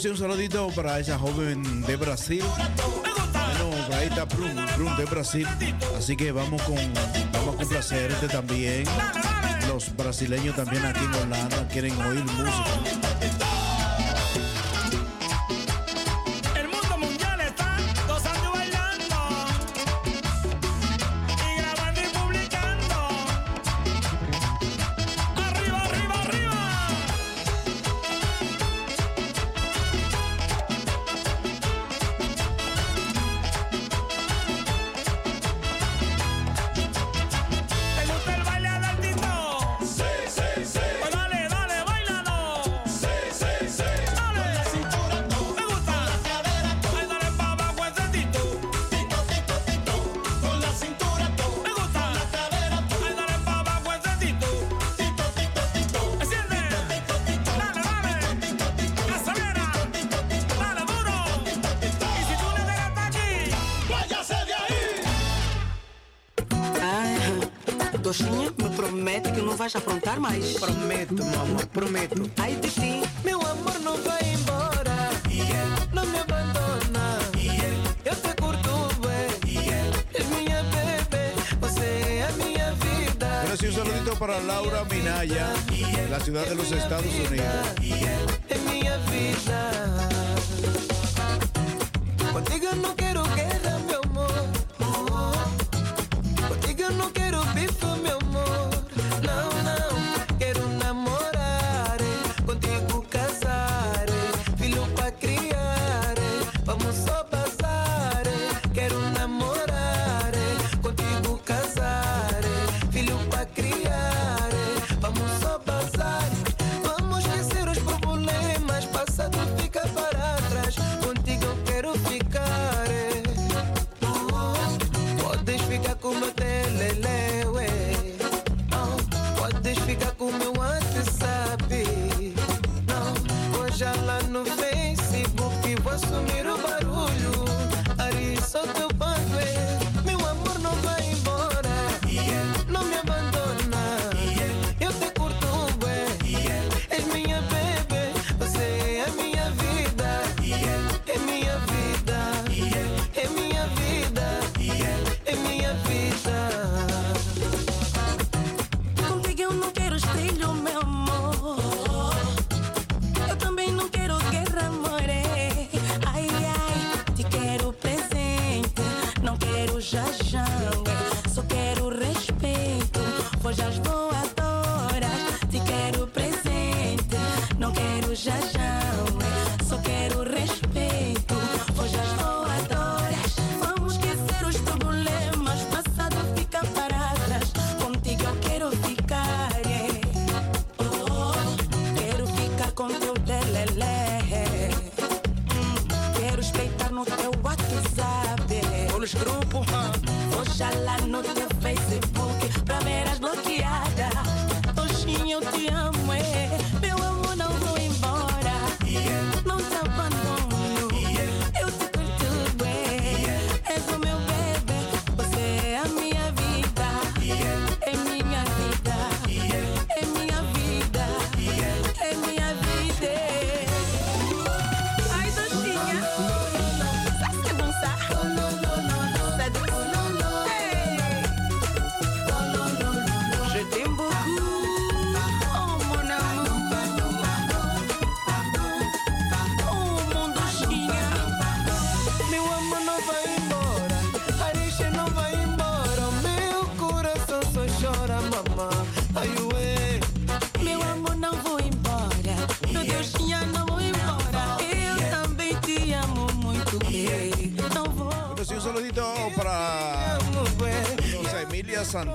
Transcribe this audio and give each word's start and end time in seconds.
Claro, 0.00 0.12
un 0.12 0.18
saludito 0.18 0.68
para 0.76 1.00
esa 1.00 1.18
joven 1.18 1.82
de 1.82 1.96
Brasil. 1.96 2.44
Bueno, 3.32 3.96
ahí 3.96 4.06
está 4.06 4.28
Prum, 4.28 4.54
de 4.96 5.04
Brasil. 5.06 5.44
Así 5.96 6.16
que 6.16 6.30
vamos 6.30 6.62
con 6.62 6.76
vamos 7.32 7.54
a 7.54 7.58
complacerte 7.58 8.14
este 8.14 8.28
también. 8.28 8.84
Los 9.66 9.94
brasileños 9.96 10.54
también 10.54 10.84
aquí 10.86 11.04
en 11.04 11.14
Holanda 11.14 11.66
quieren 11.68 12.00
oír 12.02 12.24
música. 12.24 13.07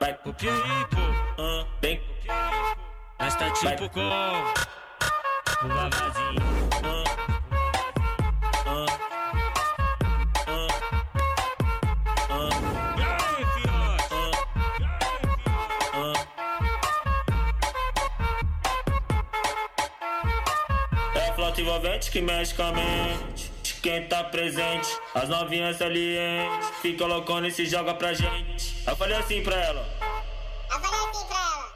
Vai, 0.00 0.18
o 0.24 0.34
Pipo, 0.34 0.56
vem, 1.80 2.02
nós 3.20 3.36
tá 3.36 3.48
tipo 3.52 3.88
com 3.90 4.00
o 4.00 5.68
Vavazinho. 5.68 6.42
Aí, 12.98 13.46
fiote? 13.54 14.14
É 21.14 21.32
flauta 21.34 21.60
envolvente 21.60 22.10
que 22.10 22.20
mexe 22.20 22.52
com 22.52 22.64
a 22.64 22.72
mente. 22.72 23.52
Quem 23.80 24.08
tá 24.08 24.24
presente, 24.24 24.88
as 25.14 25.28
novinhas 25.28 25.76
salientes. 25.76 26.68
Fica 26.80 27.06
loucona 27.06 27.46
e 27.46 27.52
se 27.52 27.64
joga 27.66 27.94
pra 27.94 28.12
gente. 28.12 28.71
Eu 28.84 28.96
falei 28.96 29.16
assim 29.16 29.42
pra 29.42 29.54
ela. 29.54 29.86
Eu 30.70 30.80
falei 30.80 31.00
assim 31.10 31.26
pra 31.26 31.36
ela. 31.36 31.72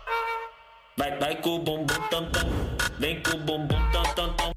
Vai, 0.96 1.18
vai 1.18 1.36
com 1.40 1.56
o 1.56 1.58
bumbum 1.60 1.86
tam 2.10 2.30
tam. 2.30 2.48
Vem 2.98 3.22
com 3.22 3.36
o 3.36 3.38
bumbum 3.38 3.90
tam 3.92 4.02
tam 4.14 4.34
tam. 4.34 4.52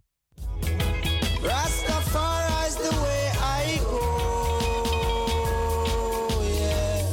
Rastafari's 1.43 2.75
the 2.75 2.89
way 3.01 3.31
I 3.39 3.79
go. 3.83 3.99
Yeah. 6.43 7.05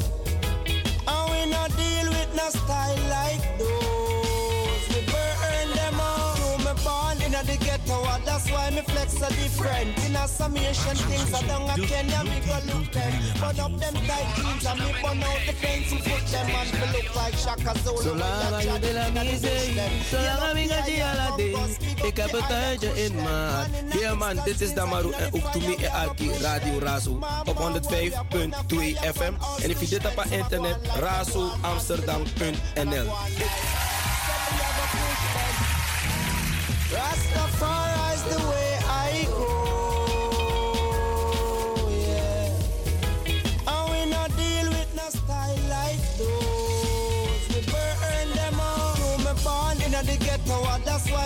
And 1.07 1.31
we 1.31 1.47
not 1.51 1.71
deal 1.77 2.09
with 2.09 2.35
no 2.35 2.51
style 2.51 2.99
like 3.11 3.59
those. 3.59 4.89
We 4.89 5.01
burn 5.07 5.69
them 5.75 6.01
out. 6.01 6.59
Me 6.65 6.73
born 6.83 7.21
in 7.23 7.33
the 7.33 7.57
ghetto, 7.63 8.03
that's 8.25 8.51
why 8.51 8.71
me 8.71 8.83
flex 8.83 9.21
a 9.21 9.29
different. 9.35 9.96
A 10.27 10.29
some 10.29 10.57
Asian 10.57 10.97
things, 11.07 11.33
I 11.33 11.41
don't 11.47 11.71
a 11.71 11.75
Kenya, 11.87 12.25
me 12.25 12.41
go 12.45 12.59
look 12.67 12.91
them. 12.91 13.13
Burn 13.39 13.61
up 13.61 13.79
them 13.79 13.95
tight 14.09 14.27
jeans, 14.35 14.67
and 14.67 14.81
me 14.81 14.93
burn 15.01 15.23
out 15.23 15.39
the 15.47 15.53
pencil, 15.63 15.99
put 15.99 16.27
them 16.33 16.51
on 16.51 16.67
to 16.67 16.87
look 16.95 17.15
like 17.15 17.35
Shaka 17.35 17.75
Zulu. 17.85 18.03
Zolang 18.03 18.63
je 18.63 18.79
de 18.81 18.93
la 18.93 19.09
misee, 19.23 19.81
zolang 20.11 20.59
ik 20.59 20.71
het 20.71 20.85
hier 20.85 21.15
laat 21.17 21.39
Ik 22.05 22.17
heb 22.17 22.33
het 22.33 22.83
in 22.83 23.23
maat. 23.23 23.67
Yeah 24.01 24.19
man, 24.19 24.41
dit 24.45 24.61
is 24.61 24.75
Damaru 24.75 25.13
en 25.13 25.35
ook 25.35 25.53
to 25.53 25.61
me 25.61 25.77
en 25.77 25.91
Arki 25.91 26.31
Radio 26.41 26.79
Razo 26.79 27.19
op 27.45 27.57
105.2 27.57 28.97
FM. 29.15 29.33
En 29.63 29.71
if 29.71 29.81
je 29.81 29.89
dit 29.89 30.07
op 30.07 30.25
internet, 30.31 30.77
razoamsterdam.nl 31.01 33.13
Rastafari's 36.93 38.23
the 38.23 38.39
way 38.47 38.66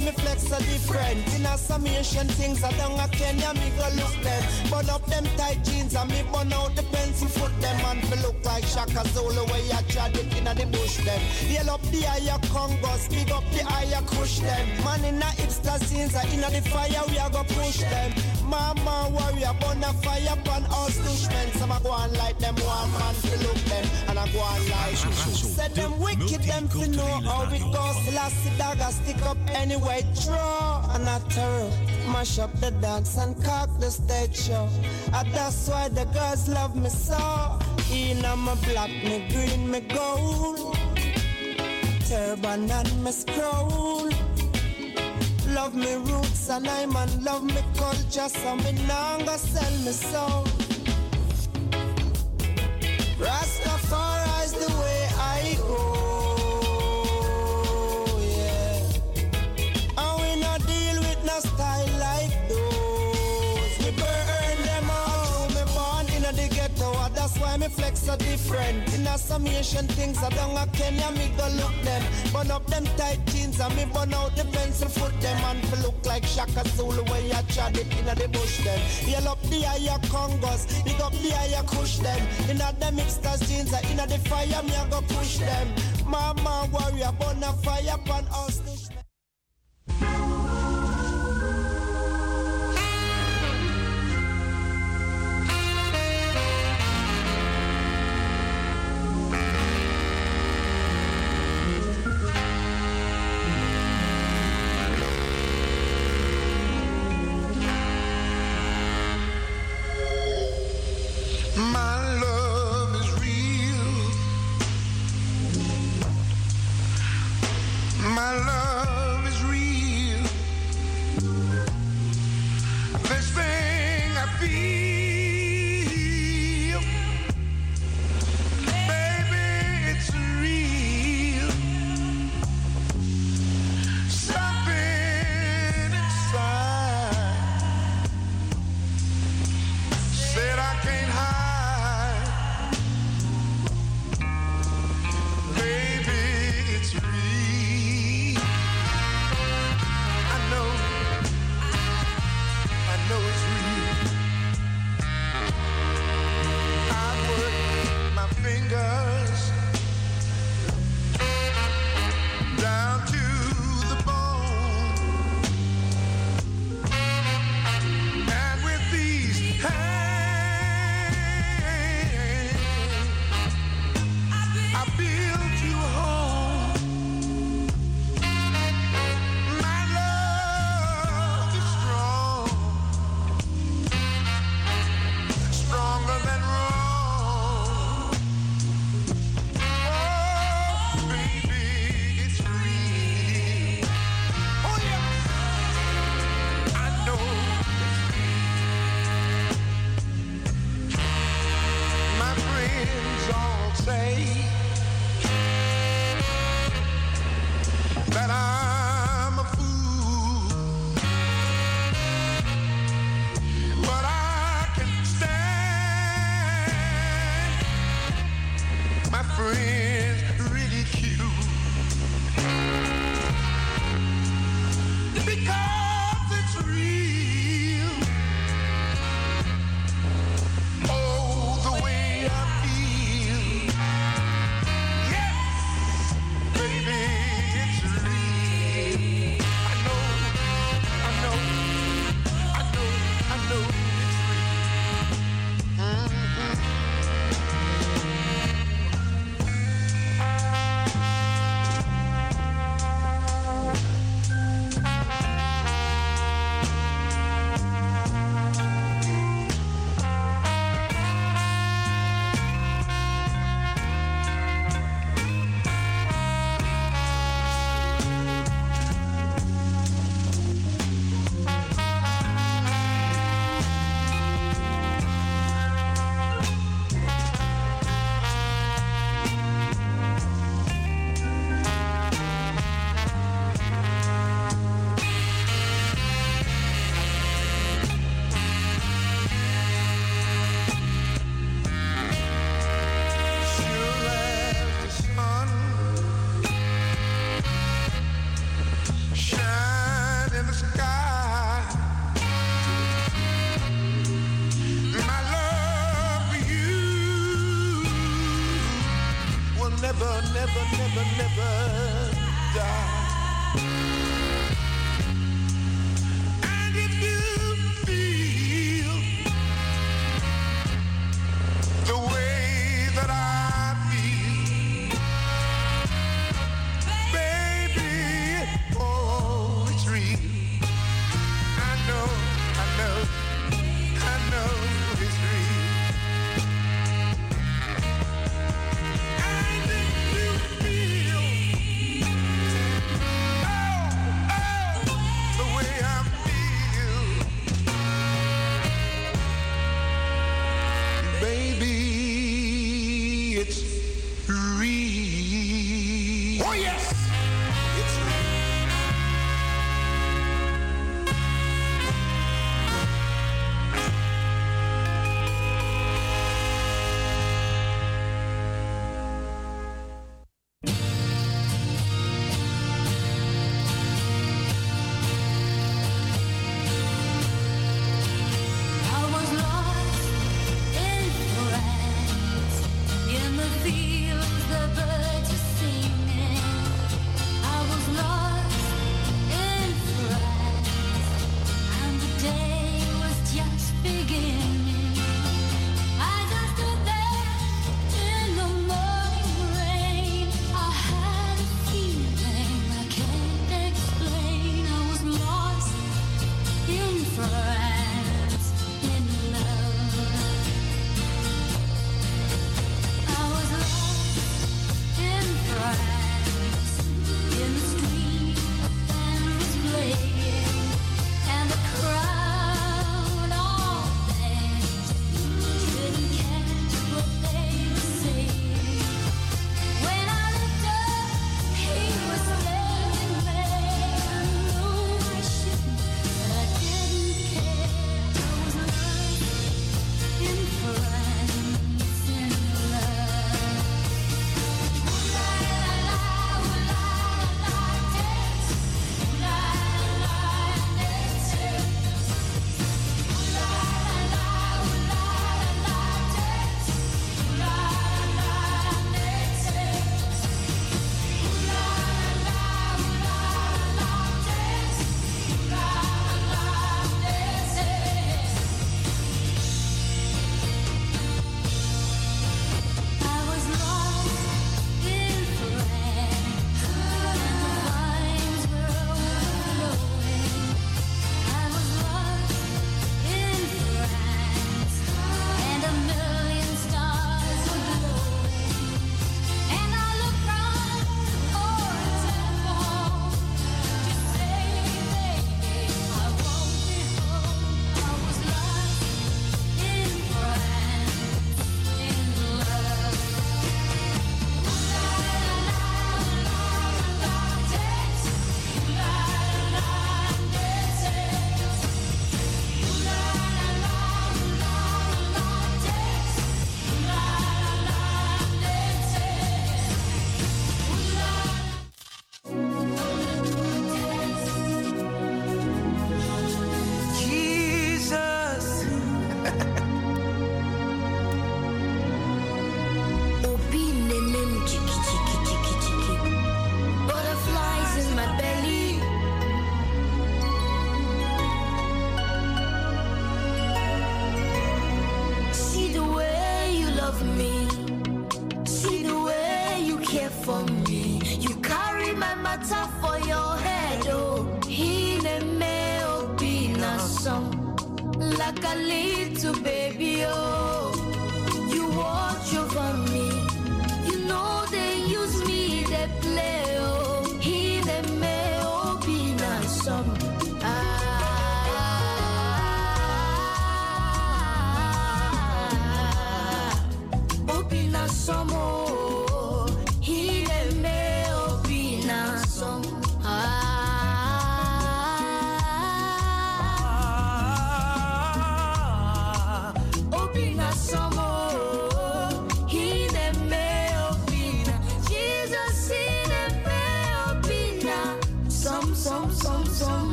time 0.00 0.08
if 0.08 0.25
flex 0.36 0.60
a 0.60 0.70
different. 0.70 1.34
In 1.34 1.46
a 1.46 1.58
some 1.58 1.86
Asian 1.86 2.26
things, 2.28 2.62
I 2.62 2.72
don't 2.72 2.98
a 2.98 3.08
Kenya, 3.08 3.52
me 3.54 3.70
go 3.76 3.88
look 3.96 4.14
them. 4.22 4.42
Up 4.88 5.04
them 5.06 5.24
tight 5.36 5.64
jeans, 5.64 5.94
and 5.96 6.10
me 6.10 6.22
out 6.30 6.76
the 6.76 6.82
pencil 6.92 7.28
foot 7.28 7.60
them, 7.60 7.80
and 7.86 8.10
me 8.10 8.22
look 8.22 8.36
like 8.44 8.64
Shaka 8.64 9.06
Zulu, 9.08 9.42
you 9.42 9.82
tried 9.88 10.16
it 10.16 10.36
in 10.36 10.44
the 10.44 10.66
bush 10.66 10.98
them. 10.98 11.20
Yell 11.48 11.70
up 11.70 11.82
the 11.90 12.02
higher 12.02 12.38
Congos, 12.52 13.08
big 13.10 13.30
up 13.30 13.44
the 13.50 13.64
higher 13.64 14.02
crush 14.06 14.38
them. 14.40 14.84
Man 14.84 15.04
in 15.04 15.18
the 15.18 15.24
hipster 15.24 15.78
scenes, 15.84 16.14
uh, 16.14 16.22
in 16.32 16.40
the 16.40 16.62
fire, 16.70 17.02
we 17.08 17.18
are 17.18 17.30
go 17.30 17.42
push 17.42 17.78
them. 17.78 18.12
Mama 18.44 19.10
warrior, 19.10 19.54
burn 19.60 19.82
a 19.82 19.92
fire 20.04 20.32
upon 20.32 20.64
us. 20.66 20.96
Some 21.58 21.72
a 21.72 21.80
go 21.82 21.90
on 21.90 22.12
like 22.14 22.38
them 22.38 22.54
one 22.56 22.92
man 22.92 23.14
to 23.14 23.36
look 23.46 23.60
them, 23.66 23.84
and 24.08 24.18
I 24.18 24.28
go 24.30 24.40
on 24.40 24.68
like 24.68 24.96
Said 24.96 25.74
them 25.74 25.98
wicked, 25.98 26.42
them 26.42 26.68
to 26.68 26.86
know 26.88 27.20
how 27.26 27.42
it 27.50 27.62
goes. 27.72 28.14
Last 28.14 28.36
I 28.60 28.90
stick 28.90 29.22
up 29.26 29.38
anyway, 29.50 30.04
draw 30.26 30.84
and 30.94 31.08
I 31.08 31.18
terror. 31.30 31.70
Mash 32.12 32.38
up 32.38 32.52
the 32.60 32.70
dance 32.70 33.16
and 33.18 33.32
cock 33.44 33.70
the 33.78 33.90
stage 33.90 34.36
show. 34.36 34.68
And 35.06 35.14
ah, 35.14 35.24
that's 35.32 35.68
why 35.68 35.88
the 35.88 36.04
girls 36.06 36.48
love 36.48 36.74
me 36.76 36.90
so. 36.90 37.58
In 37.92 38.20
my 38.22 38.54
black, 38.66 38.90
me 38.90 39.26
green, 39.30 39.70
me 39.70 39.80
gold. 39.80 40.76
Turban 42.08 42.70
and 42.70 43.04
me 43.04 43.12
scroll. 43.12 44.10
Love 45.54 45.74
me 45.74 45.94
roots 45.94 46.50
and 46.50 46.68
I 46.68 46.86
man 46.86 47.08
love 47.24 47.44
me 47.44 47.62
culture, 47.76 48.28
so 48.28 48.56
me 48.56 48.72
nah 48.86 49.18
go 49.18 49.36
sell 49.36 49.76
me 49.84 49.92
soul. 49.92 50.44
Rastafari's 53.18 54.52
the 54.52 54.70
way 54.80 55.05
style 61.40 61.88
like 61.98 62.48
those. 62.48 63.78
We 63.84 63.90
burn 63.92 64.58
them 64.64 64.90
out. 64.90 65.48
Me 65.54 65.62
born 65.74 66.06
in 66.16 66.22
the 66.22 66.48
ghetto, 66.54 66.92
and 67.04 67.14
that's 67.14 67.38
why 67.38 67.56
me 67.56 67.68
flex 67.68 68.00
so 68.00 68.16
different. 68.16 68.94
In 68.94 69.06
a 69.06 69.18
some 69.18 69.46
Asian 69.46 69.86
things, 69.88 70.22
I 70.22 70.30
don't 70.30 70.56
a 70.56 70.66
Kenya, 70.72 71.10
me 71.12 71.32
go 71.36 71.48
look 71.56 71.76
them. 71.82 72.02
Burn 72.32 72.50
up 72.50 72.66
them 72.66 72.84
tight 72.96 73.24
jeans, 73.26 73.60
and 73.60 73.74
me 73.76 73.84
burn 73.86 74.14
out 74.14 74.34
the 74.36 74.44
pencil 74.44 74.88
foot 74.88 75.18
them, 75.20 75.38
and 75.44 75.60
fi 75.68 75.82
look 75.82 76.04
like 76.06 76.24
Shaka 76.24 76.68
Zulu 76.70 77.04
when 77.04 77.24
you 77.26 77.42
trod 77.48 77.76
it 77.76 77.90
in 77.98 78.06
the 78.06 78.28
bush 78.28 78.64
them. 78.64 78.80
Yell 79.06 79.28
up 79.28 79.42
the 79.42 79.62
higher 79.62 79.98
Congos, 80.08 80.84
big 80.84 81.00
up 81.00 81.12
the 81.12 81.30
higher 81.30 81.64
kush 81.64 81.98
them. 81.98 82.20
In 82.50 82.60
a 82.60 82.72
them 82.78 82.96
mixed 82.96 83.22
jeans, 83.48 83.72
uh, 83.72 83.80
in 83.90 84.00
a 84.00 84.06
the 84.06 84.18
fire, 84.28 84.62
me 84.62 84.74
a 84.74 84.86
go 84.90 85.00
push 85.02 85.38
them. 85.38 85.68
Mama 86.06 86.68
warrior, 86.72 87.12
burn 87.18 87.42
a 87.42 87.52
fire 87.64 87.94
upon 87.94 88.24
us. 88.32 88.75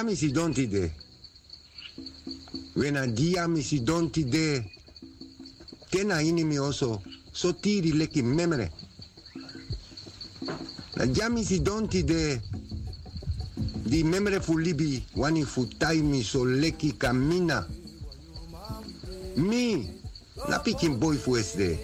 Jami 0.00 0.16
si 0.16 0.30
donti 0.32 0.66
de. 0.66 0.90
Wena 2.74 3.06
diami 3.06 3.60
si 3.62 3.82
donti 3.82 4.24
de. 4.24 4.64
Kena 5.90 6.22
ini 6.22 6.42
mi 6.42 6.58
oso. 6.58 7.02
So 7.30 7.52
tiri 7.52 7.92
leki 7.92 8.22
memere. 8.22 8.70
Na 10.96 11.06
jami 11.06 11.44
si 11.44 11.60
donti 11.60 12.02
de. 12.02 12.40
Di 13.84 14.02
memere 14.02 14.40
fu 14.40 14.56
libi. 14.56 15.04
Wani 15.16 15.44
fu 15.44 15.68
taimi 15.68 16.22
so 16.22 16.44
leki 16.44 16.96
kamina. 16.96 17.68
Mi. 19.36 19.86
Na 20.48 20.60
pikin 20.60 20.96
boy 20.98 21.16
fu 21.16 21.36
esde. 21.36 21.78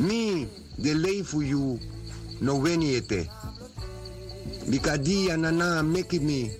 Mi. 0.00 0.46
De 0.76 0.92
lei 0.92 1.24
fu 1.24 1.40
you. 1.40 1.80
No 2.40 2.58
weni 2.58 2.92
ete. 2.94 3.26
Bikadi 4.68 5.30
anana 5.30 5.82
meki 5.82 6.20
mi. 6.20 6.50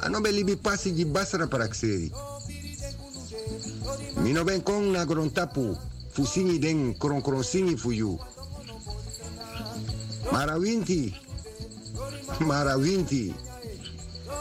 Ano 0.00 0.20
be 0.20 0.32
libi 0.32 0.56
pasi 0.56 0.92
di 0.92 1.04
basra 1.04 1.46
parakseri. 1.46 2.10
Mi 4.22 4.32
no 4.32 4.44
ben 4.44 4.62
kong 4.62 4.92
na 4.92 5.04
grontapu. 5.04 5.76
Fusini 6.10 6.58
den 6.58 6.96
kron 6.98 7.20
kron 7.20 7.42
sini 7.44 7.76
fu 7.76 7.92
you. 7.92 8.18
Marawinti. 10.32 11.12
Marawinti. 12.48 13.34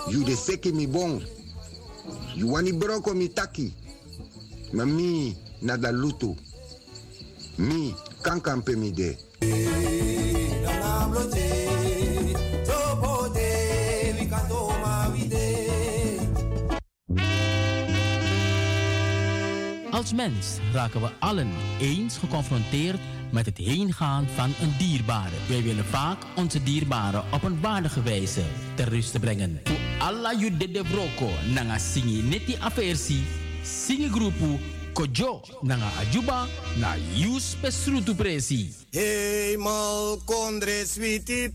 You 0.08 0.24
de 0.24 0.36
seki 0.36 0.72
mi 0.72 0.88
bon. 0.88 1.22
You 2.36 2.48
wani 2.52 2.72
broko 2.72 3.14
mi 3.14 3.28
taki. 3.28 3.74
Ma 4.72 4.86
mi 4.86 5.36
na 5.62 5.76
da. 5.78 5.92
Mi 7.58 7.94
kankampe 8.24 8.76
mi 8.78 8.92
de. 8.92 9.18
Als 20.00 20.14
mens 20.14 20.48
raken 20.74 21.02
we 21.02 21.10
allen 21.20 21.52
eens 21.80 22.18
geconfronteerd 22.18 23.00
met 23.32 23.46
het 23.46 23.58
heengaan 23.58 24.28
van 24.36 24.54
een 24.62 24.74
dierbare. 24.78 25.36
Wij 25.48 25.64
willen 25.64 25.86
vaak 25.86 26.18
onze 26.36 26.64
dierbaren 26.64 27.24
op 27.34 27.44
een 27.44 27.62
waardige 27.62 28.04
wijze 28.04 28.42
ter 28.76 28.90
rust 28.90 29.20
brengen. 29.20 29.60
Voor 29.64 29.78
alla 29.98 30.34
jude 30.34 30.72
de 30.72 30.84
broko 30.84 31.32
nanga 31.54 31.78
singi 31.78 32.22
neti 32.22 32.56
aversi, 32.60 33.24
singi 33.64 34.10
groepu 34.10 34.60
kojo 34.94 35.42
nanga 35.62 35.90
ajuba 36.00 36.46
na 36.78 36.96
yus 37.14 37.56
pesrutu 37.62 38.16
presi. 38.16 38.74
Hemel 38.90 40.22
kondre 40.26 40.84
sweetie 40.88 41.54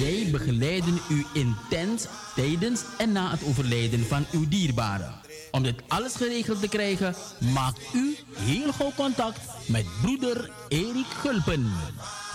Wij 0.00 0.28
begeleiden 0.30 0.98
u 1.10 1.24
intens 1.32 2.06
tijdens 2.34 2.82
en 2.98 3.12
na 3.12 3.30
het 3.30 3.44
overlijden 3.44 4.06
van 4.06 4.26
uw 4.32 4.48
dierbaren. 4.48 5.27
Om 5.50 5.62
dit 5.62 5.82
alles 5.88 6.14
geregeld 6.14 6.60
te 6.60 6.68
krijgen, 6.68 7.14
maakt 7.54 7.80
u 7.94 8.16
heel 8.38 8.72
gauw 8.72 8.92
contact 8.96 9.40
met 9.66 9.84
broeder 10.02 10.50
Erik 10.68 11.06
Gulpen. 11.20 11.72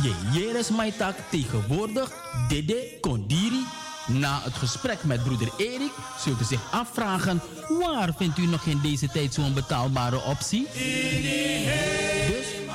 Je 0.02 0.14
Jeres 0.34 0.70
Maitak 0.70 1.16
tegenwoordig 1.30 2.12
Dede 2.48 2.98
Kondiri. 3.02 3.66
Na 4.08 4.42
het 4.44 4.54
gesprek 4.54 5.04
met 5.04 5.24
broeder 5.24 5.50
Erik 5.58 5.92
zult 6.20 6.42
u 6.42 6.44
zich 6.44 6.72
afvragen... 6.72 7.42
waar 7.80 8.14
vindt 8.18 8.38
u 8.38 8.46
nog 8.46 8.66
in 8.66 8.80
deze 8.82 9.08
tijd 9.08 9.34
zo'n 9.34 9.54
betaalbare 9.54 10.22
optie? 10.22 10.68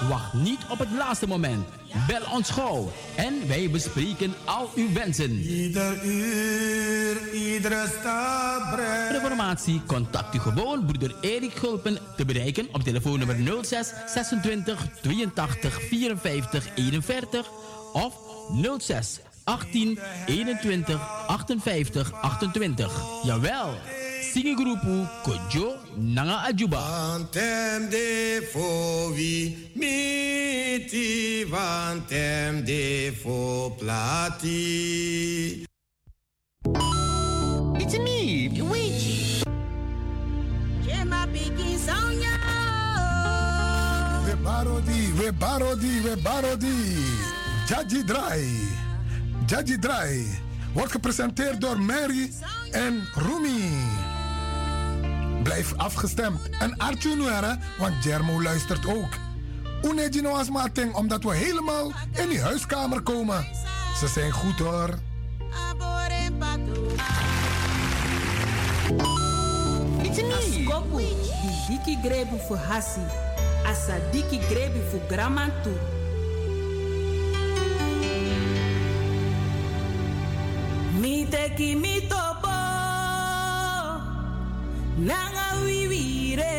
Wacht 0.08 0.32
niet 0.32 0.58
op 0.68 0.78
het 0.78 0.88
laatste 0.96 1.26
moment. 1.26 1.66
Bel 2.06 2.22
ons 2.32 2.50
gauw 2.50 2.92
en 3.16 3.48
wij 3.48 3.70
bespreken 3.70 4.34
al 4.44 4.70
uw 4.74 4.92
wensen. 4.92 5.30
Ieder 5.30 6.04
uur, 6.04 7.32
iedere 7.32 7.84
stap 8.00 8.80
Voor 9.06 9.14
informatie 9.14 9.82
contact 9.86 10.34
u 10.34 10.38
gewoon 10.38 10.84
broeder 10.86 11.14
Erik 11.20 11.52
Gulpen 11.54 11.98
te 12.16 12.24
bereiken 12.24 12.68
op 12.72 12.82
telefoonnummer 12.82 13.36
06 13.64 13.92
26 14.06 14.86
82 15.00 15.82
54 15.88 16.66
41 16.74 17.50
of 17.92 18.14
06 18.78 19.20
18 19.44 19.98
21 20.26 21.00
58 21.26 22.12
28. 22.12 23.02
Jawel, 23.22 23.74
Singegroepu 24.22 25.06
Kojo 25.24 25.74
Nanga 25.96 26.42
Ajuba. 26.46 26.78
Vantem 26.78 27.88
de 27.88 28.48
fo 28.52 29.10
vi 29.14 29.56
miti, 29.74 31.46
vantem 31.48 32.64
de 32.64 33.12
fo 33.22 33.70
plati. 33.78 35.66
It's 37.78 37.98
me, 37.98 38.50
Luigi. 38.58 39.42
Piki 41.32 41.76
sonha. 41.76 42.34
We 44.24 44.34
barodi, 44.42 45.12
we 45.18 45.30
barodi, 45.32 46.00
we 46.04 46.16
barodi. 46.16 46.76
Jaji 47.66 48.02
Drai. 48.04 48.48
Jaji 49.46 49.78
Drai 49.78 50.38
wordt 50.72 50.92
gepresenteerd 50.92 51.60
door 51.60 51.80
Mary 51.80 52.30
en 52.70 53.08
Rumi. 53.14 54.07
Blijf 55.48 55.72
afgestemd. 55.76 56.40
En 56.58 56.76
Arthur 56.76 57.16
Nuera, 57.16 57.58
want 57.78 58.04
Jermo 58.04 58.42
luistert 58.42 58.86
ook. 58.86 59.08
Unejino 59.82 60.30
Asmating, 60.30 60.94
omdat 60.94 61.22
we 61.22 61.34
helemaal 61.34 61.92
in 62.22 62.28
die 62.28 62.40
huiskamer 62.40 63.00
komen. 63.00 63.46
Ze 63.98 64.08
zijn 64.08 64.32
goed 64.32 64.58
hoor. 64.58 64.88
Askopu, 70.38 70.96
di 70.96 71.64
diki 71.68 71.98
grebu 72.02 72.38
fu 72.46 72.56
hasi. 72.56 73.00
Asa 73.66 73.98
diki 74.10 74.40
grebu 74.40 74.78
fu 74.90 75.00
gramantu. 75.08 75.70
Mi 81.00 81.26
teki 81.28 81.76
mi 81.76 82.06
topo. 82.06 82.47
Nanga 84.98 85.46
wiwire. 85.64 86.54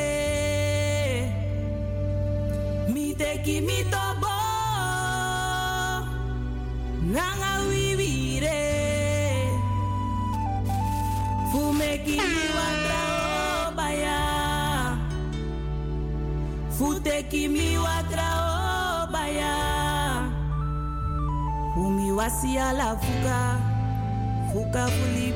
Mi 2.93 3.13
teki 3.15 3.61
mi 3.61 3.83
topo. 3.91 4.35
Nanga 7.15 7.51
wiwire. 7.69 8.59
Fumeki 11.51 12.17
mi 12.31 12.45
baya. 13.77 14.19
Futeki 16.77 17.43
mi 17.49 17.77
watra 17.77 18.27
o 18.39 19.11
baya. 19.11 19.53
Fuka. 23.01 23.41
Fuka 24.53 24.87
fuli 24.87 25.27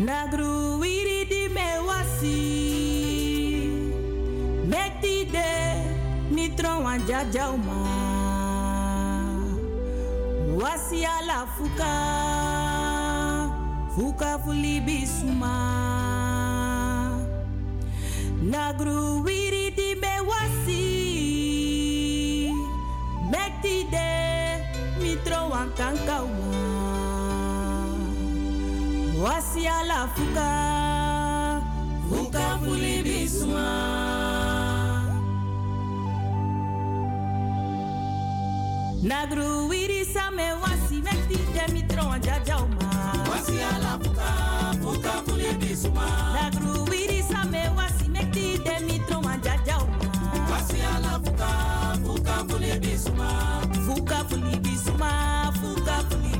Nagru 0.00 0.80
wiri 0.80 1.28
di 1.28 1.44
me 1.52 1.76
wasi. 1.84 2.40
Mekti 4.64 5.28
de 5.28 5.52
mitron 6.32 6.84
wan 6.88 7.04
jajauma. 7.04 7.84
Wasi 10.56 11.04
ala 11.04 11.44
fuka. 11.52 11.96
Fuka 13.92 14.40
fuli 14.40 14.80
bisuma. 14.80 15.52
Nagru 18.40 19.20
wiri 19.20 19.68
di 19.76 20.00
me 20.00 20.14
wasi. 20.24 20.86
Mekti 23.28 23.84
de. 23.92 24.08
wasi 29.22 29.66
ala 29.68 30.08
fuka. 30.14 30.50
Fuka 32.10 32.58
fulibisuma 32.64 33.66
nagru 39.02 39.68
wirisa 39.68 40.30
me 40.30 40.52
wasi 40.62 41.00
meti 41.02 41.38
demitron 41.54 42.20
jajauma 42.20 42.90
wasi 43.30 43.62
ala 43.62 43.98
fuka 44.02 44.28
fuka 44.82 45.12
fulibisuma 45.26 46.06
nagru 46.34 46.84
wirisa 46.90 47.44
me 47.50 47.62
wasi 47.76 48.08
meti 48.10 48.58
demitron 48.64 49.40
jajauma 49.42 49.96
wasi 50.50 50.80
ala 50.82 51.20
fuka 51.24 51.48
fuka 52.04 52.44
bisuma, 52.80 53.28
fuka 53.86 54.24
fulibisuma 54.28 55.52
fuka 55.60 55.92
fulibisuma 56.08 56.39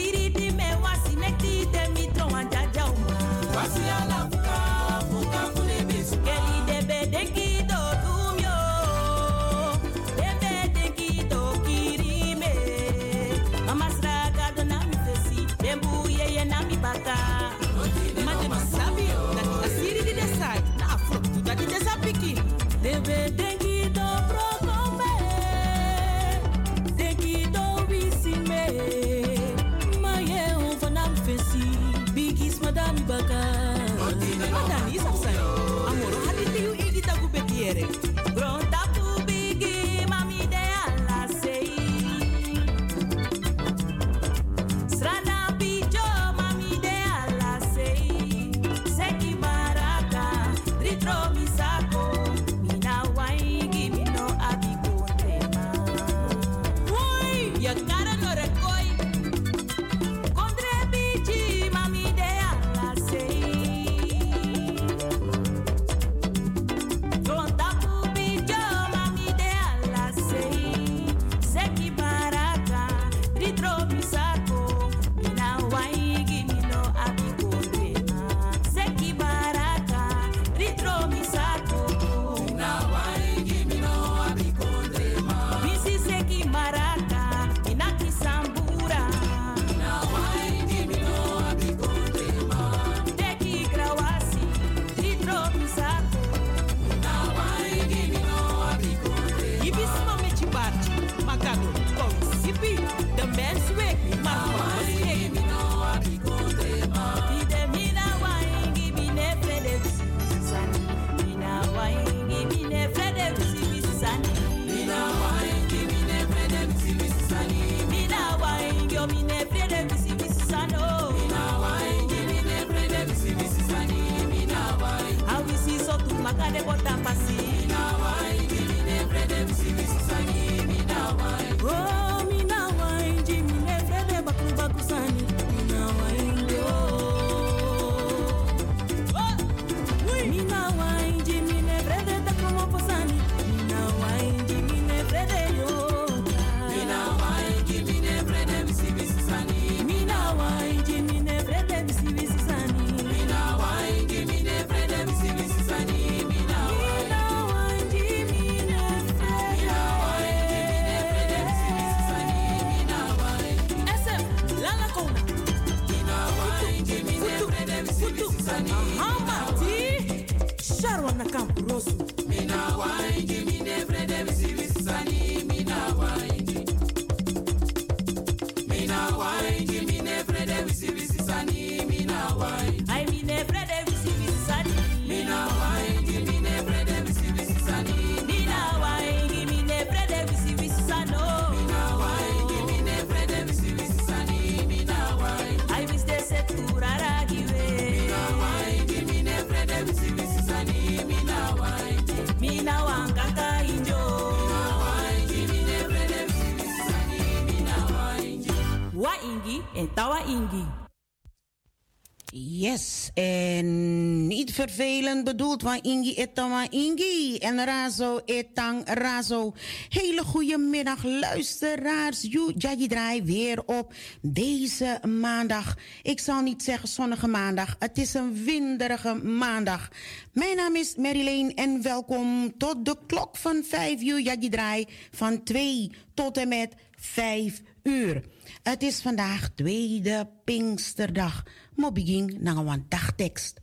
vervelend 214.67 215.23
bedoeld. 215.23 215.61
van 215.61 215.81
ingi 215.81 216.13
etama 216.15 216.69
ingi. 216.69 217.37
En 217.37 217.65
razo 217.65 218.21
etang 218.25 218.81
razo. 218.85 219.53
Hele 219.89 220.23
goede 220.23 220.57
middag 220.57 221.03
luisteraars. 221.03 222.27
Jaji 222.57 222.87
draai 222.87 223.23
weer 223.23 223.65
op 223.65 223.93
deze 224.21 224.99
maandag. 225.19 225.77
Ik 226.03 226.19
zal 226.19 226.41
niet 226.41 226.63
zeggen 226.63 226.87
zonnige 226.87 227.27
maandag. 227.27 227.75
Het 227.79 227.97
is 227.97 228.13
een 228.13 228.43
winderige 228.43 229.13
maandag. 229.13 229.89
Mijn 230.33 230.55
naam 230.55 230.75
is 230.75 230.95
Marilyn 230.95 231.55
en 231.55 231.81
welkom 231.81 232.57
tot 232.57 232.85
de 232.85 232.97
klok 233.07 233.37
van 233.37 233.63
5 233.63 234.01
uur. 234.01 234.19
Jaji 234.19 234.49
draai 234.49 234.87
van 235.11 235.43
2 235.43 235.91
tot 236.13 236.37
en 236.37 236.47
met 236.47 236.73
5 236.95 237.61
uur. 237.83 238.23
Het 238.63 238.83
is 238.83 239.01
vandaag 239.01 239.49
tweede 239.55 240.29
Pinksterdag. 240.43 241.43
Mobiging 241.75 242.39
naar 242.39 242.53
nou, 242.53 242.67
een 242.67 242.85
dagtekst. 242.89 243.60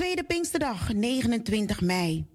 Tweede 0.00 0.24
Pinksterdag, 0.24 0.92
29 0.92 1.80
mei. 1.80 2.26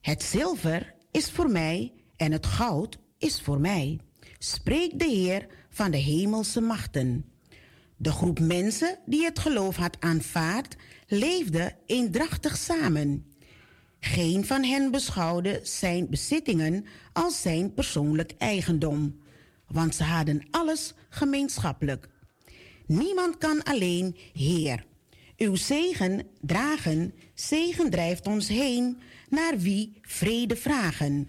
Het 0.00 0.22
zilver 0.22 0.94
is 1.10 1.30
voor 1.30 1.50
mij 1.50 1.92
en 2.16 2.32
het 2.32 2.46
goud 2.46 2.98
is 3.18 3.40
voor 3.40 3.60
mij, 3.60 3.98
spreekt 4.38 4.98
de 4.98 5.04
Heer 5.04 5.46
van 5.70 5.90
de 5.90 5.96
hemelse 5.96 6.60
machten. 6.60 7.24
De 7.96 8.10
groep 8.10 8.40
mensen 8.40 8.98
die 9.06 9.24
het 9.24 9.38
geloof 9.38 9.76
had 9.76 9.96
aanvaard, 10.00 10.76
leefde 11.06 11.74
eendrachtig 11.86 12.56
samen. 12.56 13.26
Geen 14.00 14.44
van 14.44 14.64
hen 14.64 14.90
beschouwde 14.90 15.60
zijn 15.62 16.08
bezittingen 16.08 16.86
als 17.12 17.42
zijn 17.42 17.74
persoonlijk 17.74 18.32
eigendom, 18.38 19.20
want 19.66 19.94
ze 19.94 20.02
hadden 20.02 20.46
alles 20.50 20.94
gemeenschappelijk. 21.08 22.08
Niemand 22.86 23.38
kan 23.38 23.62
alleen 23.62 24.16
Heer 24.32 24.88
uw 25.40 25.54
zegen 25.54 26.26
dragen, 26.40 27.14
zegen 27.34 27.90
drijft 27.90 28.26
ons 28.26 28.48
heen, 28.48 29.00
naar 29.28 29.58
wie 29.58 29.98
vrede 30.02 30.56
vragen. 30.56 31.28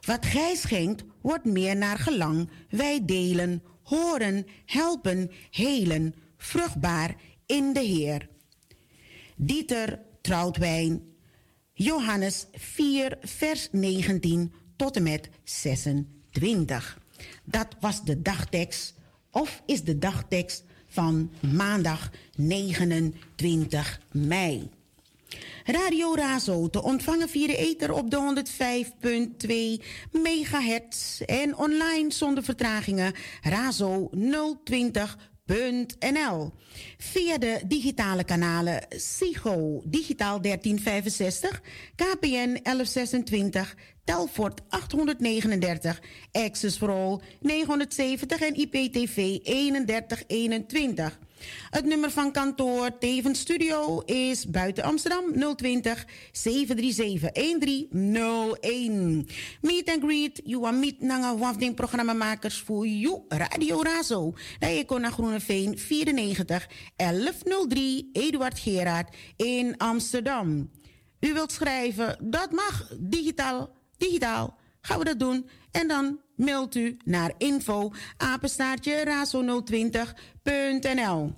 Wat 0.00 0.26
gij 0.26 0.54
schenkt, 0.54 1.04
wordt 1.20 1.44
meer 1.44 1.76
naar 1.76 1.98
gelang, 1.98 2.50
wij 2.68 3.04
delen, 3.04 3.62
horen, 3.82 4.46
helpen, 4.64 5.30
helen, 5.50 6.14
vruchtbaar 6.36 7.14
in 7.46 7.72
de 7.72 7.80
Heer. 7.80 8.28
Dieter 9.36 10.00
Troutwijn, 10.20 11.02
Johannes 11.72 12.46
4, 12.52 13.18
vers 13.20 13.68
19 13.72 14.52
tot 14.76 14.96
en 14.96 15.02
met 15.02 15.28
26. 15.44 16.98
Dat 17.44 17.76
was 17.80 18.04
de 18.04 18.22
dagtekst, 18.22 18.94
of 19.30 19.62
is 19.66 19.82
de 19.82 19.98
dagtekst 19.98 20.64
van 20.96 21.30
maandag 21.40 22.10
29 22.36 24.00
mei. 24.12 24.70
Radio 25.64 26.14
Razo 26.14 26.68
te 26.70 26.82
ontvangen 26.82 27.28
via 27.28 27.46
de 27.46 27.56
ether 27.56 27.92
op 27.92 28.10
de 28.10 28.44
105.2 29.80 29.84
megahertz 30.22 31.20
en 31.20 31.56
online 31.56 32.12
zonder 32.12 32.42
vertragingen 32.42 33.12
Razo 33.42 34.10
020 34.64 35.18
nl 35.46 36.52
Via 37.12 37.38
de 37.38 37.60
digitale 37.66 38.24
kanalen 38.24 38.82
SIGO 38.88 39.82
Digitaal 39.84 40.40
1365, 40.40 41.60
KPN 41.96 42.58
1126, 42.62 43.74
Telfort 44.04 44.60
839, 44.70 46.00
Access 46.32 46.78
for 46.78 46.90
All 46.90 47.20
970 47.40 48.40
en 48.40 48.54
IPTV 48.54 49.40
3121. 49.42 51.12
Het 51.70 51.84
nummer 51.84 52.10
van 52.10 52.32
kantoor 52.32 52.98
tevens 52.98 53.40
studio 53.40 54.00
is 54.00 54.46
buiten 54.46 54.84
Amsterdam 54.84 55.56
020 55.56 56.06
737 56.32 57.32
1301. 57.32 59.28
Meet 59.60 59.88
and 59.88 60.02
greet, 60.02 60.40
you 60.44 60.64
are 60.64 60.76
meet 60.76 61.00
nanga 61.00 61.36
wafding 61.36 61.74
programmamakers 61.74 62.58
voor 62.58 62.86
you 62.86 63.22
Radio 63.28 63.82
Razo. 63.82 64.34
Je 64.58 64.84
kon 64.86 65.00
naar 65.00 65.12
Groeneveen 65.12 65.78
94 65.78 66.68
1103 66.96 68.10
Eduard 68.12 68.58
Gerard 68.58 69.14
in 69.36 69.76
Amsterdam. 69.76 70.70
U 71.20 71.32
wilt 71.32 71.52
schrijven, 71.52 72.16
dat 72.22 72.52
mag 72.52 72.92
digitaal, 72.98 73.70
digitaal. 73.96 74.56
Gaan 74.80 74.98
we 74.98 75.04
dat 75.04 75.18
doen 75.18 75.48
en 75.80 75.88
dan 75.88 76.20
mailt 76.36 76.74
u 76.74 76.96
naar 77.04 77.32
info 77.38 77.92
apenstaartje 78.16 79.04
razo020.nl. 79.04 81.34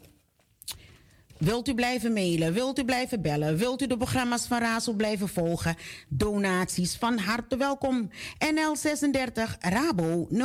Wilt 1.39 1.69
u 1.69 1.75
blijven 1.75 2.13
mailen? 2.13 2.53
Wilt 2.53 2.79
u 2.79 2.85
blijven 2.85 3.23
bellen? 3.23 3.57
Wilt 3.57 3.83
u 3.83 3.87
de 3.87 3.97
programma's 3.97 4.47
van 4.47 4.59
Razo 4.59 4.93
blijven 4.93 5.29
volgen? 5.29 5.77
Donaties 6.09 6.97
van 6.97 7.19
harte 7.19 7.57
welkom. 7.57 8.11
NL36 8.45 9.59
Rabo 9.59 10.29
0148920500 10.33 10.37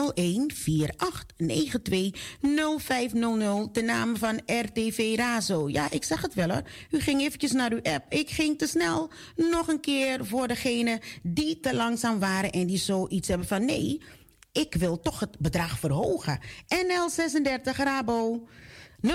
de 3.72 3.82
naam 3.86 4.18
van 4.18 4.42
RTV 4.46 5.14
Razo. 5.18 5.70
Ja, 5.70 5.92
ik 5.92 6.04
zeg 6.04 6.22
het 6.22 6.34
wel 6.34 6.50
hoor. 6.50 6.64
U 6.92 7.00
ging 7.00 7.22
eventjes 7.22 7.52
naar 7.52 7.72
uw 7.72 7.82
app. 7.82 8.14
Ik 8.14 8.30
ging 8.30 8.58
te 8.58 8.68
snel. 8.68 9.10
Nog 9.36 9.68
een 9.68 9.82
keer 9.82 10.26
voor 10.26 10.48
degene 10.48 11.02
die 11.24 11.60
te 11.60 11.76
langzaam 11.76 12.20
waren 12.20 12.52
en 12.52 12.68
die 12.68 12.78
zoiets 12.78 13.28
hebben 13.28 13.48
van 13.48 13.66
nee, 13.66 14.02
ik 14.52 14.76
wil 14.76 15.00
toch 15.00 15.20
het 15.20 15.40
bedrag 15.40 15.80
verhogen. 15.80 16.40
NL36 16.68 17.76
Rabo 17.78 18.48
0148920500 19.04 19.10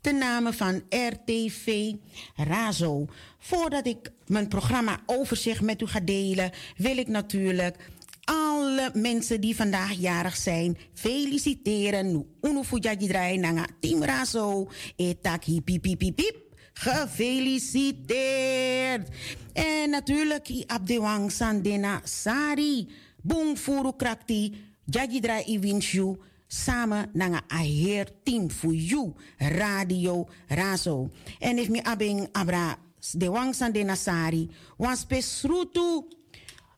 ten 0.00 0.18
name 0.18 0.52
van 0.52 0.82
RTV 0.88 1.92
Razo. 2.36 3.06
Voordat 3.38 3.86
ik 3.86 4.12
mijn 4.26 4.48
programma 4.48 5.00
overzicht 5.06 5.60
met 5.60 5.82
u 5.82 5.86
ga 5.86 6.00
delen, 6.00 6.50
wil 6.76 6.96
ik 6.96 7.08
natuurlijk 7.08 7.76
alle 8.24 8.90
mensen 8.94 9.40
die 9.40 9.56
vandaag 9.56 9.92
jarig 9.92 10.36
zijn 10.36 10.78
feliciteren. 10.94 12.26
Unu 12.40 12.64
fujaji 12.64 13.06
draai 13.06 13.38
nanga 13.38 13.66
team 13.80 14.04
Razo. 14.04 14.68
Etaki 14.96 15.60
piep 15.60 15.82
piep 15.82 15.98
piep 15.98 16.16
piep. 16.16 16.36
Gefeliciteerd! 16.72 19.08
En 19.52 19.90
natuurlijk 19.90 20.64
Abdewang 20.66 21.32
Sandena 21.32 22.00
Sari. 22.04 22.88
Boom 23.22 23.56
Furu 23.56 23.92
Krakti. 23.96 24.71
Jagidra 24.84 25.44
Iwinshu. 25.44 26.16
Samen 26.46 27.10
naar 27.12 27.42
een 27.48 27.58
heer 27.58 28.08
team 28.22 28.50
voor 28.50 28.74
you. 28.74 29.12
Radio 29.36 30.28
Razo. 30.48 31.10
En 31.38 31.58
if 31.58 31.68
me 31.68 31.84
abing 31.84 32.28
abra 32.32 32.78
de 33.10 33.30
wang 33.30 33.54
Sandena 33.54 33.94
Sari. 33.94 34.50
Was 34.76 35.04
pesrutu. 35.04 36.04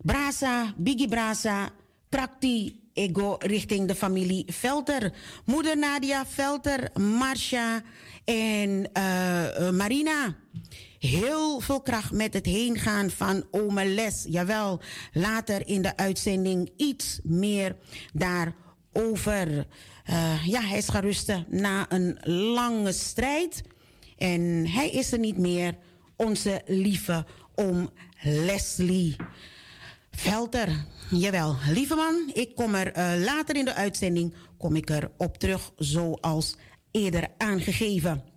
Brasa, 0.02 0.74
Biggie 0.76 1.08
Brasa. 1.08 1.70
Krakti 2.08 2.80
ego 2.92 3.36
richting 3.38 3.88
de 3.88 3.94
familie 3.94 4.44
Velter. 4.46 5.12
Moeder 5.44 5.78
Nadia 5.78 6.26
Velter, 6.26 6.90
Marcia 7.00 7.82
en 8.24 8.90
uh, 8.92 9.70
Marina. 9.70 10.36
Heel 11.04 11.60
veel 11.60 11.80
kracht 11.80 12.12
met 12.12 12.34
het 12.34 12.46
heengaan 12.46 13.10
van 13.10 13.44
ome 13.50 13.86
Les. 13.86 14.24
Jawel, 14.28 14.80
later 15.12 15.68
in 15.68 15.82
de 15.82 15.96
uitzending 15.96 16.70
iets 16.76 17.20
meer 17.22 17.76
daarover. 18.12 19.66
Uh, 20.10 20.46
ja, 20.46 20.60
hij 20.60 20.78
is 20.78 20.88
gerusten 20.88 21.46
na 21.48 21.92
een 21.92 22.18
lange 22.54 22.92
strijd. 22.92 23.62
En 24.16 24.66
hij 24.68 24.90
is 24.90 25.12
er 25.12 25.18
niet 25.18 25.38
meer. 25.38 25.76
Onze 26.16 26.62
lieve 26.66 27.26
oom 27.54 27.90
Leslie. 28.22 29.16
Velter, 30.10 30.86
jawel, 31.10 31.56
lieve 31.68 31.94
man, 31.94 32.30
ik 32.32 32.54
kom 32.54 32.74
er 32.74 32.96
uh, 32.96 33.24
later 33.24 33.56
in 33.56 33.64
de 33.64 33.74
uitzending 33.74 34.34
kom 34.58 34.76
ik 34.76 34.90
er 34.90 35.10
op 35.16 35.38
terug, 35.38 35.72
zoals 35.76 36.56
eerder 36.90 37.28
aangegeven. 37.38 38.33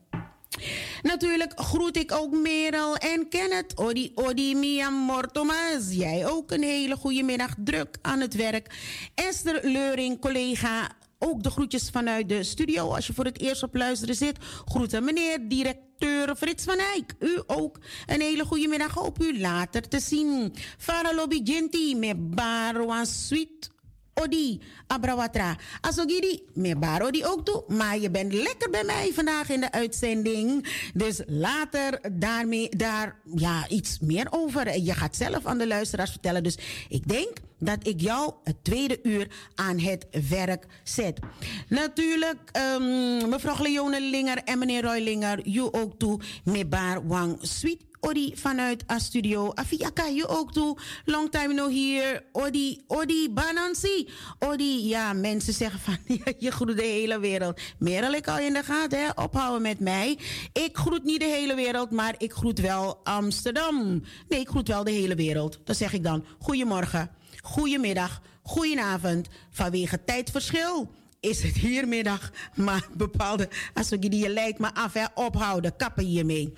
Natuurlijk 1.02 1.54
groet 1.56 1.98
ik 1.98 2.12
ook 2.12 2.32
Merel 2.32 2.96
en 2.96 3.30
Kenneth. 3.30 3.78
Odi, 3.78 4.12
odi, 4.16 4.56
Mia 4.56 4.90
Mortomas. 4.90 5.90
Jij 5.90 6.28
ook 6.30 6.52
een 6.52 6.64
hele 6.64 6.96
goede 6.96 7.24
middag. 7.24 7.54
Druk 7.58 7.98
aan 8.02 8.20
het 8.20 8.36
werk. 8.36 8.76
Esther 9.16 9.60
Leuring, 9.64 10.20
collega. 10.20 10.92
Ook 11.20 11.44
de 11.44 11.50
groetjes 11.50 11.90
vanuit 11.90 12.30
de 12.30 12.44
studio. 12.44 12.94
Als 12.96 13.08
je 13.08 13.14
voor 13.14 13.26
het 13.26 13.40
eerst 13.40 13.64
op 13.64 13.76
luisteren 13.76 14.16
zit. 14.16 14.38
Groeten 14.66 15.04
meneer 15.04 15.48
directeur 15.48 16.36
Frits 16.36 16.64
van 16.64 16.78
Eyck. 16.78 17.14
U 17.20 17.42
ook 17.48 17.80
een 18.06 18.22
hele 18.22 18.46
goede 18.46 18.68
middag. 18.68 18.94
Hoop 18.94 19.22
u 19.22 19.40
later 19.40 19.88
te 19.88 20.00
zien. 20.00 20.54
Faralobi 20.78 21.42
Ginti 21.44 21.96
met 21.96 22.36
Barwa 22.36 23.06
Sweet 23.06 23.76
Odi 24.22 24.60
Abrawatra. 24.88 25.56
Asogidi, 25.82 26.44
me 26.54 26.76
baro 26.76 27.12
die 27.12 27.26
ook 27.26 27.46
toe. 27.46 27.64
Maar 27.68 28.00
je 28.00 28.10
bent 28.10 28.34
lekker 28.34 28.70
bij 28.70 28.84
mij 28.84 29.12
vandaag 29.14 29.50
in 29.50 29.60
de 29.60 29.72
uitzending. 29.72 30.68
Dus 30.94 31.22
later 31.26 32.00
daarmee, 32.12 32.70
daar 32.70 33.16
ja, 33.36 33.70
iets 33.70 34.00
meer 34.00 34.28
over. 34.30 34.80
Je 34.80 34.94
gaat 34.94 35.16
zelf 35.16 35.46
aan 35.46 35.58
de 35.58 35.68
luisteraars 35.68 36.12
vertellen. 36.12 36.44
Dus 36.44 36.58
ik 36.90 37.08
denk 37.08 37.30
dat 37.60 37.88
ik 37.88 38.02
jou 38.02 38.34
het 38.44 38.64
tweede 38.64 39.00
uur 39.04 39.28
aan 39.56 39.80
het 39.80 40.08
werk 40.30 40.66
zet. 40.84 41.20
Natuurlijk, 41.68 42.40
um, 42.76 43.30
mevrouw 43.30 43.62
Leone 43.62 44.02
Linger 44.02 44.38
en 44.44 44.60
meneer 44.60 44.84
Roy 44.84 45.00
Linger, 45.00 45.48
you 45.48 45.70
ook 45.72 46.00
toe. 46.00 46.20
Me 46.44 46.66
bar 46.66 47.08
wang 47.08 47.38
sweet 47.42 47.86
Odi 48.00 48.32
vanuit 48.36 48.84
a 48.92 49.00
studio. 49.00 49.52
Afia 49.54 49.90
kan 49.90 50.16
je 50.16 50.28
ook 50.28 50.54
toe. 50.54 50.78
Long 51.06 51.32
time 51.32 51.54
no 51.54 51.70
here. 51.70 52.24
Odi, 52.32 52.84
Odi, 52.88 53.30
Banansi. 53.30 54.10
Odi, 54.40 54.88
ja, 54.88 55.14
mensen 55.14 55.54
zeggen 55.54 55.80
van 55.80 55.98
je 56.40 56.52
groet 56.52 56.78
de 56.78 56.84
hele 56.84 57.20
wereld. 57.20 57.60
Merel, 57.80 58.14
ik 58.14 58.28
al 58.28 58.40
in 58.40 58.54
de 58.54 58.64
gaten, 58.64 59.04
hè? 59.04 59.10
Ophouden 59.24 59.62
met 59.62 59.80
mij. 59.80 60.18
Ik 60.54 60.78
groet 60.78 61.04
niet 61.04 61.20
de 61.20 61.26
hele 61.26 61.56
wereld, 61.56 61.92
maar 61.92 62.16
ik 62.18 62.32
groet 62.32 62.60
wel 62.60 63.00
Amsterdam. 63.04 64.04
Nee, 64.30 64.40
ik 64.40 64.50
groet 64.50 64.68
wel 64.68 64.84
de 64.84 64.92
hele 64.92 65.16
wereld. 65.16 65.60
Dan 65.64 65.76
zeg 65.76 65.94
ik 65.94 66.04
dan 66.04 66.26
goedemorgen, 66.40 67.12
goedemiddag, 67.42 68.22
goedenavond. 68.44 69.28
Vanwege 69.50 70.04
tijdverschil 70.04 70.92
is 71.20 71.44
het 71.44 71.56
hier 71.56 71.88
middag. 71.88 72.32
Maar 72.56 72.88
bepaalde, 72.94 73.50
als 73.74 73.92
ik 73.92 74.02
die 74.02 74.24
je 74.24 74.30
lijkt 74.30 74.60
me 74.60 74.74
af, 74.74 74.94
hè, 74.94 75.06
ophouden, 75.16 75.76
kappen 75.76 76.06
hiermee 76.06 76.54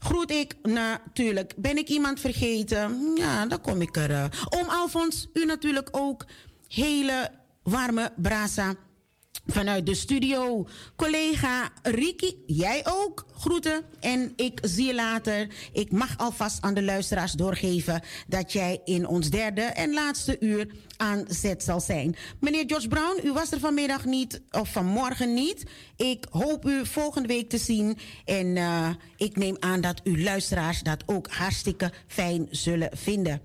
groet 0.00 0.30
ik 0.30 0.54
natuurlijk. 0.62 1.52
Ben 1.56 1.76
ik 1.76 1.88
iemand 1.88 2.20
vergeten? 2.20 3.12
Ja, 3.16 3.46
dan 3.46 3.60
kom 3.60 3.80
ik 3.80 3.96
er. 3.96 4.10
Uh. 4.10 4.24
Oom 4.48 4.68
Alfons, 4.68 5.28
u 5.32 5.44
natuurlijk 5.44 5.88
ook. 5.90 6.26
Hele 6.68 7.30
warme 7.62 8.12
brasa. 8.16 8.74
vanuit 9.46 9.86
de 9.86 9.94
studio. 9.94 10.66
Collega 10.96 11.70
Riki, 11.82 12.42
jij 12.46 12.86
ook. 12.86 13.26
Groeten 13.40 13.84
en 14.00 14.32
ik 14.36 14.58
zie 14.62 14.86
je 14.86 14.94
later. 14.94 15.48
Ik 15.72 15.92
mag 15.92 16.18
alvast 16.18 16.62
aan 16.62 16.74
de 16.74 16.82
luisteraars 16.82 17.32
doorgeven 17.32 18.02
dat 18.26 18.52
jij 18.52 18.80
in 18.84 19.06
ons 19.06 19.30
derde 19.30 19.60
en 19.60 19.92
laatste 19.92 20.36
uur 20.40 20.66
aan 20.96 21.24
zet 21.28 21.62
zal 21.62 21.80
zijn. 21.80 22.16
Meneer 22.40 22.64
George 22.66 22.88
Brown, 22.88 23.26
u 23.26 23.32
was 23.32 23.52
er 23.52 23.60
vanmiddag 23.60 24.04
niet, 24.04 24.42
of 24.50 24.72
vanmorgen 24.72 25.34
niet. 25.34 25.64
Ik 25.96 26.26
hoop 26.30 26.66
u 26.66 26.86
volgende 26.86 27.28
week 27.28 27.48
te 27.48 27.58
zien. 27.58 27.98
En 28.24 28.46
uh, 28.46 28.88
ik 29.16 29.36
neem 29.36 29.56
aan 29.58 29.80
dat 29.80 30.02
uw 30.04 30.16
luisteraars 30.16 30.80
dat 30.80 31.02
ook 31.06 31.30
hartstikke 31.30 31.92
fijn 32.06 32.48
zullen 32.50 32.90
vinden. 32.96 33.40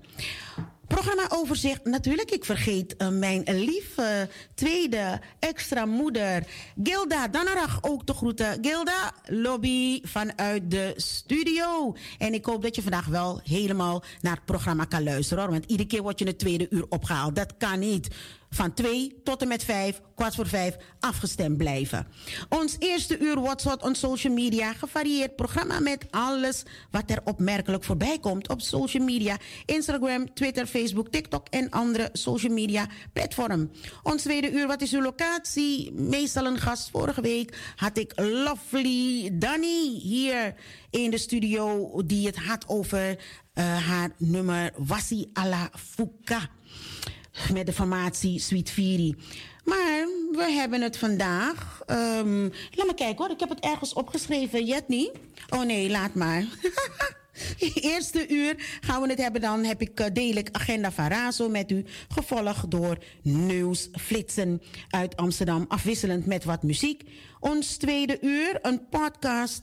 Programma 0.88 1.26
overzicht. 1.28 1.84
Natuurlijk, 1.84 2.30
ik 2.30 2.44
vergeet 2.44 2.94
uh, 2.98 3.08
mijn 3.08 3.42
lieve 3.46 4.28
tweede 4.54 5.20
extra 5.38 5.86
moeder, 5.86 6.46
Gilda 6.82 7.28
Danarach, 7.28 7.78
ook 7.80 8.04
te 8.04 8.12
groeten. 8.12 8.58
Gilda, 8.62 9.12
lobby 9.24 10.00
vanuit 10.02 10.70
de 10.70 10.92
studio. 10.96 11.96
En 12.18 12.34
ik 12.34 12.44
hoop 12.44 12.62
dat 12.62 12.76
je 12.76 12.82
vandaag 12.82 13.06
wel 13.06 13.40
helemaal 13.44 14.02
naar 14.20 14.34
het 14.34 14.44
programma 14.44 14.84
kan 14.84 15.02
luisteren. 15.02 15.50
Want 15.50 15.64
iedere 15.64 15.88
keer 15.88 16.02
word 16.02 16.18
je 16.18 16.26
het 16.26 16.38
tweede 16.38 16.66
uur 16.70 16.84
opgehaald. 16.88 17.36
Dat 17.36 17.54
kan 17.58 17.78
niet 17.78 18.08
van 18.50 18.74
2 18.74 19.20
tot 19.24 19.42
en 19.42 19.48
met 19.48 19.64
5, 19.64 20.00
kwart 20.14 20.34
voor 20.34 20.46
5, 20.46 20.76
afgestemd 21.00 21.56
blijven. 21.56 22.06
Ons 22.48 22.76
eerste 22.78 23.18
uur 23.18 23.40
WhatsApp 23.40 23.82
on 23.82 23.94
social 23.94 24.32
media. 24.32 24.72
Gevarieerd 24.72 25.36
programma 25.36 25.80
met 25.80 26.06
alles 26.10 26.62
wat 26.90 27.10
er 27.10 27.20
opmerkelijk 27.24 27.84
voorbij 27.84 28.18
komt 28.18 28.48
op 28.48 28.60
social 28.60 29.04
media. 29.04 29.36
Instagram, 29.64 30.34
Twitter, 30.34 30.66
Facebook, 30.66 31.08
TikTok 31.08 31.48
en 31.48 31.70
andere 31.70 32.08
social 32.12 32.52
media 32.52 32.88
platform. 33.12 33.70
Ons 34.02 34.22
tweede 34.22 34.52
uur, 34.52 34.66
wat 34.66 34.82
is 34.82 34.92
uw 34.92 35.02
locatie? 35.02 35.92
Meestal 35.92 36.46
een 36.46 36.58
gast. 36.58 36.90
Vorige 36.90 37.20
week 37.20 37.56
had 37.76 37.98
ik 37.98 38.12
Lovely 38.16 39.30
Danny 39.32 39.98
hier 40.02 40.54
in 40.90 41.10
de 41.10 41.18
studio 41.18 41.90
die 42.04 42.26
het 42.26 42.36
had 42.36 42.68
over 42.68 43.18
uh, 43.54 43.86
haar 43.88 44.10
nummer 44.18 44.72
Wassi 44.76 45.30
ala 45.32 45.70
Fuka 45.72 46.50
met 47.52 47.66
de 47.66 47.72
formatie 47.72 48.40
Sweet 48.40 48.70
Fury. 48.70 49.14
Maar 49.64 50.06
we 50.32 50.50
hebben 50.50 50.80
het 50.82 50.98
vandaag. 50.98 51.82
Um, 51.86 52.52
laat 52.70 52.86
me 52.86 52.94
kijken 52.94 53.16
hoor, 53.16 53.30
ik 53.30 53.40
heb 53.40 53.48
het 53.48 53.60
ergens 53.60 53.92
opgeschreven. 53.92 54.64
Jet 54.64 54.88
niet? 54.88 55.10
Oh 55.48 55.62
nee, 55.62 55.90
laat 55.90 56.14
maar. 56.14 56.44
Eerste 57.74 58.28
uur 58.28 58.54
gaan 58.80 59.02
we 59.02 59.08
het 59.08 59.18
hebben. 59.18 59.40
Dan 59.40 59.64
heb 59.64 59.80
ik, 59.80 60.00
uh, 60.00 60.06
deel 60.12 60.42
Agenda 60.52 60.92
van 60.92 61.06
Razo 61.06 61.48
met 61.48 61.70
u. 61.70 61.84
Gevolgd 62.08 62.70
door 62.70 62.98
nieuwsflitsen 63.22 64.62
uit 64.90 65.16
Amsterdam. 65.16 65.64
Afwisselend 65.68 66.26
met 66.26 66.44
wat 66.44 66.62
muziek. 66.62 67.02
Ons 67.40 67.76
tweede 67.76 68.18
uur, 68.20 68.58
een 68.62 68.88
podcast. 68.88 69.62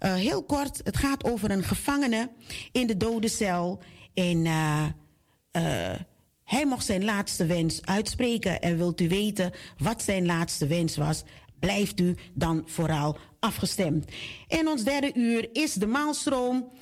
Uh, 0.00 0.14
heel 0.14 0.42
kort, 0.42 0.80
het 0.84 0.96
gaat 0.96 1.24
over 1.24 1.50
een 1.50 1.64
gevangene 1.64 2.30
in 2.72 2.86
de 2.86 2.96
dodencel. 2.96 3.82
En 4.14 4.44
uh, 4.44 4.84
hij 6.50 6.66
mocht 6.66 6.84
zijn 6.84 7.04
laatste 7.04 7.46
wens 7.46 7.82
uitspreken. 7.84 8.60
En 8.60 8.76
wilt 8.76 9.00
u 9.00 9.08
weten 9.08 9.52
wat 9.78 10.02
zijn 10.02 10.26
laatste 10.26 10.66
wens 10.66 10.96
was, 10.96 11.22
blijft 11.58 12.00
u 12.00 12.16
dan 12.34 12.62
vooral 12.66 13.18
afgestemd. 13.40 14.10
En 14.48 14.68
ons 14.68 14.84
derde 14.84 15.12
uur 15.14 15.48
is 15.52 15.72
de 15.72 15.86
maalstroom. 15.86 16.72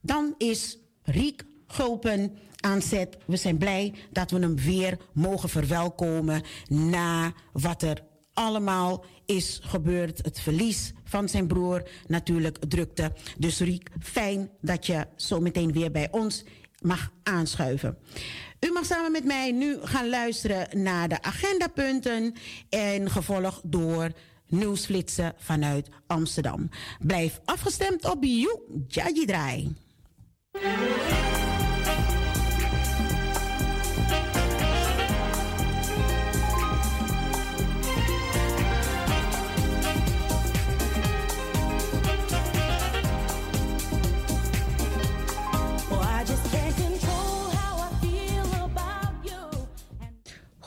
Dan 0.00 0.34
is 0.38 0.78
Riek 1.02 1.44
Gulpen 1.66 2.36
aan 2.60 2.82
zet. 2.82 3.16
We 3.26 3.36
zijn 3.36 3.58
blij 3.58 3.94
dat 4.12 4.30
we 4.30 4.38
hem 4.38 4.56
weer 4.56 4.98
mogen 5.12 5.48
verwelkomen 5.48 6.42
na 6.68 7.32
wat 7.52 7.82
er 7.82 8.04
allemaal 8.32 9.04
is 9.26 9.60
gebeurd. 9.62 10.24
Het 10.24 10.40
verlies 10.40 10.92
van 11.04 11.28
zijn 11.28 11.46
broer, 11.46 11.88
natuurlijk 12.06 12.58
drukte. 12.68 13.12
Dus 13.38 13.60
Riek, 13.60 13.90
fijn 14.00 14.50
dat 14.60 14.86
je 14.86 15.06
zo 15.16 15.40
meteen 15.40 15.72
weer 15.72 15.90
bij 15.90 16.08
ons 16.10 16.44
mag 16.84 17.10
aanschuiven. 17.22 17.98
U 18.60 18.72
mag 18.72 18.84
samen 18.84 19.12
met 19.12 19.24
mij 19.24 19.52
nu 19.52 19.78
gaan 19.82 20.08
luisteren 20.08 20.82
naar 20.82 21.08
de 21.08 21.22
agendapunten 21.22 22.34
en 22.68 23.10
gevolgd 23.10 23.60
door 23.64 24.12
nieuwsflitsen 24.46 25.34
vanuit 25.38 25.88
Amsterdam. 26.06 26.68
Blijf 26.98 27.40
afgestemd 27.44 28.04
op 28.04 28.24
You 28.24 28.60
Jaji. 28.88 29.74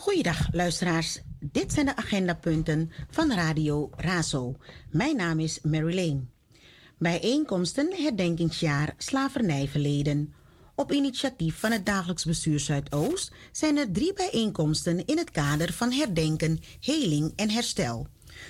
Goeiedag 0.07 0.47
luisteraars, 0.51 1.21
dit 1.39 1.73
zijn 1.73 1.85
de 1.85 1.95
agendapunten 1.95 2.91
van 3.09 3.33
Radio 3.33 3.89
Razo. 3.95 4.55
Mijn 4.89 5.15
naam 5.15 5.39
is 5.39 5.61
Mary 5.61 5.95
Lane. 5.95 6.25
Bijeenkomsten 6.97 7.93
herdenkingsjaar 7.95 8.93
slavernijverleden. 8.97 10.33
Op 10.75 10.91
initiatief 10.91 11.59
van 11.59 11.71
het 11.71 11.85
Dagelijks 11.85 12.25
Bestuur 12.25 12.59
Zuidoost 12.59 13.31
zijn 13.51 13.77
er 13.77 13.91
drie 13.91 14.13
bijeenkomsten 14.13 15.05
in 15.05 15.17
het 15.17 15.31
kader 15.31 15.73
van 15.73 15.91
herdenken, 15.91 16.59
heling 16.79 17.33
en 17.35 17.49
herstel. 17.49 18.07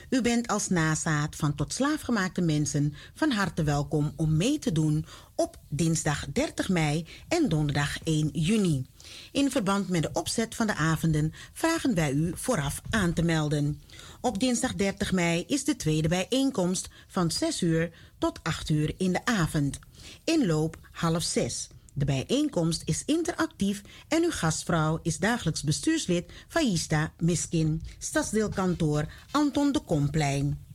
U 0.10 0.22
bent 0.22 0.48
als 0.48 0.70
nazaat 0.70 1.36
van 1.36 1.56
tot 1.56 1.74
slaafgemaakte 1.74 2.42
mensen 2.42 2.94
van 3.14 3.32
harte 3.32 3.64
welkom 3.64 4.14
om 4.16 4.38
mee 4.38 4.60
te 4.60 4.72
doen 4.72 5.06
op 5.36 5.58
dinsdag 5.70 6.26
30 6.34 6.70
mei 6.70 7.06
en 7.28 7.50
donderdag 7.50 7.98
1 8.04 8.30
juni. 8.34 8.86
In 9.32 9.52
verband 9.52 9.90
met 9.90 10.02
de 10.02 10.10
opzet 10.14 10.56
van 10.56 10.68
de 10.68 10.76
avonden 10.76 11.34
vragen 11.54 11.94
wij 11.94 12.12
u 12.12 12.32
vooraf 12.36 12.82
aan 12.90 13.14
te 13.14 13.22
melden. 13.22 13.82
Op 14.22 14.40
dinsdag 14.40 14.76
30 14.76 15.12
mei 15.12 15.44
is 15.48 15.64
de 15.64 15.76
tweede 15.76 16.08
bijeenkomst 16.08 16.90
van 17.08 17.32
6 17.32 17.62
uur 17.62 17.92
tot 18.18 18.40
8 18.44 18.70
uur 18.70 18.94
in 18.98 19.12
de 19.12 19.26
avond. 19.26 19.80
Inloop 20.24 20.78
half 20.92 21.24
6. 21.24 21.68
De 21.98 22.06
bijeenkomst 22.06 22.82
is 22.86 23.04
interactief 23.06 23.82
en 24.08 24.24
uw 24.24 24.32
gastvrouw 24.32 25.00
is 25.04 25.18
dagelijks 25.18 25.64
bestuurslid 25.64 26.32
Faïsta 26.48 27.14
Miskin, 27.20 27.82
stadsdeelkantoor 27.98 29.06
Anton 29.32 29.72
de 29.72 29.80
Komplein. 29.80 30.66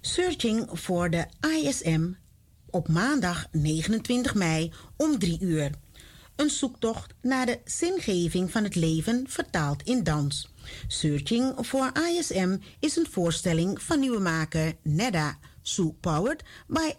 Searching 0.00 0.68
voor 0.72 1.10
de 1.10 1.26
ISM 1.62 2.10
op 2.70 2.88
maandag 2.88 3.46
29 3.52 4.34
mei 4.34 4.72
om 4.96 5.18
3 5.18 5.38
uur. 5.40 5.70
Een 6.36 6.50
zoektocht 6.50 7.14
naar 7.22 7.46
de 7.46 7.60
zingeving 7.64 8.50
van 8.50 8.64
het 8.64 8.74
leven 8.74 9.24
vertaald 9.28 9.82
in 9.82 10.02
dans. 10.02 10.52
Searching 10.86 11.66
for 11.66 11.92
ISM 12.10 12.56
is 12.80 12.96
een 12.96 13.08
voorstelling 13.10 13.82
van 13.82 14.00
nieuwe 14.00 14.20
maker 14.20 14.76
Neda 14.82 15.38
Sue 15.62 15.92
Powered 16.00 16.44
by 16.66 16.92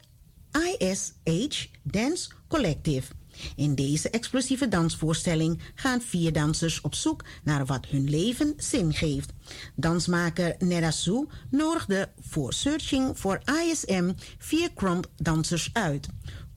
ISH 0.58 1.70
Dance 1.84 2.30
Collective. 2.48 3.12
In 3.56 3.76
deze 3.76 4.10
explosieve 4.10 4.68
dansvoorstelling 4.68 5.62
gaan 5.76 6.02
vier 6.02 6.34
dansers 6.34 6.82
op 6.82 6.96
zoek 6.96 7.24
naar 7.44 7.66
wat 7.66 7.86
hun 7.86 8.10
leven 8.10 8.54
zin 8.58 8.94
geeft. 8.94 9.34
Dansmaker 9.76 10.56
Neda 10.60 10.92
Sue 10.92 11.28
nodigde 11.50 12.10
voor 12.20 12.54
Searching 12.54 13.18
for 13.18 13.42
ISM 13.64 14.12
vier 14.38 14.74
kromp 14.74 15.10
dansers 15.16 15.70
uit. 15.74 16.08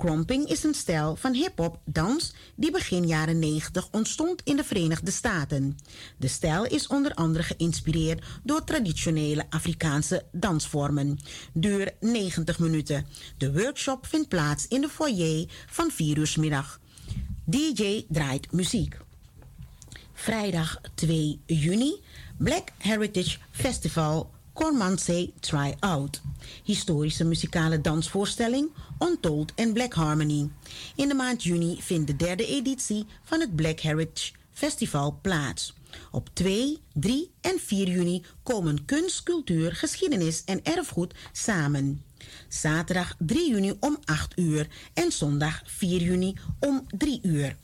Kromping 0.00 0.48
is 0.48 0.62
een 0.62 0.74
stijl 0.74 1.16
van 1.16 1.32
hip-hop 1.32 1.80
dans 1.84 2.32
die 2.54 2.70
begin 2.70 3.06
jaren 3.06 3.38
90 3.38 3.88
ontstond 3.90 4.42
in 4.44 4.56
de 4.56 4.64
Verenigde 4.64 5.10
Staten. 5.10 5.78
De 6.16 6.28
stijl 6.28 6.64
is 6.64 6.86
onder 6.86 7.14
andere 7.14 7.42
geïnspireerd 7.42 8.24
door 8.42 8.64
traditionele 8.64 9.44
Afrikaanse 9.50 10.24
dansvormen. 10.32 11.18
Duur 11.52 11.92
90 12.00 12.58
minuten. 12.58 13.06
De 13.36 13.52
workshop 13.52 14.06
vindt 14.06 14.28
plaats 14.28 14.68
in 14.68 14.80
de 14.80 14.88
foyer 14.88 15.48
van 15.66 15.90
4 15.90 16.18
uur 16.18 16.34
middag. 16.38 16.80
DJ 17.44 18.04
draait 18.08 18.52
muziek. 18.52 18.96
Vrijdag 20.12 20.80
2 20.94 21.40
juni 21.46 22.02
Black 22.38 22.72
Heritage 22.78 23.38
Festival 23.50 24.30
Cormansee 24.60 25.32
Try 25.40 25.74
Out. 25.78 26.20
Historische 26.64 27.24
muzikale 27.24 27.80
dansvoorstelling 27.80 28.70
Untold 28.98 29.52
en 29.54 29.72
Black 29.72 29.94
Harmony. 29.94 30.50
In 30.96 31.08
de 31.08 31.14
maand 31.14 31.42
juni 31.42 31.82
vindt 31.82 32.06
de 32.06 32.16
derde 32.16 32.46
editie 32.46 33.06
van 33.24 33.40
het 33.40 33.56
Black 33.56 33.80
Heritage 33.80 34.32
Festival 34.52 35.18
plaats. 35.22 35.74
Op 36.10 36.28
2, 36.32 36.78
3 36.92 37.30
en 37.40 37.58
4 37.58 37.88
juni 37.88 38.24
komen 38.42 38.84
kunst, 38.84 39.22
cultuur, 39.22 39.74
geschiedenis 39.74 40.44
en 40.44 40.62
erfgoed 40.62 41.14
samen. 41.32 42.02
Zaterdag 42.48 43.14
3 43.18 43.50
juni 43.50 43.76
om 43.80 43.98
8 44.04 44.38
uur 44.38 44.68
en 44.94 45.12
zondag 45.12 45.62
4 45.64 46.02
juni 46.02 46.36
om 46.58 46.86
3 46.98 47.20
uur. 47.22 47.56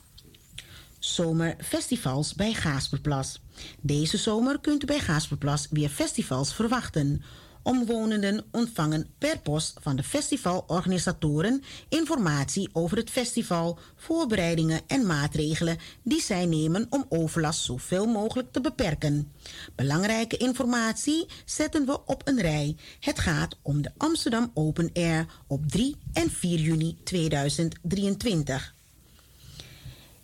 Zomerfestivals 1.15 2.35
bij 2.35 2.53
Gaasperplas. 2.53 3.41
Deze 3.81 4.17
zomer 4.17 4.61
kunt 4.61 4.83
u 4.83 4.87
bij 4.87 4.99
Gaasperplas 4.99 5.67
weer 5.71 5.89
festivals 5.89 6.55
verwachten. 6.55 7.23
Omwonenden 7.63 8.45
ontvangen 8.51 9.07
per 9.19 9.39
post 9.39 9.79
van 9.81 9.97
de 9.97 10.03
festivalorganisatoren 10.03 11.63
informatie 11.89 12.69
over 12.73 12.97
het 12.97 13.11
festival, 13.11 13.79
voorbereidingen 13.97 14.81
en 14.87 15.07
maatregelen 15.07 15.79
die 16.03 16.21
zij 16.21 16.47
nemen 16.47 16.87
om 16.91 17.07
overlast 17.09 17.65
zoveel 17.65 18.07
mogelijk 18.07 18.53
te 18.53 18.61
beperken. 18.61 19.33
Belangrijke 19.75 20.37
informatie 20.37 21.27
zetten 21.45 21.87
we 21.87 22.05
op 22.05 22.23
een 22.25 22.41
rij. 22.41 22.77
Het 23.01 23.19
gaat 23.19 23.59
om 23.63 23.83
de 23.83 23.91
Amsterdam 23.97 24.51
Open 24.55 24.91
Air 24.93 25.27
op 25.47 25.69
3 25.69 25.97
en 26.13 26.31
4 26.31 26.59
juni 26.59 26.97
2023. 27.05 28.76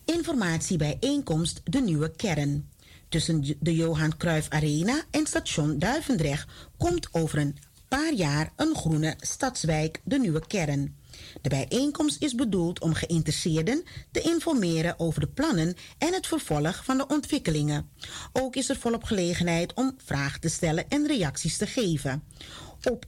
Informatiebijeenkomst 0.05 1.61
De 1.65 1.81
Nieuwe 1.81 2.13
Kern. 2.17 2.69
Tussen 3.09 3.45
de 3.61 3.75
Johan 3.75 4.17
Cruijff 4.17 4.49
Arena 4.49 5.03
en 5.11 5.27
station 5.27 5.79
Duivendrecht 5.79 6.49
komt 6.77 7.09
over 7.13 7.39
een 7.39 7.57
paar 7.89 8.13
jaar 8.13 8.53
een 8.57 8.75
groene 8.75 9.15
stadswijk 9.21 10.01
De 10.05 10.19
Nieuwe 10.19 10.47
Kern. 10.47 10.97
De 11.41 11.49
bijeenkomst 11.49 12.23
is 12.23 12.35
bedoeld 12.35 12.81
om 12.81 12.95
geïnteresseerden 12.95 13.83
te 14.11 14.21
informeren 14.21 14.99
over 14.99 15.21
de 15.21 15.29
plannen 15.29 15.75
en 15.99 16.13
het 16.13 16.27
vervolg 16.27 16.85
van 16.85 16.97
de 16.97 17.07
ontwikkelingen. 17.07 17.91
Ook 18.33 18.57
is 18.57 18.69
er 18.69 18.77
volop 18.77 19.05
gelegenheid 19.05 19.75
om 19.75 19.95
vragen 20.05 20.41
te 20.41 20.49
stellen 20.49 20.89
en 20.89 21.07
reacties 21.07 21.57
te 21.57 21.67
geven. 21.67 22.23
Op 22.91 23.07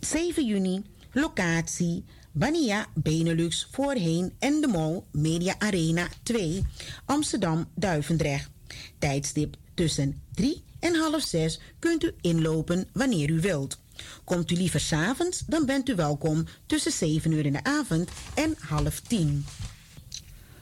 7 0.00 0.46
juni, 0.46 0.82
locatie 1.12 2.04
Bania 2.36 2.86
Benelux 2.94 3.68
voorheen 3.70 4.32
en 4.38 4.60
de 4.60 4.66
Mol 4.66 5.06
Media 5.12 5.54
Arena 5.58 6.08
2, 6.22 6.62
Amsterdam 7.04 7.68
Duivendrecht. 7.74 8.50
Tijdstip 8.98 9.56
tussen 9.74 10.22
3 10.34 10.62
en 10.80 10.94
half 10.94 11.22
6 11.22 11.60
kunt 11.78 12.04
u 12.04 12.14
inlopen 12.20 12.88
wanneer 12.92 13.30
u 13.30 13.40
wilt. 13.40 13.78
Komt 14.24 14.50
u 14.50 14.54
liever 14.54 14.80
s'avonds, 14.80 15.42
dan 15.46 15.66
bent 15.66 15.88
u 15.88 15.94
welkom 15.94 16.44
tussen 16.66 16.92
7 16.92 17.32
uur 17.32 17.46
in 17.46 17.52
de 17.52 17.64
avond 17.64 18.10
en 18.34 18.56
half 18.58 19.00
10. 19.00 19.46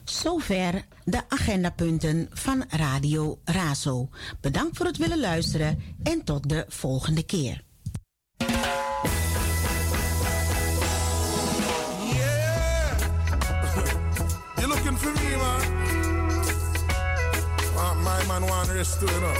Zover 0.03 0.85
de 1.05 1.29
agendapunten 1.29 2.29
van 2.31 2.63
Radio 2.69 3.39
Razo. 3.43 4.09
Bedankt 4.41 4.77
voor 4.77 4.85
het 4.85 4.97
willen 4.97 5.19
luisteren 5.19 5.79
en 6.03 6.23
tot 6.23 6.49
de 6.49 6.65
volgende 6.67 7.23
keer. 7.23 7.63
Man 18.39 18.49
want 18.49 18.69
rest 18.69 18.99
too, 18.99 19.05
you 19.05 19.21
know. 19.21 19.35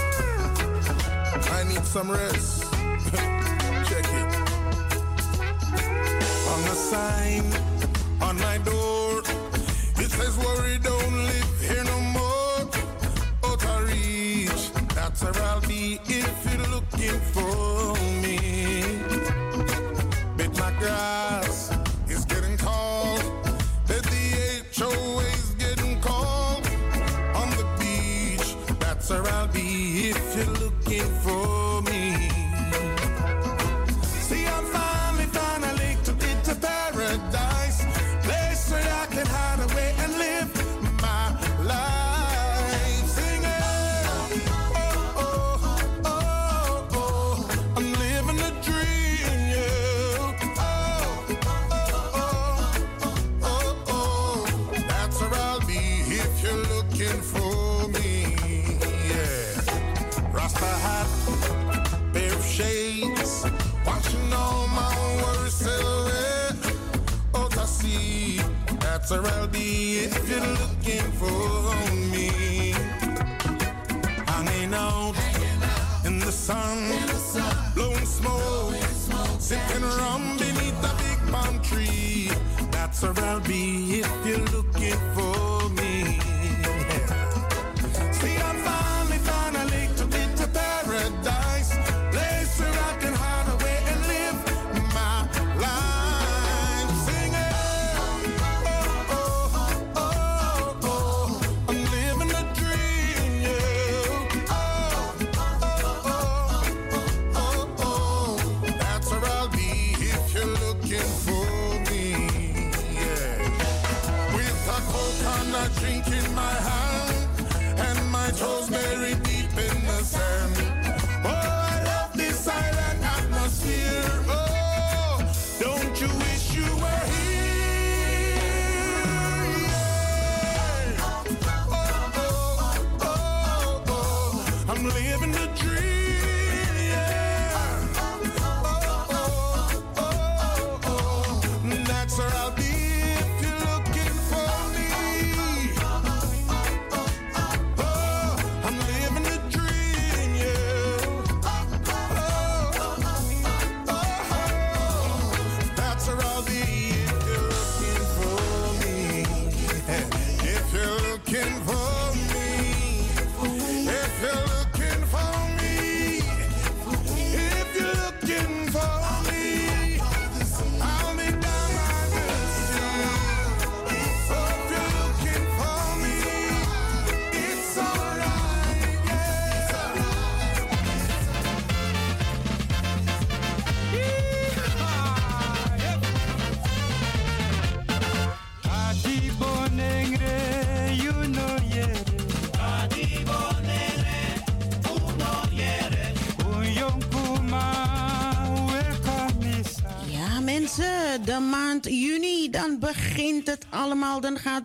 I 1.58 1.64
need 1.68 1.84
some 1.84 2.10
rest. 2.10 2.62
Check 3.88 4.06
it. 4.20 4.30
On 6.52 6.60
the 6.68 6.76
sign 6.90 7.44
on 8.28 8.34
my 8.48 8.58
door, 8.58 9.22
it 10.02 10.10
says 10.16 10.34
worry 10.38 10.78
don't 10.78 11.14
live 11.30 11.60
here 11.68 11.84
no 11.92 11.98
more. 12.18 12.60
Out 13.46 13.64
of 13.72 13.88
reach, 13.88 14.62
that's 14.94 15.22
where 15.24 15.42
I'll 15.48 15.60
be 15.62 15.98
if 16.04 16.38
you're 16.48 16.68
looking 16.76 17.18
for 17.34 17.94
me. 18.22 18.38
Bit 20.36 20.52
my 20.58 20.70
grass 20.78 21.53
that's 69.06 69.22
where 69.22 69.32
I'll 69.34 69.46
be 69.46 69.98
if 69.98 70.30
you're 70.30 70.40
looking 70.40 71.12
for 71.20 71.74
me. 72.10 72.72
Hanging 74.26 74.72
out 74.72 75.14
in 76.06 76.18
the 76.18 76.32
sun, 76.32 76.90
blowing 77.74 78.06
smoke, 78.06 78.74
sipping 79.38 79.82
rum 79.82 80.38
beneath 80.38 80.80
the 80.80 80.94
big 80.96 81.32
palm 81.32 81.60
tree. 81.60 82.30
That's 82.70 83.02
where 83.02 83.18
I'll 83.20 83.40
be 83.40 84.00
if 84.00 84.26
you're 84.26 84.38
looking 84.38 84.98
for 85.14 85.68
me. 85.68 86.33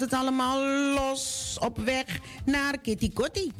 Het 0.01 0.13
allemaal 0.13 0.65
los. 0.93 1.57
Op 1.59 1.77
weg 1.77 2.19
naar 2.45 2.77
Kitty 2.77 3.13
Kotti. 3.13 3.51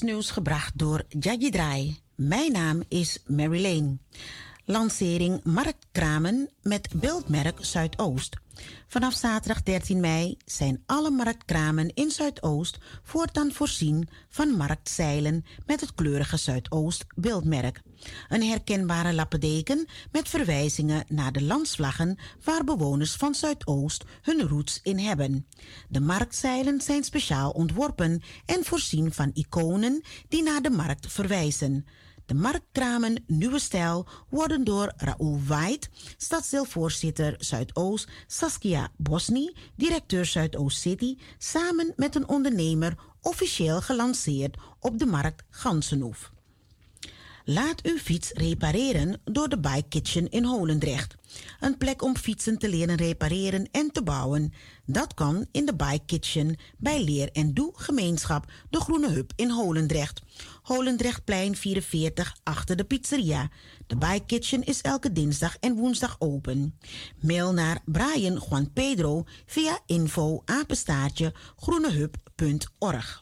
Nieuws 0.00 0.30
gebracht 0.30 0.78
door 0.78 1.04
Jaggy 1.08 1.50
Draai. 1.50 2.00
Mijn 2.14 2.52
naam 2.52 2.82
is 2.88 3.18
Mary. 3.26 3.98
Lancering 4.64 5.44
Marktkramen 5.44 6.48
met 6.62 6.88
beeldmerk 6.94 7.58
Zuidoost. 7.60 8.36
Vanaf 8.86 9.14
zaterdag 9.14 9.62
13 9.62 10.00
mei 10.00 10.36
zijn 10.44 10.82
alle 10.86 11.10
marktkramen 11.10 11.94
in 11.94 12.10
Zuidoost 12.10 12.78
voortaan 13.02 13.52
voorzien 13.52 14.08
van 14.28 14.48
marktzeilen 14.48 15.44
met 15.66 15.80
het 15.80 15.94
kleurige 15.94 16.36
Zuidoost 16.36 17.04
beeldmerk. 17.14 17.80
Een 18.28 18.42
herkenbare 18.42 19.12
lappendeken 19.12 19.86
met 20.12 20.28
verwijzingen 20.28 21.04
naar 21.08 21.32
de 21.32 21.42
landsvlaggen 21.42 22.18
waar 22.44 22.64
bewoners 22.64 23.12
van 23.12 23.34
Zuidoost 23.34 24.04
hun 24.22 24.48
roots 24.48 24.80
in 24.82 24.98
hebben. 24.98 25.46
De 25.88 26.00
marktzeilen 26.00 26.80
zijn 26.80 27.04
speciaal 27.04 27.50
ontworpen 27.50 28.22
en 28.46 28.64
voorzien 28.64 29.12
van 29.12 29.30
iconen 29.34 30.02
die 30.28 30.42
naar 30.42 30.62
de 30.62 30.70
markt 30.70 31.12
verwijzen. 31.12 31.86
De 32.28 32.34
marktkramen 32.34 33.24
Nieuwe 33.26 33.58
Stijl 33.58 34.06
worden 34.28 34.64
door 34.64 34.92
Raoul 34.96 35.40
White, 35.46 35.88
stadsdeelvoorzitter 36.16 37.34
Zuidoost, 37.38 38.08
Saskia 38.26 38.88
Bosni, 38.96 39.56
directeur 39.76 40.24
Zuidoost 40.24 40.80
City, 40.80 41.16
samen 41.38 41.92
met 41.96 42.14
een 42.14 42.28
ondernemer 42.28 42.94
officieel 43.20 43.80
gelanceerd 43.80 44.56
op 44.80 44.98
de 44.98 45.06
markt 45.06 45.42
Gansenhoef. 45.50 46.32
Laat 47.50 47.82
uw 47.82 47.96
fiets 47.96 48.30
repareren 48.32 49.20
door 49.24 49.48
de 49.48 49.58
Bike 49.58 49.88
Kitchen 49.88 50.30
in 50.30 50.44
Holendrecht. 50.44 51.14
Een 51.60 51.76
plek 51.76 52.02
om 52.02 52.16
fietsen 52.16 52.58
te 52.58 52.68
leren 52.68 52.96
repareren 52.96 53.68
en 53.70 53.90
te 53.92 54.02
bouwen. 54.02 54.52
Dat 54.86 55.14
kan 55.14 55.46
in 55.52 55.66
de 55.66 55.74
Bike 55.74 56.04
Kitchen 56.06 56.56
bij 56.78 57.04
Leer 57.04 57.32
en 57.32 57.54
Doe 57.54 57.72
gemeenschap 57.74 58.52
De 58.70 58.80
Groene 58.80 59.10
Hub 59.10 59.32
in 59.36 59.50
Holendrecht. 59.50 60.22
Holendrechtplein 60.62 61.56
44 61.56 62.36
achter 62.42 62.76
de 62.76 62.84
pizzeria. 62.84 63.50
De 63.86 63.96
Bike 63.96 64.24
Kitchen 64.26 64.64
is 64.64 64.80
elke 64.80 65.12
dinsdag 65.12 65.56
en 65.60 65.74
woensdag 65.74 66.16
open. 66.18 66.78
Mail 67.20 67.52
naar 67.52 67.80
Brian 67.84 68.44
Juan 68.48 68.72
Pedro 68.72 69.24
via 69.46 69.78
info 69.86 70.42
apenstaartje 70.44 71.34
groenehub.org. 71.56 73.20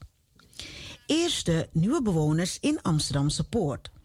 Eerste 1.06 1.68
nieuwe 1.72 2.02
bewoners 2.02 2.58
in 2.60 2.82
Amsterdamse 2.82 3.44
Poort. 3.44 3.94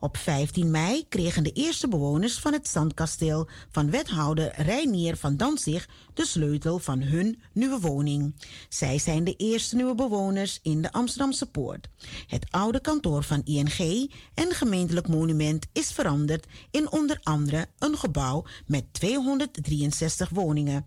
Op 0.00 0.16
15 0.16 0.70
mei 0.70 1.08
kregen 1.08 1.44
de 1.44 1.52
eerste 1.52 1.88
bewoners 1.88 2.38
van 2.38 2.52
het 2.52 2.68
zandkasteel 2.68 3.48
van 3.70 3.90
wethouder 3.90 4.52
Reinier 4.56 5.16
van 5.16 5.36
Danzig 5.36 5.88
de 6.14 6.26
sleutel 6.26 6.78
van 6.78 7.00
hun 7.02 7.42
nieuwe 7.52 7.80
woning. 7.80 8.34
Zij 8.68 8.98
zijn 8.98 9.24
de 9.24 9.34
eerste 9.36 9.76
nieuwe 9.76 9.94
bewoners 9.94 10.58
in 10.62 10.82
de 10.82 10.92
Amsterdamse 10.92 11.46
Poort. 11.46 11.88
Het 12.26 12.46
oude 12.50 12.80
kantoor 12.80 13.22
van 13.22 13.42
ING 13.44 14.12
en 14.34 14.50
gemeentelijk 14.50 15.08
monument 15.08 15.66
is 15.72 15.92
veranderd 15.92 16.46
in 16.70 16.92
onder 16.92 17.18
andere 17.22 17.68
een 17.78 17.96
gebouw 17.96 18.44
met 18.66 18.84
263 18.92 20.28
woningen. 20.28 20.86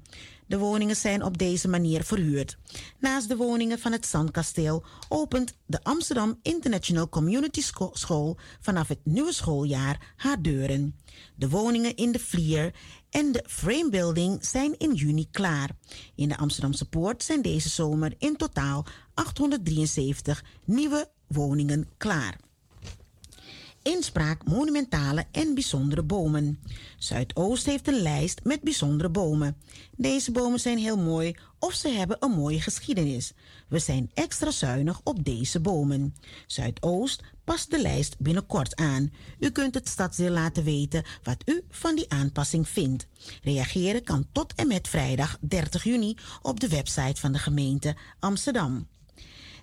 De 0.51 0.57
woningen 0.57 0.95
zijn 0.95 1.24
op 1.24 1.38
deze 1.38 1.68
manier 1.68 2.03
verhuurd. 2.03 2.57
Naast 2.99 3.28
de 3.28 3.36
woningen 3.36 3.80
van 3.80 3.91
het 3.91 4.05
Zandkasteel 4.05 4.84
opent 5.09 5.53
de 5.66 5.84
Amsterdam 5.84 6.39
International 6.41 7.09
Community 7.09 7.62
Scho- 7.62 7.91
School 7.93 8.38
vanaf 8.59 8.88
het 8.88 9.01
nieuwe 9.04 9.34
schooljaar 9.34 10.14
haar 10.16 10.41
deuren. 10.41 10.95
De 11.36 11.49
woningen 11.49 11.95
in 11.95 12.12
de 12.12 12.20
Vlier 12.20 12.74
en 13.10 13.32
de 13.32 13.43
Frame 13.47 13.89
Building 13.89 14.45
zijn 14.45 14.78
in 14.78 14.93
juni 14.93 15.28
klaar. 15.32 15.70
In 16.16 16.30
de 16.30 16.38
Amsterdamse 16.38 16.86
Poort 16.86 17.24
zijn 17.24 17.41
deze 17.41 17.70
zomer 17.70 18.14
in 18.18 18.36
totaal 18.36 18.86
873 19.14 20.43
nieuwe 20.66 21.10
woningen 21.28 21.89
klaar. 21.97 22.51
Inspraak 23.82 24.46
monumentale 24.46 25.26
en 25.32 25.54
bijzondere 25.54 26.04
bomen. 26.04 26.60
Zuidoost 26.98 27.66
heeft 27.66 27.88
een 27.88 28.02
lijst 28.02 28.40
met 28.44 28.62
bijzondere 28.62 29.10
bomen. 29.10 29.58
Deze 29.98 30.32
bomen 30.32 30.60
zijn 30.60 30.78
heel 30.78 30.98
mooi 30.98 31.36
of 31.60 31.74
ze 31.74 31.90
hebben 31.90 32.18
een 32.20 32.32
mooie 32.32 32.62
geschiedenis. 32.62 33.34
We 33.68 33.80
zijn 33.80 34.12
extra 34.14 34.52
zuinig 34.52 35.02
op 35.04 35.24
deze 35.26 35.60
bomen. 35.60 36.16
Zuidoost 36.48 37.24
past 37.44 37.72
de 37.72 37.82
lijst 37.82 38.16
binnenkort 38.20 38.76
aan. 38.76 39.12
U 39.40 39.50
kunt 39.50 39.74
het 39.74 39.88
stadsdeel 39.88 40.32
laten 40.32 40.64
weten 40.64 41.04
wat 41.24 41.44
u 41.46 41.64
van 41.70 41.96
die 41.96 42.10
aanpassing 42.10 42.68
vindt. 42.68 43.08
Reageren 43.44 44.04
kan 44.04 44.28
tot 44.32 44.54
en 44.56 44.68
met 44.68 44.88
vrijdag 44.88 45.38
30 45.42 45.84
juni 45.84 46.18
op 46.42 46.60
de 46.60 46.68
website 46.68 47.20
van 47.22 47.32
de 47.32 47.40
gemeente 47.40 47.96
Amsterdam. 48.20 48.88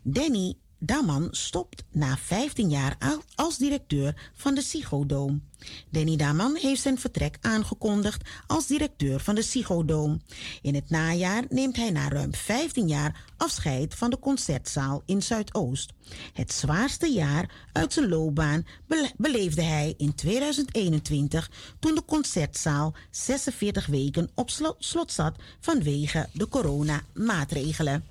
Danny 0.03 0.55
Daman 0.81 1.29
stopt 1.31 1.83
na 1.91 2.16
15 2.16 2.70
jaar 2.70 2.97
al- 2.99 3.22
als 3.35 3.59
directeur 3.59 4.31
van 4.35 4.55
de 4.55 4.61
Psychodoom. 4.61 5.43
Danny 5.91 6.16
Daman 6.16 6.57
heeft 6.57 6.83
zijn 6.83 6.99
vertrek 6.99 7.39
aangekondigd 7.41 8.29
als 8.47 8.66
directeur 8.66 9.20
van 9.20 9.35
de 9.35 9.41
Psychodoom. 9.41 10.22
In 10.62 10.74
het 10.74 10.91
najaar 10.91 11.45
neemt 11.49 11.76
hij 11.76 11.91
na 11.91 12.09
ruim 12.09 12.35
15 12.35 12.89
jaar 12.89 13.24
afscheid 13.37 13.95
van 13.95 14.11
de 14.11 14.18
concertzaal 14.18 15.03
in 15.07 15.22
Zuidoost. 15.22 15.93
Het 16.33 16.53
zwaarste 16.53 17.12
jaar 17.12 17.51
uit 17.72 17.93
zijn 17.93 18.09
loopbaan 18.09 18.66
bele- 18.87 19.12
beleefde 19.16 19.62
hij 19.62 19.95
in 19.97 20.14
2021 20.14 21.51
toen 21.79 21.95
de 21.95 22.05
concertzaal 22.05 22.95
46 23.11 23.87
weken 23.87 24.31
op 24.35 24.51
slot 24.79 25.12
zat 25.12 25.37
vanwege 25.61 26.29
de 26.33 26.49
coronamaatregelen. 26.49 28.05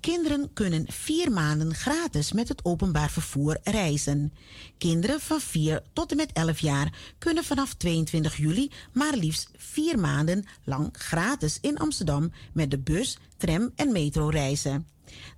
Kinderen 0.00 0.52
kunnen 0.52 0.84
vier 0.88 1.32
maanden 1.32 1.74
gratis 1.74 2.32
met 2.32 2.48
het 2.48 2.64
openbaar 2.64 3.10
vervoer 3.10 3.58
reizen. 3.62 4.32
Kinderen 4.78 5.20
van 5.20 5.40
4 5.40 5.82
tot 5.92 6.10
en 6.10 6.16
met 6.16 6.32
11 6.32 6.58
jaar 6.58 7.14
kunnen 7.18 7.44
vanaf 7.44 7.74
22 7.74 8.36
juli 8.36 8.70
maar 8.92 9.16
liefst 9.16 9.50
vier 9.56 9.98
maanden 9.98 10.44
lang 10.64 10.88
gratis 10.92 11.58
in 11.60 11.78
Amsterdam 11.78 12.32
met 12.52 12.70
de 12.70 12.78
bus, 12.78 13.18
tram 13.36 13.72
en 13.76 13.92
metro 13.92 14.28
reizen. 14.28 14.86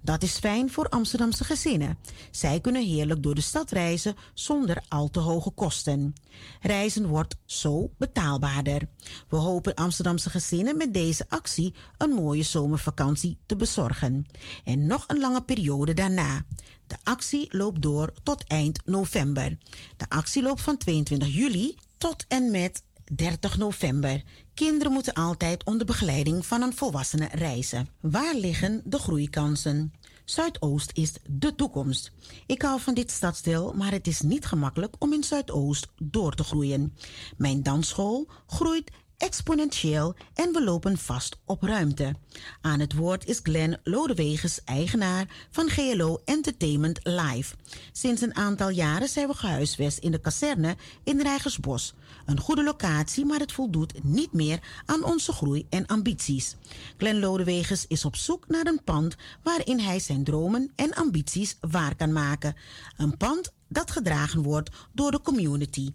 Dat 0.01 0.23
is 0.23 0.39
fijn 0.39 0.71
voor 0.71 0.89
Amsterdamse 0.89 1.45
gezinnen. 1.45 1.99
Zij 2.31 2.61
kunnen 2.61 2.87
heerlijk 2.87 3.23
door 3.23 3.35
de 3.35 3.41
stad 3.41 3.71
reizen 3.71 4.16
zonder 4.35 4.83
al 4.89 5.11
te 5.11 5.18
hoge 5.18 5.51
kosten. 5.51 6.14
Reizen 6.61 7.07
wordt 7.07 7.37
zo 7.45 7.91
betaalbaarder. 7.99 8.89
We 9.29 9.37
hopen 9.37 9.75
Amsterdamse 9.75 10.31
gezinnen 10.31 10.77
met 10.77 10.95
deze 10.95 11.25
actie 11.29 11.75
een 11.99 12.11
mooie 12.11 12.43
zomervakantie 12.43 13.39
te 13.47 13.57
bezorgen. 13.57 14.27
En 14.64 14.87
nog 14.87 15.05
een 15.07 15.21
lange 15.21 15.43
periode 15.43 15.95
daarna. 15.95 16.45
De 16.87 16.97
actie 17.03 17.57
loopt 17.57 17.83
door 17.83 18.12
tot 18.23 18.45
eind 18.47 18.81
november. 18.85 19.59
De 19.97 20.09
actie 20.09 20.43
loopt 20.43 20.61
van 20.61 20.77
22 20.77 21.35
juli 21.35 21.75
tot 21.99 22.25
en 22.29 22.51
met 22.51 22.83
30 23.17 23.59
november. 23.59 24.23
Kinderen 24.55 24.93
moeten 24.93 25.15
altijd 25.15 25.65
onder 25.65 25.87
begeleiding 25.87 26.47
van 26.47 26.63
een 26.63 26.77
volwassene 26.77 27.29
reizen. 27.33 27.89
Waar 28.01 28.35
liggen 28.35 28.83
de 28.85 28.99
groeikansen? 28.99 29.93
Zuidoost 30.25 30.91
is 30.95 31.13
de 31.31 31.55
toekomst. 31.55 32.13
Ik 32.47 32.63
hou 32.63 32.81
van 32.81 32.95
dit 32.95 33.11
stadsdeel, 33.11 33.73
maar 33.73 33.93
het 33.93 34.07
is 34.07 34.21
niet 34.21 34.47
gemakkelijk 34.47 34.95
om 34.99 35.13
in 35.13 35.25
Zuidoost 35.25 35.89
door 36.03 36.35
te 36.35 36.45
groeien. 36.45 36.95
Mijn 37.37 37.63
dansschool 37.63 38.29
groeit 38.47 38.91
exponentieel 39.21 40.14
en 40.35 40.53
we 40.53 40.64
lopen 40.64 40.99
vast 40.99 41.37
op 41.45 41.62
ruimte. 41.62 42.14
Aan 42.61 42.81
het 42.81 42.95
woord 42.95 43.27
is 43.27 43.41
Glenn 43.43 43.79
Lodewegens, 43.85 44.61
eigenaar 44.64 45.47
van 45.51 45.68
GLO 45.68 46.21
Entertainment 46.25 47.01
Live. 47.03 47.55
Sinds 47.93 48.23
een 48.23 48.35
aantal 48.35 48.68
jaren 48.68 49.09
zijn 49.09 49.29
we 49.29 49.35
gehuisvest 49.35 49.99
in 49.99 50.11
de 50.11 50.21
kazerne 50.21 50.77
in 51.05 51.21
Rijgersbos. 51.21 51.95
Een 52.27 52.41
goede 52.41 52.64
locatie, 52.64 53.25
maar 53.25 53.39
het 53.39 53.53
voldoet 53.53 54.05
niet 54.05 54.33
meer 54.33 54.83
aan 54.87 55.05
onze 55.05 55.33
groei 55.33 55.66
en 55.71 55.87
ambities. 55.87 56.57
Glenn 56.97 57.18
Lodewegens 57.18 57.87
is 57.87 58.05
op 58.05 58.16
zoek 58.16 58.49
naar 58.49 58.66
een 58.66 58.85
pand 58.85 59.16
waarin 59.43 59.81
hij 59.81 59.99
zijn 59.99 60.25
dromen 60.25 60.73
en 60.77 60.95
ambities 60.95 61.57
waar 61.61 61.97
kan 61.97 62.12
maken. 62.12 62.55
Een 62.97 63.16
pand 63.16 63.53
dat 63.68 63.91
gedragen 63.91 64.43
wordt 64.43 64.71
door 64.93 65.11
de 65.11 65.21
community. 65.21 65.93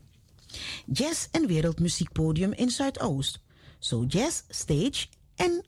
Jazz- 0.86 1.28
en 1.32 1.47
wereldmuziekpodium 1.47 2.53
in 2.53 2.70
Zuidoost. 2.70 3.39
Zo 3.80 4.03
Jazz 4.08 4.41
Stage 4.49 5.08
en 5.36 5.66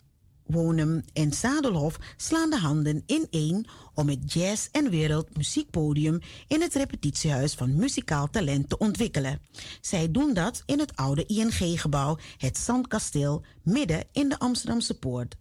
Wonem 0.48 1.04
en 1.14 1.34
Zadelhof 1.34 1.98
slaan 2.18 2.50
de 2.50 2.58
handen 2.58 3.04
in 3.06 3.28
één 3.30 3.66
om 3.94 4.10
het 4.10 4.34
jazz- 4.34 4.68
en 4.72 4.90
wereldmuziekpodium 4.90 6.20
in 6.48 6.62
het 6.62 6.74
repetitiehuis 6.74 7.54
van 7.54 7.76
muzikaal 7.76 8.30
talent 8.30 8.70
te 8.70 8.78
ontwikkelen. 8.78 9.42
Zij 9.82 10.12
doen 10.12 10.34
dat 10.34 10.64
in 10.66 10.80
het 10.80 10.96
oude 10.96 11.26
ING-gebouw, 11.26 12.18
het 12.38 12.58
Zandkasteel, 12.58 13.46
midden 13.64 14.04
in 14.12 14.30
de 14.30 14.40
Amsterdamse 14.40 15.00
Poort. 15.00 15.36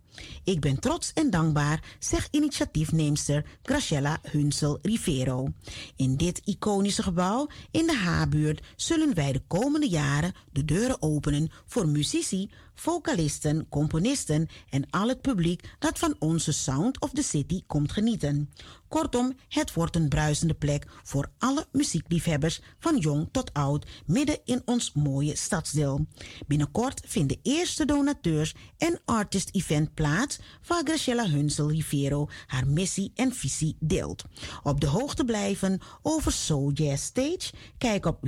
Ik 0.44 0.60
ben 0.60 0.80
trots 0.80 1.12
en 1.12 1.30
dankbaar, 1.30 1.96
zegt 1.98 2.34
initiatiefneemster 2.34 3.44
Graciela 3.62 4.18
Hunsel 4.22 4.78
Rivero. 4.82 5.52
In 5.96 6.16
dit 6.16 6.40
iconische 6.44 7.02
gebouw 7.02 7.48
in 7.70 7.86
de 7.86 7.94
H-buurt 7.96 8.62
zullen 8.76 9.14
wij 9.14 9.32
de 9.32 9.42
komende 9.46 9.88
jaren 9.88 10.34
de 10.52 10.64
deuren 10.64 11.02
openen 11.02 11.50
voor 11.66 11.88
muzici, 11.88 12.50
vocalisten, 12.76 13.66
componisten 13.68 14.48
en 14.70 14.90
al 14.90 15.08
het 15.08 15.20
publiek 15.20 15.74
dat 15.78 15.98
van 15.98 16.16
onze 16.18 16.52
Sound 16.52 17.00
of 17.00 17.10
the 17.10 17.22
City 17.22 17.62
komt 17.66 17.92
genieten. 17.92 18.50
Kortom, 18.88 19.32
het 19.48 19.72
wordt 19.72 19.96
een 19.96 20.08
bruisende 20.08 20.54
plek 20.54 20.86
voor 21.02 21.30
alle 21.38 21.66
muziekliefhebbers 21.72 22.60
van 22.78 22.98
jong 22.98 23.28
tot 23.32 23.52
oud 23.52 23.86
midden 24.06 24.38
in 24.44 24.62
ons 24.64 24.92
mooie 24.92 25.36
stadsdeel. 25.36 26.06
Binnenkort 26.46 27.02
vinden 27.06 27.38
eerste 27.42 27.84
donateurs 27.84 28.54
en 28.78 29.00
artist 29.04 29.48
event 29.52 29.94
plaats 29.94 30.38
waar 30.66 30.82
Graciela 30.84 31.28
Hunsel 31.28 31.70
Rivero 31.70 32.28
haar 32.46 32.66
missie 32.66 33.12
en 33.14 33.32
visie 33.32 33.76
deelt. 33.80 34.24
Op 34.62 34.80
de 34.80 34.86
hoogte 34.86 35.24
blijven 35.24 35.80
over 36.02 36.32
Soul 36.32 36.72
Jazz 36.72 37.04
Stage? 37.04 37.52
Kijk 37.78 38.06
op 38.06 38.18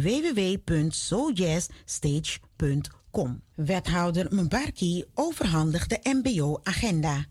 Wethouder 3.54 4.26
Mbarki 4.30 5.04
overhandigt 5.14 5.88
de 5.88 5.98
MBO-agenda. 6.02 7.24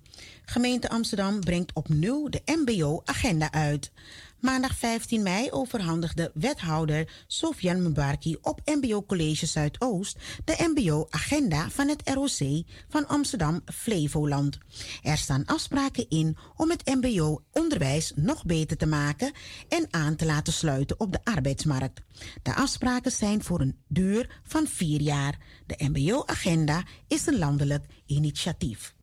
Gemeente 0.46 0.90
Amsterdam 0.90 1.40
brengt 1.40 1.74
opnieuw 1.74 2.30
de 2.30 2.42
MBO-agenda 2.46 3.52
uit. 3.52 3.92
Maandag 4.40 4.76
15 4.76 5.24
mei 5.24 5.52
overhandigde 5.52 6.32
wethouder 6.34 7.24
Sofian 7.28 7.82
Mbarki 7.82 8.38
op 8.42 8.62
MBO 8.66 9.04
College 9.06 9.46
Zuidoost 9.46 10.18
de 10.46 10.72
MBO-agenda 10.74 11.70
van 11.70 11.88
het 11.88 12.10
ROC 12.10 12.64
van 12.90 13.08
Amsterdam 13.08 13.62
Flevoland. 13.66 14.58
Er 15.02 15.18
staan 15.18 15.46
afspraken 15.46 16.10
in 16.10 16.38
om 16.56 16.70
het 16.70 16.86
MBO-onderwijs 16.86 18.12
nog 18.16 18.46
beter 18.46 18.78
te 18.78 18.86
maken 18.86 19.32
en 19.70 19.88
aan 19.92 20.16
te 20.16 20.26
laten 20.26 20.54
sluiten 20.54 21.00
op 21.00 21.12
de 21.12 21.20
arbeidsmarkt. 21.24 22.02
De 22.44 22.56
afspraken 22.56 23.12
zijn 23.12 23.44
voor 23.44 23.62
een 23.62 23.80
duur 23.88 24.42
van 24.44 24.68
vier 24.68 25.02
jaar. 25.02 25.38
De 25.66 25.90
MBO-agenda 25.92 26.84
is 27.08 27.26
een 27.26 27.38
landelijk 27.38 27.86
initiatief. 28.06 28.96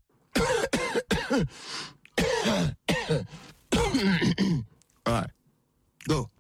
All 5.07 5.13
right, 5.15 5.31
go. 6.09 6.31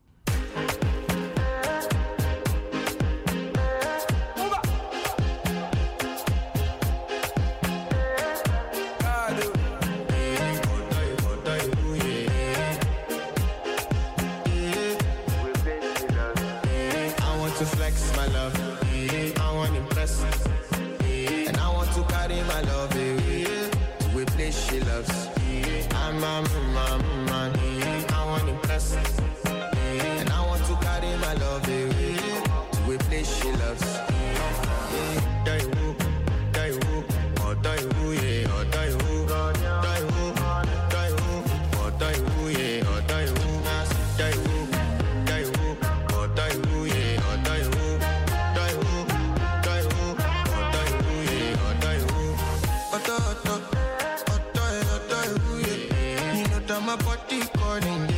calling. 57.59 58.09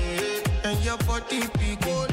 And 0.65 0.79
your 0.85 0.99
body 0.99 1.41
big. 1.59 1.79
Oh, 1.87 2.07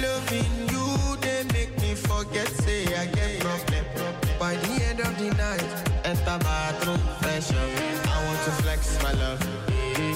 loving 0.00 0.54
you, 0.70 1.16
they 1.20 1.42
make 1.52 1.80
me 1.80 1.94
forget, 1.94 2.48
say 2.48 2.84
I 2.96 3.06
get 3.06 3.40
problem. 3.40 4.14
By 4.38 4.54
the 4.56 4.84
end 4.84 5.00
of 5.00 5.18
the 5.18 5.30
night, 5.36 5.64
enter 6.04 6.38
bathroom, 6.44 6.98
fresh 7.20 7.50
up. 7.50 7.70
I 8.14 8.26
want 8.26 8.40
to 8.44 8.52
flex 8.62 9.02
my 9.02 9.12
love, 9.12 9.40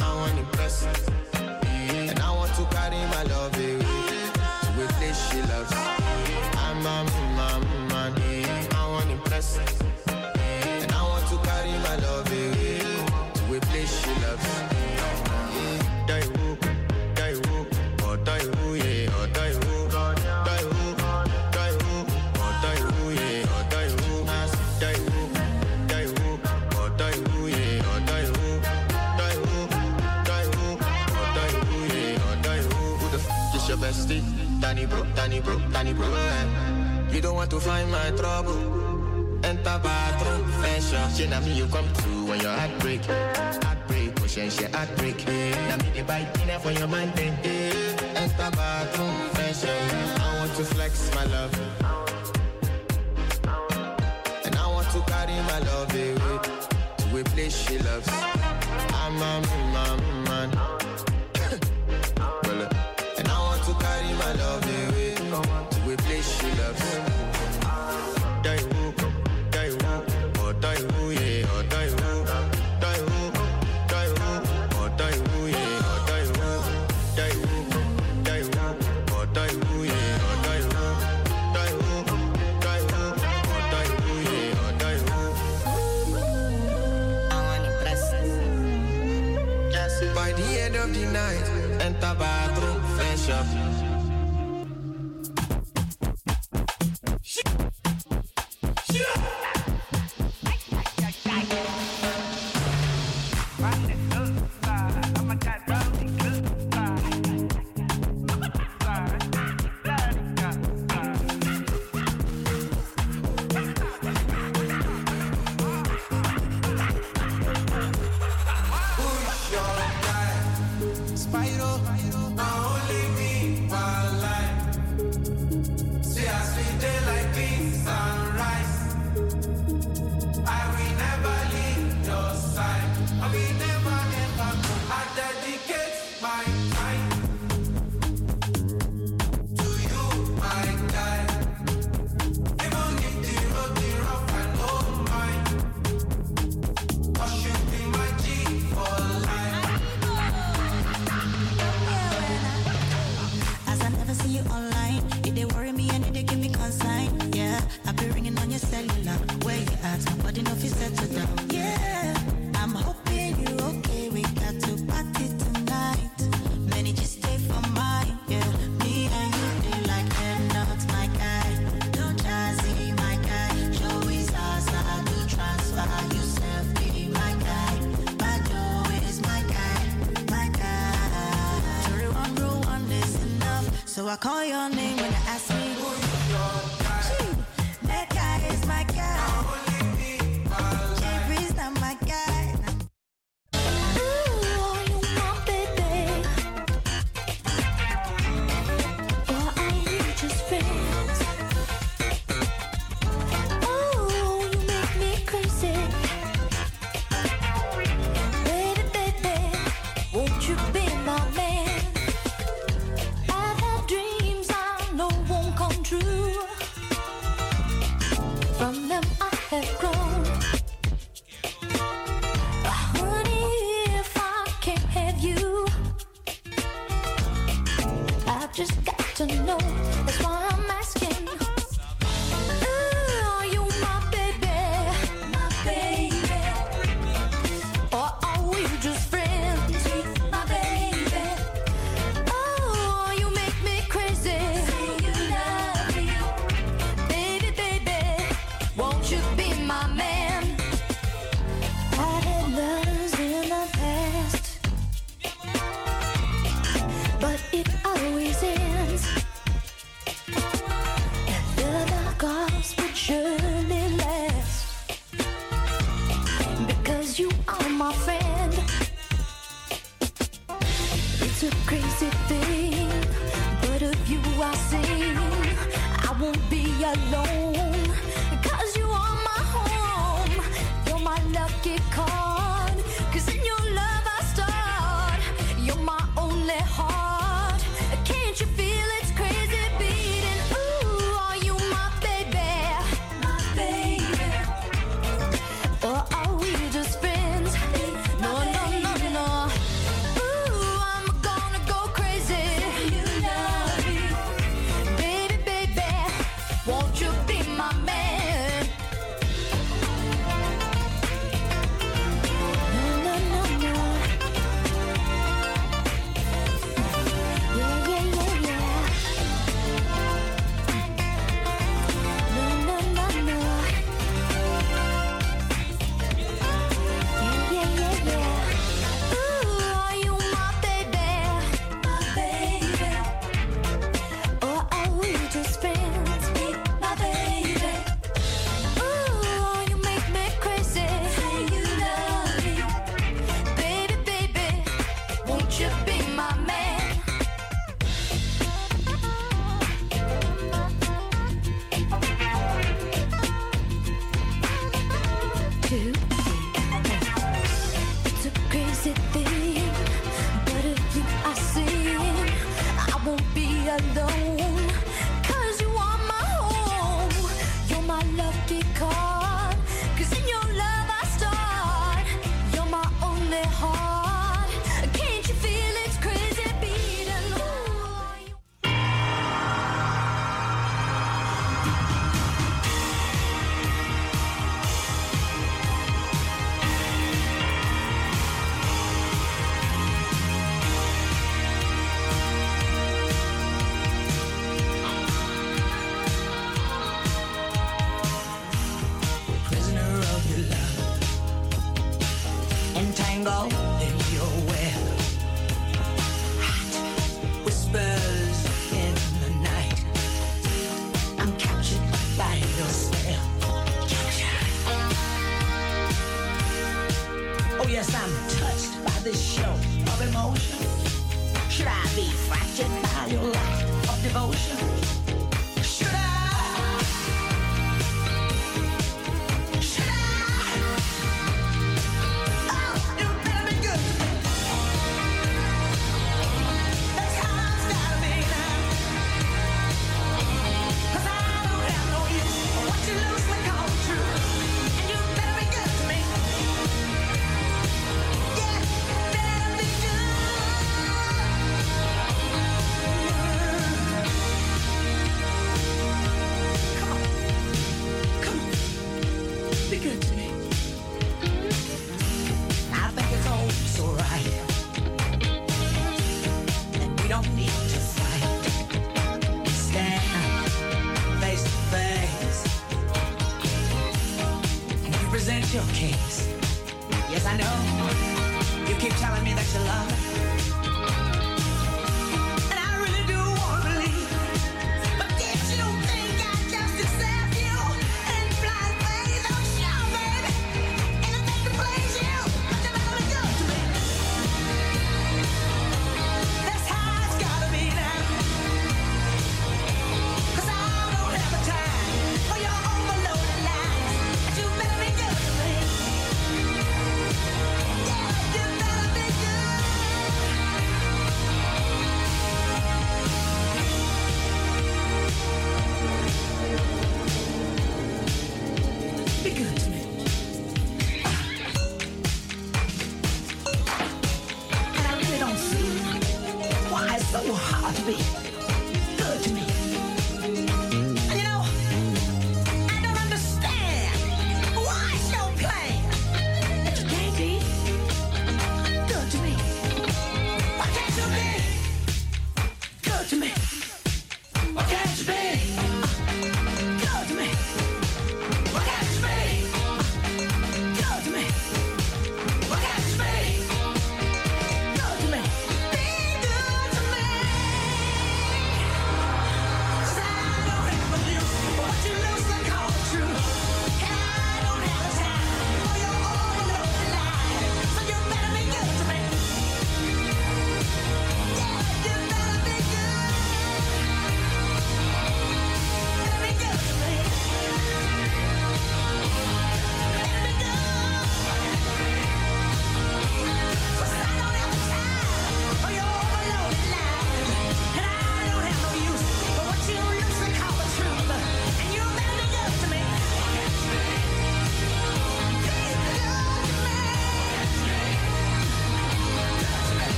I 0.00 0.14
want 0.14 0.36
to 0.38 0.56
press, 0.56 0.86
and 1.34 2.18
I 2.20 2.30
want 2.30 2.54
to 2.54 2.64
carry 2.76 3.02
my 3.16 3.22
love 3.24 3.54
away 3.56 3.78
to 3.78 4.84
a 4.84 4.88
place 4.98 5.30
she 5.30 5.40
loves. 5.42 5.72
I'm 6.66 6.86
a 6.86 7.04
man, 7.38 7.62
I 8.74 8.86
want 8.88 9.10
to 9.10 9.30
press. 9.30 9.79
Danny 35.20 35.38
Bro, 35.38 35.58
Danny 35.70 35.92
Bro. 35.92 36.08
You 37.12 37.20
don't 37.20 37.34
want 37.34 37.50
to 37.50 37.60
find 37.60 37.90
my 37.90 38.10
trouble. 38.12 38.56
Enter 39.44 39.78
bathroom, 39.84 40.48
fashion. 40.62 41.10
She 41.14 41.26
na 41.28 41.40
me 41.40 41.52
you 41.52 41.66
come 41.66 41.86
to 41.92 42.24
when 42.24 42.40
your 42.40 42.54
heart 42.54 42.70
break. 42.78 43.04
Heart 43.04 43.86
break, 43.86 44.14
pushing 44.14 44.48
she 44.48 44.64
heart 44.64 44.88
break. 44.96 45.18
Na 45.68 45.76
me 45.76 45.90
they 45.92 46.00
buy 46.00 46.26
dinner 46.32 46.58
for 46.58 46.70
your 46.70 46.88
mind. 46.88 47.12
then. 47.16 47.36
Enter 48.16 48.50
bathroom, 48.56 49.14
fashion. 49.36 50.20
I 50.24 50.38
want 50.38 50.54
to 50.56 50.64
flex 50.64 51.14
my 51.14 51.24
love. 51.26 51.52
And 54.46 54.56
I 54.56 54.66
want 54.72 54.88
to 54.92 55.00
carry 55.02 55.36
my 55.52 55.58
love 55.68 55.94
away 55.94 56.40
to 56.96 57.20
a 57.20 57.24
place 57.24 57.54
she 57.68 57.76
loves. 57.80 58.08
I'm 58.08 59.16
a 59.16 59.42
man, 59.44 60.24
man, 60.24 60.48
man. 60.48 60.79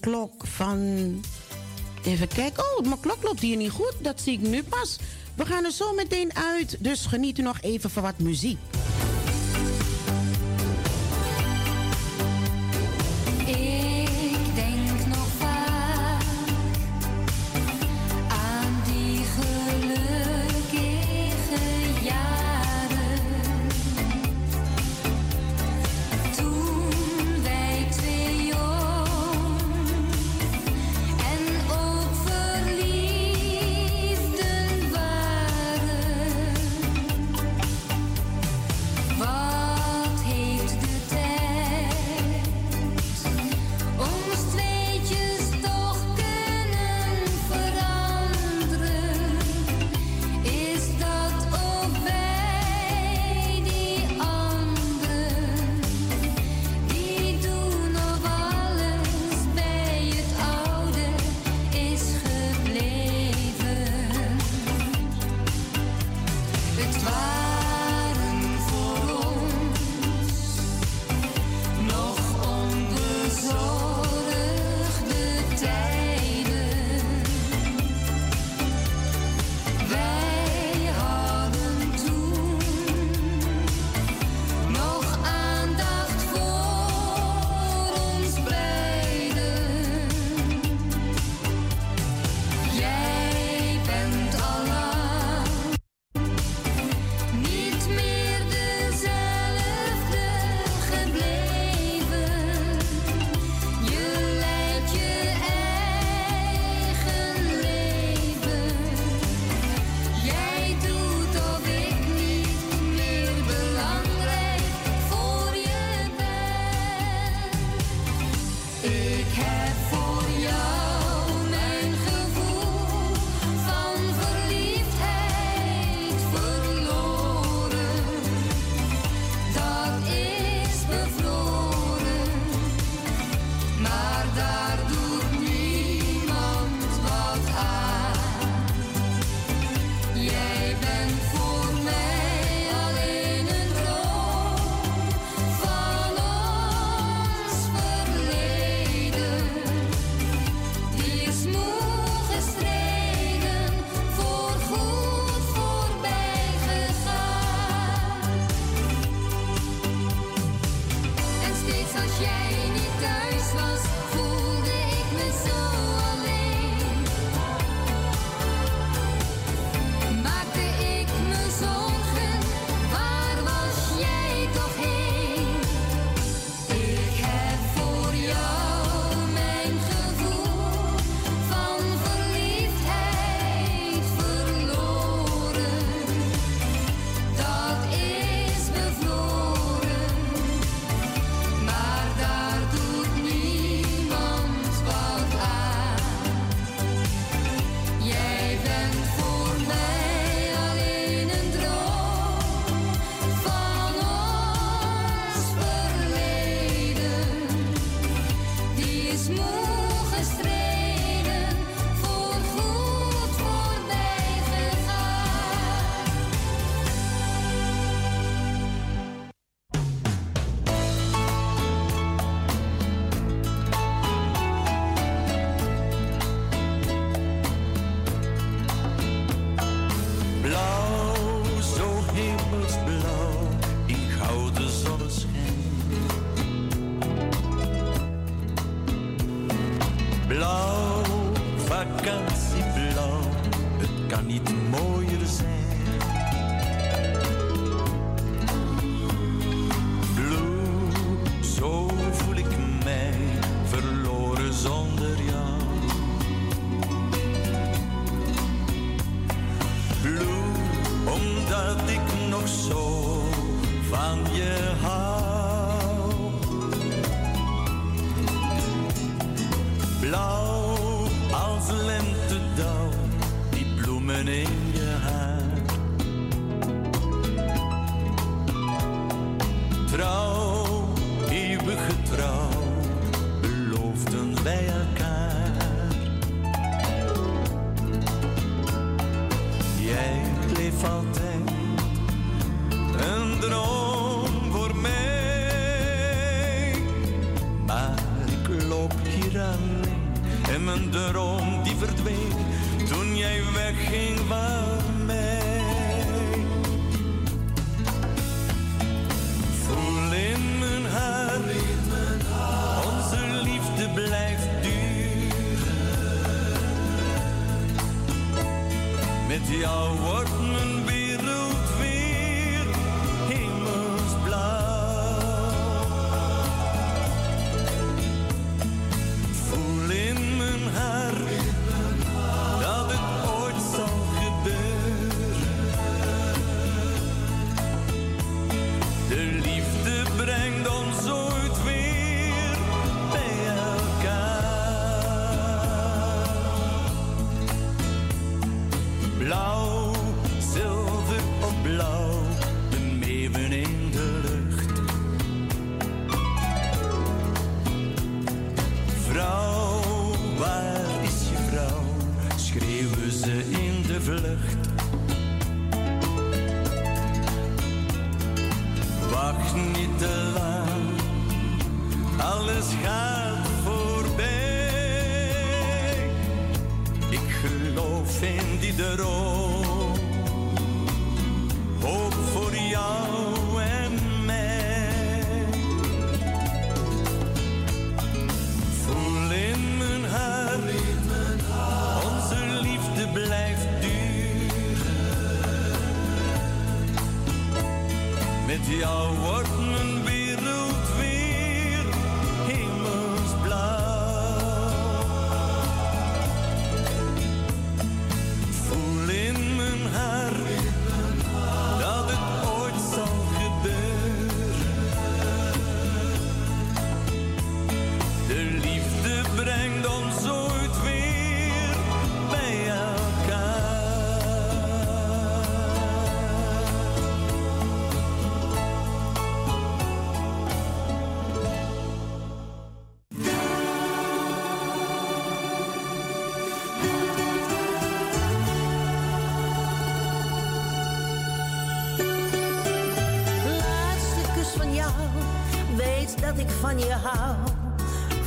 klok 0.00 0.46
van. 0.46 0.80
Even 2.04 2.28
kijken. 2.28 2.64
Oh, 2.64 2.84
mijn 2.84 3.00
klok 3.00 3.22
loopt 3.22 3.40
hier 3.40 3.56
niet 3.56 3.70
goed. 3.70 3.94
Dat 4.00 4.20
zie 4.20 4.32
ik 4.32 4.40
nu 4.40 4.62
pas. 4.62 4.98
We 5.34 5.46
gaan 5.46 5.64
er 5.64 5.72
zo 5.72 5.92
meteen 5.92 6.34
uit. 6.34 6.76
Dus 6.78 7.06
geniet 7.06 7.38
u 7.38 7.42
nog 7.42 7.60
even 7.60 7.90
van 7.90 8.02
wat 8.02 8.18
muziek. 8.18 8.58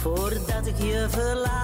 Voordat 0.01 0.65
ik 0.65 0.77
je 0.77 1.05
verlaat. 1.09 1.60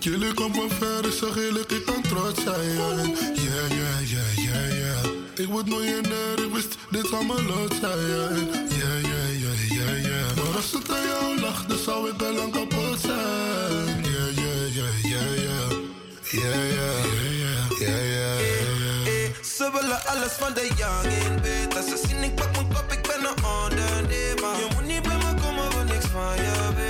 Jullie 0.00 0.34
komen 0.34 0.70
ver, 0.70 1.12
zeg 1.12 1.36
eerlijk, 1.36 1.72
ik 1.72 1.84
kan 1.84 2.02
trots 2.02 2.42
zijn. 2.42 2.74
Ja, 3.34 3.62
ja, 3.68 3.92
ja, 4.04 4.24
ja, 4.36 4.74
ja. 4.74 4.94
Ik 5.34 5.46
word 5.46 5.66
miljonair, 5.66 6.38
ik 6.44 6.52
wist, 6.52 6.76
dit 6.90 7.06
zou 7.06 7.26
mijn 7.26 7.46
lot 7.46 7.74
zijn. 7.80 7.98
Ja, 8.80 8.92
ja, 9.10 9.22
ja, 9.44 9.52
ja, 9.68 10.08
ja. 10.08 10.34
Maar 10.36 10.56
als 10.56 10.72
het 10.72 10.90
aan 10.90 11.06
jou 11.06 11.40
lag, 11.40 11.66
dan 11.66 11.78
zou 11.78 12.10
ik 12.10 12.22
al 12.22 12.32
lang 12.32 12.52
kapot 12.52 13.00
zijn. 13.00 14.04
Ja, 14.14 14.24
ja, 14.42 14.52
ja, 14.78 14.88
ja, 15.02 15.22
ja. 15.42 15.60
Ja, 16.30 16.52
ja, 16.76 16.90
ja, 17.40 17.54
ja, 17.80 17.96
ja. 18.14 18.34
Ze 19.42 19.70
willen 19.72 20.06
alles 20.06 20.32
van 20.32 20.54
de 20.54 20.68
bed. 21.42 21.76
Als 21.76 21.86
ze 21.86 22.06
zien 22.08 22.22
ik 22.22 22.34
pak 22.34 22.52
mijn 22.52 22.68
kop, 22.68 22.92
ik 22.92 23.02
ben 23.02 23.20
een 23.28 23.44
ondernemer. 23.44 24.56
Je 24.60 24.66
moet 24.74 24.86
niet 24.86 25.02
bij 25.02 25.16
me 25.16 25.34
komen, 25.42 25.70
wil 25.70 25.84
niks 25.84 26.06
van 26.06 26.36
je 26.36 26.74
weet. 26.76 26.89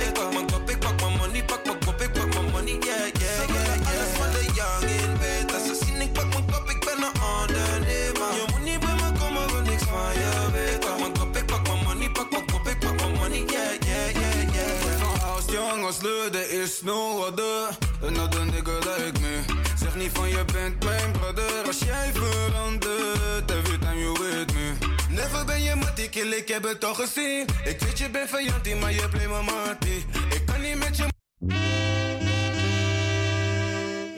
Als 16.21 16.31
leude 16.31 16.63
is 16.63 16.81
no 16.81 17.25
other. 17.25 17.77
Another 18.07 18.45
nigga 18.45 18.77
like 18.79 19.19
me. 19.19 19.41
Zeg 19.77 19.95
niet 19.95 20.09
van 20.13 20.29
je 20.29 20.45
bent 20.53 20.83
mijn 20.83 21.11
brother. 21.11 21.65
Als 21.65 21.79
jij 21.79 22.11
verandert 22.13 23.51
Every 23.51 23.77
time 23.77 23.99
you 23.99 24.11
with 24.19 24.53
me. 24.53 24.73
Never 25.09 25.45
ben 25.45 25.61
je 25.61 25.75
mattie 25.75 26.09
kill, 26.09 26.31
ik 26.31 26.47
heb 26.47 26.63
het 26.63 26.79
toch 26.79 26.95
gezien. 26.95 27.45
Ik 27.63 27.79
weet 27.79 27.97
je 27.97 28.09
bent 28.09 28.29
vijantie, 28.29 28.75
maar 28.75 28.91
je 28.91 29.09
play 29.09 29.27
me 29.27 29.41
mattie. 29.41 30.05
Ik 30.29 30.45
kan 30.45 30.61
niet 30.61 30.77
met 30.77 30.97
je 30.97 31.09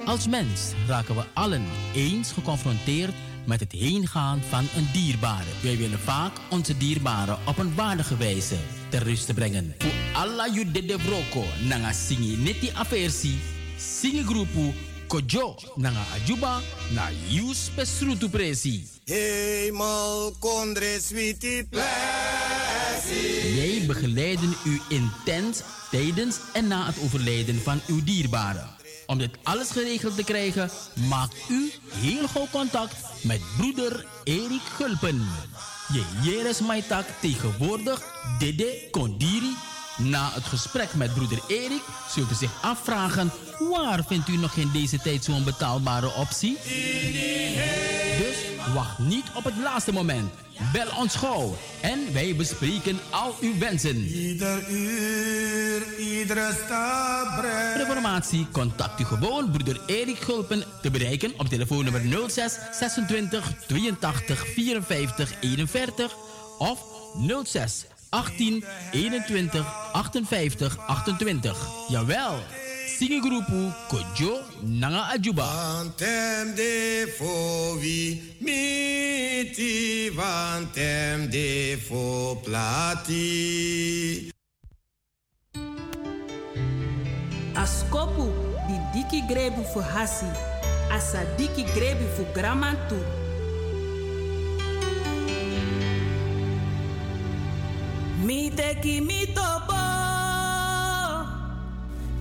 Als 0.06 0.28
mens 0.28 0.72
raken 0.88 1.16
we 1.16 1.24
allen 1.34 1.66
eens 1.94 2.32
geconfronteerd 2.32 3.14
met 3.46 3.60
het 3.60 3.72
heengaan 3.72 4.42
van 4.50 4.68
een 4.76 4.88
dierbare. 4.94 5.50
Wij 5.62 5.78
willen 5.78 6.00
vaak 6.00 6.32
onze 6.50 6.78
dierbaren 6.78 7.38
op 7.48 7.58
een 7.58 7.76
waardige 7.76 8.18
wijze 8.18 8.56
ter 8.90 9.04
rust 9.04 9.34
brengen. 9.34 9.76
Voor 9.78 9.92
alla 10.14 10.48
you 10.48 10.72
de 10.72 11.00
broko 11.06 11.46
nanga 11.68 11.92
singi 11.92 12.38
neti 12.38 12.72
aversi, 12.74 13.40
singi 13.78 14.24
groepu 14.24 14.74
kojo 15.08 15.56
nanga 15.76 16.04
ajuba 16.14 16.62
na 16.92 17.10
yus 17.28 17.70
pesrutu 17.76 18.30
presi. 18.30 18.88
Hemel, 19.06 20.36
kondre, 20.40 21.00
sweetie, 21.02 21.68
Wij 23.56 23.84
begeleiden 23.88 24.54
u 24.66 24.82
intens 24.90 25.62
tijdens 25.92 26.38
en 26.54 26.68
na 26.68 26.86
het 26.86 26.96
overlijden 27.04 27.62
van 27.62 27.82
uw 27.88 28.04
dierbaren. 28.04 28.83
Om 29.14 29.20
dit 29.20 29.38
alles 29.44 29.70
geregeld 29.70 30.16
te 30.16 30.24
krijgen, 30.24 30.70
maakt 31.10 31.36
u 31.50 31.72
heel 31.94 32.28
gauw 32.28 32.48
contact 32.52 32.96
met 33.24 33.42
broeder 33.58 34.06
Erik 34.24 34.62
Gulpen. 34.62 35.28
Je 35.88 36.04
Jeres 36.24 36.60
Maitak 36.60 37.06
tegenwoordig 37.22 38.02
Dede 38.40 38.88
Kondiri. 38.92 39.56
Na 39.98 40.30
het 40.34 40.44
gesprek 40.44 40.94
met 40.94 41.14
broeder 41.14 41.40
Erik 41.48 41.82
zult 42.10 42.32
u 42.32 42.36
zich 42.36 42.52
afvragen... 42.62 43.32
waar 43.60 44.04
vindt 44.08 44.28
u 44.28 44.38
nog 44.38 44.56
in 44.56 44.70
deze 44.74 44.98
tijd 44.98 45.24
zo'n 45.24 45.44
betaalbare 45.44 46.14
optie? 46.14 46.58
Dus 48.18 48.38
wacht 48.74 49.00
niet 49.00 49.26
op 49.36 49.44
het 49.44 49.58
laatste 49.64 49.94
moment. 49.94 50.32
Bel 50.72 50.88
ons 50.98 51.16
gauw 51.16 51.58
en 51.82 52.14
wij 52.14 52.36
bespreken 52.36 53.00
al 53.10 53.36
uw 53.42 53.58
wensen. 53.58 53.98
Ieder 53.98 54.70
uur, 54.70 56.00
iedere 56.00 56.52
stap 56.66 57.46
Voor 57.72 57.82
informatie 57.82 58.48
contact 58.52 59.00
u 59.00 59.04
gewoon 59.04 59.52
broeder 59.52 59.82
Erik 59.86 60.18
Gulpen 60.18 60.64
te 60.82 60.92
bereiken 60.92 61.34
op 61.38 61.48
telefoonnummer 61.48 62.02
06 62.30 62.58
26 62.72 63.52
82 63.68 64.48
54 64.48 65.34
41 65.42 66.16
of 66.58 66.80
06 67.44 67.86
18 68.14 68.62
21 68.94 69.66
58 69.94 70.70
28. 71.18 71.56
Jawel, 71.90 72.38
Singegroepu 72.86 73.74
Kojo 73.90 74.40
Nanga 74.62 75.10
Ajuba. 75.10 75.44
Vantem 75.44 76.54
de 76.54 77.08
fo 77.18 77.76
vi 77.82 78.22
miti, 78.40 80.12
vantem 80.14 81.28
de 81.28 81.78
fo 81.88 82.36
plati. 82.44 84.30
Askopu 87.56 88.30
di 88.68 88.78
diki 88.94 89.26
grebu 89.28 89.64
fu 89.74 89.80
hasi. 89.80 90.30
Asa 90.92 91.26
diki 91.38 91.64
grebu 91.74 92.06
fu 92.16 92.26
gramantu. 92.34 93.23
miteki 98.24 99.02
mitopo 99.02 99.84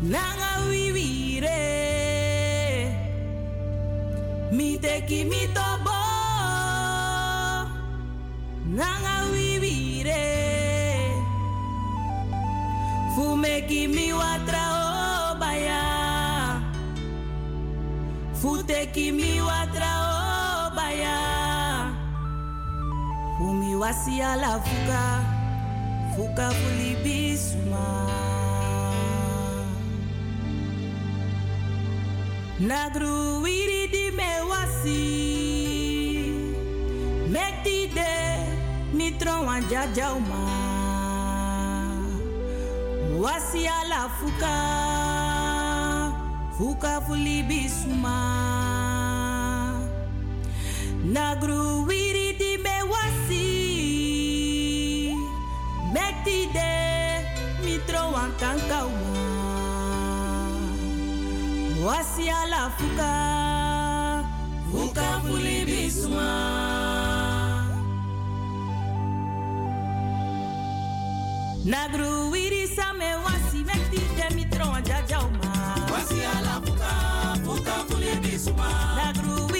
nanga 0.02 0.50
wiwire 0.68 1.60
miteki 4.52 5.24
mitopo 5.24 5.98
nanga 8.66 9.16
wiwire 9.32 10.24
fumeki 13.14 13.88
miwatra 13.88 14.64
obaya 15.30 15.82
futeki 18.40 19.12
miwatra 19.12 19.92
obaya 20.66 21.16
fumiwasi 23.38 24.22
alafuka 24.22 25.41
fuka 26.16 26.50
vulibisuma 26.50 27.86
nagruiri 32.60 33.88
di 33.88 34.10
mewasi 34.18 35.04
metide 37.28 38.14
nitron 38.94 39.46
wanjajauma 39.46 40.42
wasi 43.22 43.68
ala 43.68 44.08
fuka. 44.20 44.56
Fuka 46.58 47.00
vulibisuma 47.00 48.18
nagruiri 51.04 52.36
di 52.38 52.58
mewasi 52.60 53.21
Mekti 55.92 56.48
de 56.52 56.70
mi 57.64 57.78
trowa 57.86 58.24
kanka 58.40 58.84
uma 58.86 59.20
Wasi 61.84 62.28
ala 62.30 62.70
fuka 62.78 63.12
Fuka 64.70 65.08
fuli 65.26 65.64
bisuma 65.64 66.30
Nagru 71.64 72.30
wiri 72.32 72.66
je 72.66 73.10
wasi 73.24 73.58
mekti 73.64 74.00
de 74.16 74.34
mi 74.34 74.44
trowa 74.44 74.80
jaja 74.80 75.18
uma 75.20 75.52
Wasi 75.92 76.20
ala 76.36 76.60
fuka 76.64 76.90
Fuka 77.44 77.74
fuli 77.88 78.12
bisuma 78.22 78.68
Nagru 78.96 79.51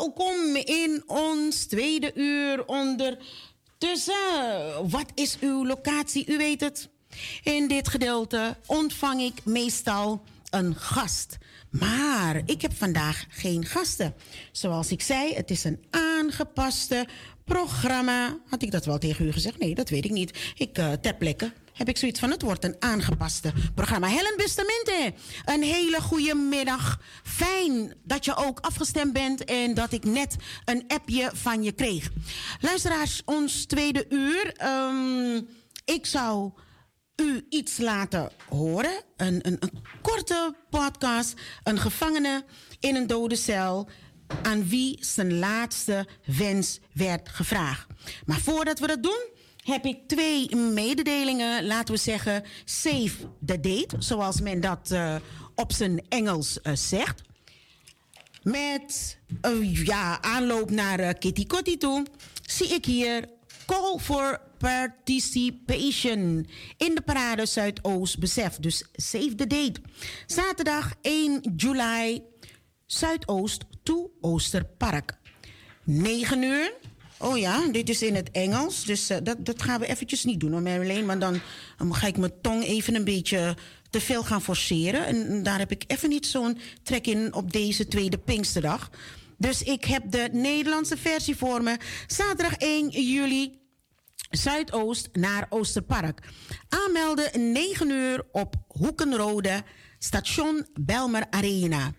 Welkom 0.00 0.56
in 0.56 1.02
ons 1.06 1.64
tweede 1.64 2.12
uur 2.14 2.66
ondertussen. 2.66 4.14
Wat 4.90 5.06
is 5.14 5.38
uw 5.40 5.66
locatie? 5.66 6.30
U 6.32 6.36
weet 6.36 6.60
het. 6.60 6.88
In 7.42 7.68
dit 7.68 7.88
gedeelte 7.88 8.56
ontvang 8.66 9.20
ik 9.20 9.44
meestal 9.44 10.22
een 10.50 10.74
gast. 10.74 11.38
Maar 11.70 12.42
ik 12.46 12.62
heb 12.62 12.72
vandaag 12.74 13.24
geen 13.28 13.64
gasten. 13.64 14.14
Zoals 14.52 14.90
ik 14.90 15.02
zei, 15.02 15.34
het 15.34 15.50
is 15.50 15.64
een 15.64 15.84
aangepaste 15.90 17.06
programma. 17.44 18.38
Had 18.46 18.62
ik 18.62 18.70
dat 18.70 18.84
wel 18.84 18.98
tegen 18.98 19.26
u 19.26 19.32
gezegd? 19.32 19.58
Nee, 19.58 19.74
dat 19.74 19.88
weet 19.88 20.04
ik 20.04 20.10
niet. 20.10 20.52
Ik 20.56 20.78
eh, 20.78 20.92
ter 20.92 21.14
plekke 21.14 21.52
heb 21.80 21.88
ik 21.88 21.96
zoiets 21.96 22.20
van 22.20 22.30
het 22.30 22.42
wordt 22.42 22.64
een 22.64 22.76
aangepaste 22.78 23.52
programma. 23.74 24.06
Helen 24.06 24.36
Bustamante, 24.36 25.14
een 25.44 25.62
hele 25.62 26.00
goede 26.00 26.34
middag. 26.34 27.00
Fijn 27.22 27.94
dat 28.04 28.24
je 28.24 28.36
ook 28.36 28.60
afgestemd 28.60 29.12
bent 29.12 29.44
en 29.44 29.74
dat 29.74 29.92
ik 29.92 30.04
net 30.04 30.36
een 30.64 30.84
appje 30.88 31.30
van 31.34 31.62
je 31.62 31.72
kreeg. 31.72 32.10
Luisteraars, 32.60 33.22
ons 33.24 33.64
tweede 33.64 34.06
uur. 34.08 34.52
ehm, 34.56 35.40
ik 35.84 36.06
zou 36.06 36.52
u 37.16 37.46
iets 37.48 37.78
laten 37.78 38.30
horen. 38.48 39.02
Een, 39.16 39.38
een, 39.46 39.56
een 39.58 39.82
korte 40.02 40.54
podcast. 40.70 41.34
Een 41.62 41.78
gevangene 41.78 42.44
in 42.80 42.96
een 42.96 43.06
dode 43.06 43.36
cel 43.36 43.88
aan 44.42 44.68
wie 44.68 44.98
zijn 45.00 45.38
laatste 45.38 46.06
wens 46.24 46.80
werd 46.92 47.28
gevraagd. 47.28 47.86
Maar 48.26 48.40
voordat 48.40 48.78
we 48.78 48.86
dat 48.86 49.02
doen, 49.02 49.28
heb 49.70 49.84
ik 49.84 49.98
twee 50.06 50.56
mededelingen. 50.56 51.66
Laten 51.66 51.94
we 51.94 52.00
zeggen, 52.00 52.44
save 52.64 53.12
the 53.46 53.60
date, 53.60 53.96
zoals 53.98 54.40
men 54.40 54.60
dat 54.60 54.90
eh, 54.90 55.16
op 55.54 55.72
zijn 55.72 56.02
Engels 56.08 56.60
eh, 56.60 56.74
zegt. 56.74 57.22
Met 58.42 59.18
eh, 59.40 59.84
ja, 59.86 60.22
aanloop 60.22 60.70
naar 60.70 61.14
Kitty 61.14 61.46
Kotti 61.46 61.76
toe, 61.76 62.06
zie 62.46 62.68
ik 62.68 62.84
hier 62.84 63.28
call 63.66 63.98
for 63.98 64.40
participation 64.58 66.46
in 66.76 66.94
de 66.94 67.02
parade 67.04 67.46
Zuidoost 67.46 68.18
Besef. 68.18 68.56
Dus 68.56 68.84
save 68.92 69.34
the 69.34 69.46
date. 69.46 69.80
Zaterdag 70.26 70.94
1 71.00 71.54
juli, 71.56 72.22
Zuidoost 72.86 73.64
toe 73.82 74.10
Oosterpark. 74.20 75.18
9 75.84 76.42
uur. 76.42 76.79
Oh 77.22 77.38
ja, 77.38 77.68
dit 77.68 77.88
is 77.88 78.02
in 78.02 78.14
het 78.14 78.30
Engels. 78.30 78.84
Dus 78.84 79.10
eh, 79.10 79.16
dat, 79.22 79.36
dat 79.44 79.62
gaan 79.62 79.80
we 79.80 79.86
eventjes 79.86 80.24
niet 80.24 80.40
doen 80.40 80.52
hoor, 80.52 80.62
Marilyn. 80.62 81.06
Maar 81.06 81.18
dan, 81.18 81.40
ga 81.90 82.06
ik 82.06 82.16
mijn 82.16 82.40
tong 82.40 82.64
even 82.64 82.94
een 82.94 83.04
beetje 83.04 83.56
te 83.90 84.00
veel 84.00 84.22
gaan 84.22 84.42
forceren. 84.42 85.06
En 85.06 85.42
daar 85.42 85.58
heb 85.58 85.70
ik 85.70 85.84
even 85.86 86.08
niet 86.08 86.26
zo'n 86.26 86.58
trek 86.82 87.06
in 87.06 87.34
op 87.34 87.52
deze 87.52 87.88
tweede 87.88 88.18
Pinksterdag. 88.18 88.90
Dus 89.38 89.62
ik 89.62 89.84
heb 89.84 90.10
de 90.10 90.28
Nederlandse 90.32 90.96
versie 90.96 91.36
voor 91.36 91.62
me. 91.62 91.76
Zaterdag 92.06 92.56
1 92.56 92.88
juli, 92.88 93.58
Zuidoost 94.30 95.08
naar 95.12 95.46
Oosterpark. 95.48 96.20
Aanmelden 96.68 97.52
9 97.52 97.90
uur 97.90 98.24
op 98.32 98.54
Hoekenrode, 98.68 99.62
station 99.98 100.66
Belmer 100.80 101.26
Arena. 101.30 101.92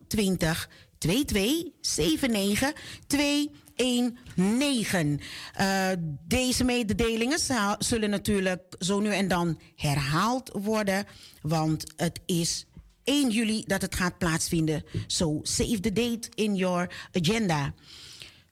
020 0.07 0.69
2279 0.97 2.73
219. 3.07 5.19
Eh, 5.53 5.89
deze 6.27 6.63
mededelingen 6.63 7.39
zullen 7.79 8.09
natuurlijk 8.09 8.75
zo 8.79 8.99
nu 8.99 9.13
en 9.13 9.27
dan 9.27 9.59
herhaald 9.75 10.49
worden, 10.53 11.05
want 11.41 11.93
het 11.95 12.19
is 12.25 12.65
1 13.03 13.29
juli 13.29 13.63
dat 13.67 13.81
het 13.81 13.95
gaat 13.95 14.17
plaatsvinden. 14.17 14.83
So 15.07 15.39
save 15.43 15.79
the 15.79 15.93
date 15.93 16.29
in 16.35 16.55
your 16.55 16.91
agenda. 17.11 17.73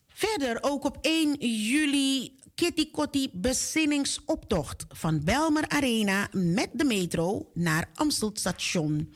Verder 0.08 0.58
ook 0.62 0.86
op 0.86 0.98
1 1.02 1.36
juli 1.68 2.38
Kitty 2.60 2.92
Kotti 2.92 3.30
bezinningsoptocht 3.34 4.86
van 4.90 5.24
Belmer 5.24 5.68
Arena 5.68 6.28
met 6.32 6.70
de 6.74 6.84
metro 6.84 7.50
naar 7.54 7.90
Amstelstation. 7.94 9.14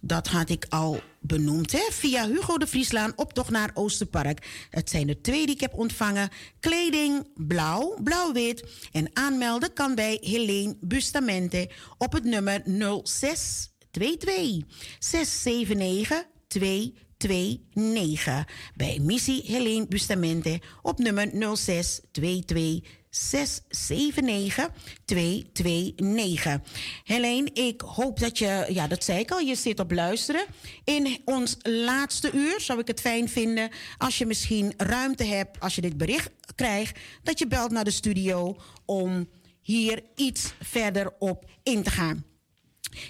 Dat 0.00 0.26
had 0.26 0.48
ik 0.48 0.66
al 0.68 1.00
benoemd. 1.20 1.72
Hè? 1.72 1.82
Via 1.90 2.26
Hugo 2.26 2.58
de 2.58 2.66
Vrieslaan 2.66 3.12
optocht 3.16 3.50
naar 3.50 3.70
Oosterpark. 3.74 4.66
Het 4.70 4.90
zijn 4.90 5.08
er 5.08 5.22
twee 5.22 5.46
die 5.46 5.54
ik 5.54 5.60
heb 5.60 5.74
ontvangen. 5.74 6.28
Kleding 6.60 7.28
blauw, 7.34 7.96
blauw-wit. 8.04 8.64
En 8.92 9.10
aanmelden 9.12 9.72
kan 9.72 9.94
bij 9.94 10.18
Helene 10.20 10.76
Bustamente 10.80 11.70
op 11.98 12.12
het 12.12 12.24
nummer 12.24 12.62
0622 12.64 13.71
679 13.92 16.24
229. 16.46 18.44
Bij 18.76 18.98
Missie 18.98 19.42
Helene 19.46 19.86
Bustamente 19.86 20.60
op 20.82 20.98
nummer 20.98 21.56
0622 21.56 22.80
679 23.10 24.70
229. 25.04 26.60
Helene, 27.04 27.50
ik 27.52 27.80
hoop 27.80 28.18
dat 28.18 28.38
je, 28.38 28.66
ja, 28.68 28.86
dat 28.86 29.04
zei 29.04 29.18
ik 29.18 29.30
al, 29.30 29.38
je 29.38 29.54
zit 29.54 29.80
op 29.80 29.90
luisteren. 29.90 30.44
In 30.84 31.20
ons 31.24 31.56
laatste 31.62 32.32
uur 32.32 32.60
zou 32.60 32.78
ik 32.78 32.86
het 32.86 33.00
fijn 33.00 33.28
vinden 33.28 33.70
als 33.98 34.18
je 34.18 34.26
misschien 34.26 34.74
ruimte 34.76 35.24
hebt, 35.24 35.60
als 35.60 35.74
je 35.74 35.80
dit 35.80 35.96
bericht 35.96 36.30
krijgt, 36.54 36.98
dat 37.22 37.38
je 37.38 37.46
belt 37.46 37.70
naar 37.70 37.84
de 37.84 37.90
studio 37.90 38.56
om 38.84 39.28
hier 39.62 40.02
iets 40.14 40.54
verder 40.60 41.12
op 41.18 41.50
in 41.62 41.82
te 41.82 41.90
gaan. 41.90 42.31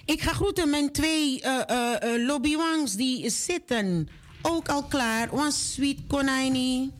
Ik 0.04 0.22
ga 0.22 0.32
groeten 0.32 0.70
mijn 0.70 0.92
twee 0.92 1.42
uh, 1.44 2.26
lobbywangs 2.26 2.94
die 2.94 3.30
zitten 3.30 4.08
ook 4.42 4.68
al 4.68 4.84
klaar. 4.84 5.32
One 5.32 5.50
sweet 5.50 5.98
konijnie. 6.06 6.90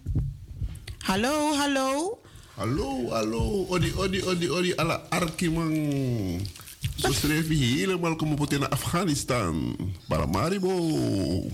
Hallo, 0.99 1.55
hallo. 1.55 2.20
Hallo, 2.55 3.11
hallo. 3.11 3.66
Odi, 3.69 3.93
odi, 3.97 4.23
odi, 4.24 4.51
odi. 4.51 4.74
Alla 4.74 5.07
arkimang. 5.09 6.49
Zo 6.97 7.12
schreef 7.12 7.49
je 7.49 7.55
helemaal 7.55 8.16
komen 8.16 8.39
op 8.39 8.51
naar 8.51 8.69
Afghanistan. 8.69 9.77
Paramaribo. 10.09 11.51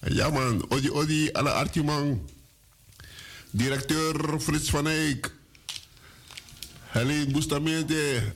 Ja 0.00 0.30
man, 0.30 0.64
odi, 0.68 0.90
odi, 0.90 1.32
alla 1.32 1.50
arkimang. 1.50 2.18
Directeur 3.50 4.40
Frits 4.40 4.70
van 4.70 4.86
Eyck. 4.86 5.34
Helene 6.82 7.26
Bustamante. 7.26 8.34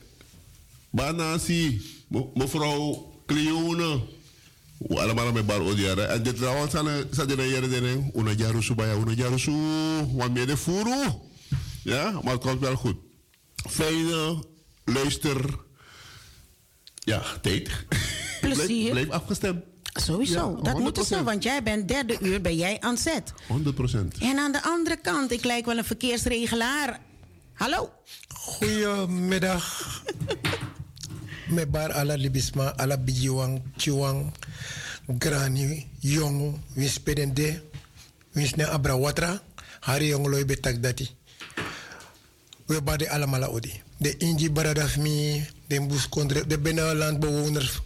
Banasi. 0.95 1.83
me- 2.09 2.29
Mevrouw 2.35 3.13
Cleone. 3.27 4.01
We 4.79 5.01
allemaal 5.01 5.33
met 5.33 5.47
bar 5.47 5.61
odiara. 5.61 6.03
En 6.05 6.23
dit 6.23 6.37
trouwens 6.37 6.73
zijn 6.73 6.87
ze 7.13 7.27
de 7.27 7.49
jaren 7.49 7.71
denen. 7.71 8.11
Una 8.17 8.31
jaru 8.31 8.63
subaya, 8.63 8.95
una 8.95 9.13
jaru 9.13 9.39
su. 9.39 9.53
Wat 10.13 10.31
meer 10.31 10.47
de 10.47 10.57
furu. 10.57 11.05
Ja, 11.83 12.21
maar 12.23 12.33
het 12.33 12.43
komt 12.43 12.61
wel 12.61 12.75
goed. 12.77 12.97
Fijne 13.69 14.45
luister. 14.85 15.59
Ja, 16.95 17.23
tijd. 17.43 17.71
Plezier. 18.41 18.67
Blijf, 18.67 18.91
blijf 18.91 19.09
afgestemd. 19.11 19.63
Sowieso, 19.83 20.55
Ja, 20.57 20.63
dat 20.71 20.79
moeten 20.79 21.05
ze, 21.05 21.15
100%. 21.15 21.25
want 21.25 21.43
jij 21.43 21.63
bent 21.63 21.89
derde 21.89 22.17
uur, 22.21 22.41
ben 22.41 22.57
jij 22.57 22.81
aan 22.81 22.97
zet. 22.99 23.33
100%. 23.47 24.19
En 24.19 24.39
aan 24.39 24.53
de 24.53 24.63
andere 24.63 24.97
kant, 24.97 25.31
ik 25.33 25.45
lijk 25.45 25.65
wel 25.67 25.79
een 25.79 25.85
verkeersregelaar. 25.85 27.01
Hallo? 27.53 27.91
Goedemiddag. 28.29 30.03
Met 31.49 31.69
bar 31.71 31.93
ala 31.93 32.17
libisma, 32.17 32.73
ala 32.79 32.97
bijiwang, 32.97 33.61
chiwang, 33.77 34.33
grani, 35.09 35.87
yongo, 36.03 36.59
wins 36.77 36.99
pedende, 36.99 37.61
wins 38.35 38.57
ne 38.57 38.65
abra 38.65 38.97
watra, 38.97 39.41
hari 39.81 40.09
yongo 40.09 40.29
loy 40.29 40.45
betak 40.45 40.81
dati. 40.81 41.09
We 42.69 42.81
bade 42.81 43.07
alamala 43.09 43.49
odi. 43.51 43.73
De 44.01 44.17
inji 44.19 44.49
baradaf 44.49 44.97
mi, 44.97 45.45
de 45.69 45.81
bus 45.81 46.09
kontre, 46.09 46.47
de 46.47 46.57
bena 46.59 46.95
landbewoners, 46.95 47.81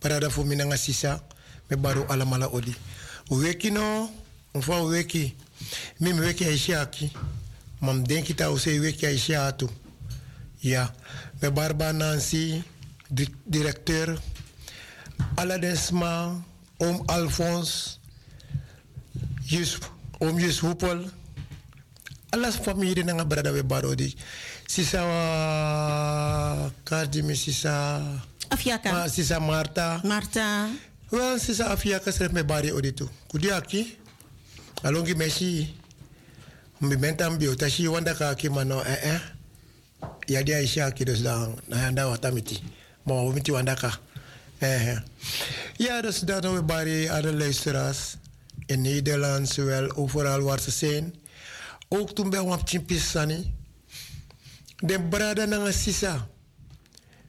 baradaf 0.00 0.32
voor 0.32 0.46
mina 0.46 0.76
sisa, 0.76 1.22
Me 1.70 1.76
baru 1.76 2.04
alamala 2.08 2.48
odi. 2.52 2.74
Weki 3.30 3.70
no, 3.70 4.10
mfa 4.54 4.82
weki. 4.82 5.34
Mi 6.00 6.12
me 6.12 6.20
weki 6.20 6.44
aishaki. 6.44 7.12
Mam 7.80 8.04
denki 8.06 8.34
ta 8.34 8.50
use 8.50 8.78
weki 8.80 9.06
aishatu. 9.06 9.68
Ja, 10.60 10.92
me 11.40 11.50
barba 11.50 11.92
Nancy, 11.92 12.36
di- 12.50 12.64
directeur. 13.46 14.18
Aladesma, 15.36 16.42
oom 16.78 17.02
Alphonse, 17.06 17.98
Jus, 19.46 19.78
oom 20.18 20.38
Jus 20.38 20.60
Hoepel. 20.60 21.10
Alas 22.32 22.56
familie 22.56 23.04
nga 23.04 23.24
brada 23.24 23.52
we 23.52 23.62
baro 23.62 23.94
di. 23.94 24.14
Sisa 24.66 25.04
wa 25.04 26.70
kardi 26.84 27.22
mi 27.22 27.36
sisa. 27.36 28.00
Afiaka. 28.48 28.92
Ma, 28.92 29.08
sisa 29.08 29.40
Marta. 29.40 30.00
Marta. 30.04 30.68
Wel 31.12 31.38
sisa 31.38 31.68
afiaka 31.70 32.12
seref 32.12 32.32
me 32.32 32.42
bari 32.42 32.72
oditu. 32.72 33.08
Kudiaki. 33.28 33.96
Alongi 34.82 35.14
meshi. 35.14 35.74
Mi 36.80 36.96
mentam 36.96 37.36
bio 37.38 37.54
tashi 37.54 37.86
wanda 37.88 38.14
ka 38.14 38.34
ki 38.34 38.48
mano 38.48 38.80
eh 38.80 39.12
eh. 39.12 39.20
Ya 40.26 40.42
dia 40.42 40.60
isha 40.60 40.90
ki 40.90 41.04
dus 41.04 41.20
dan 41.22 41.54
na 41.68 41.86
anda 41.86 42.08
watamiti. 42.08 42.58
Ma 43.02 43.14
wa 43.22 43.32
miti 43.32 43.50
wanda 43.52 43.74
ka. 43.74 43.98
Eh 44.58 44.88
eh. 44.88 44.98
Ja, 45.76 46.00
dus 46.02 46.18
dat 46.20 46.44
we 46.44 46.62
bari 46.62 47.08
alle 47.08 47.32
luisteraars 47.34 48.16
in 48.66 48.80
Nederland, 48.80 49.48
zowel 49.48 49.96
overal 49.96 50.40
waar 50.40 50.60
ze 50.60 50.70
zijn. 50.70 51.14
Ook 51.88 52.14
toen 52.14 52.30
bij 52.30 52.42
Wap 52.42 52.68
Chimpisani. 52.68 53.54
De 54.76 55.00
brada 55.00 55.44
na 55.44 55.70
sisa. 55.72 56.28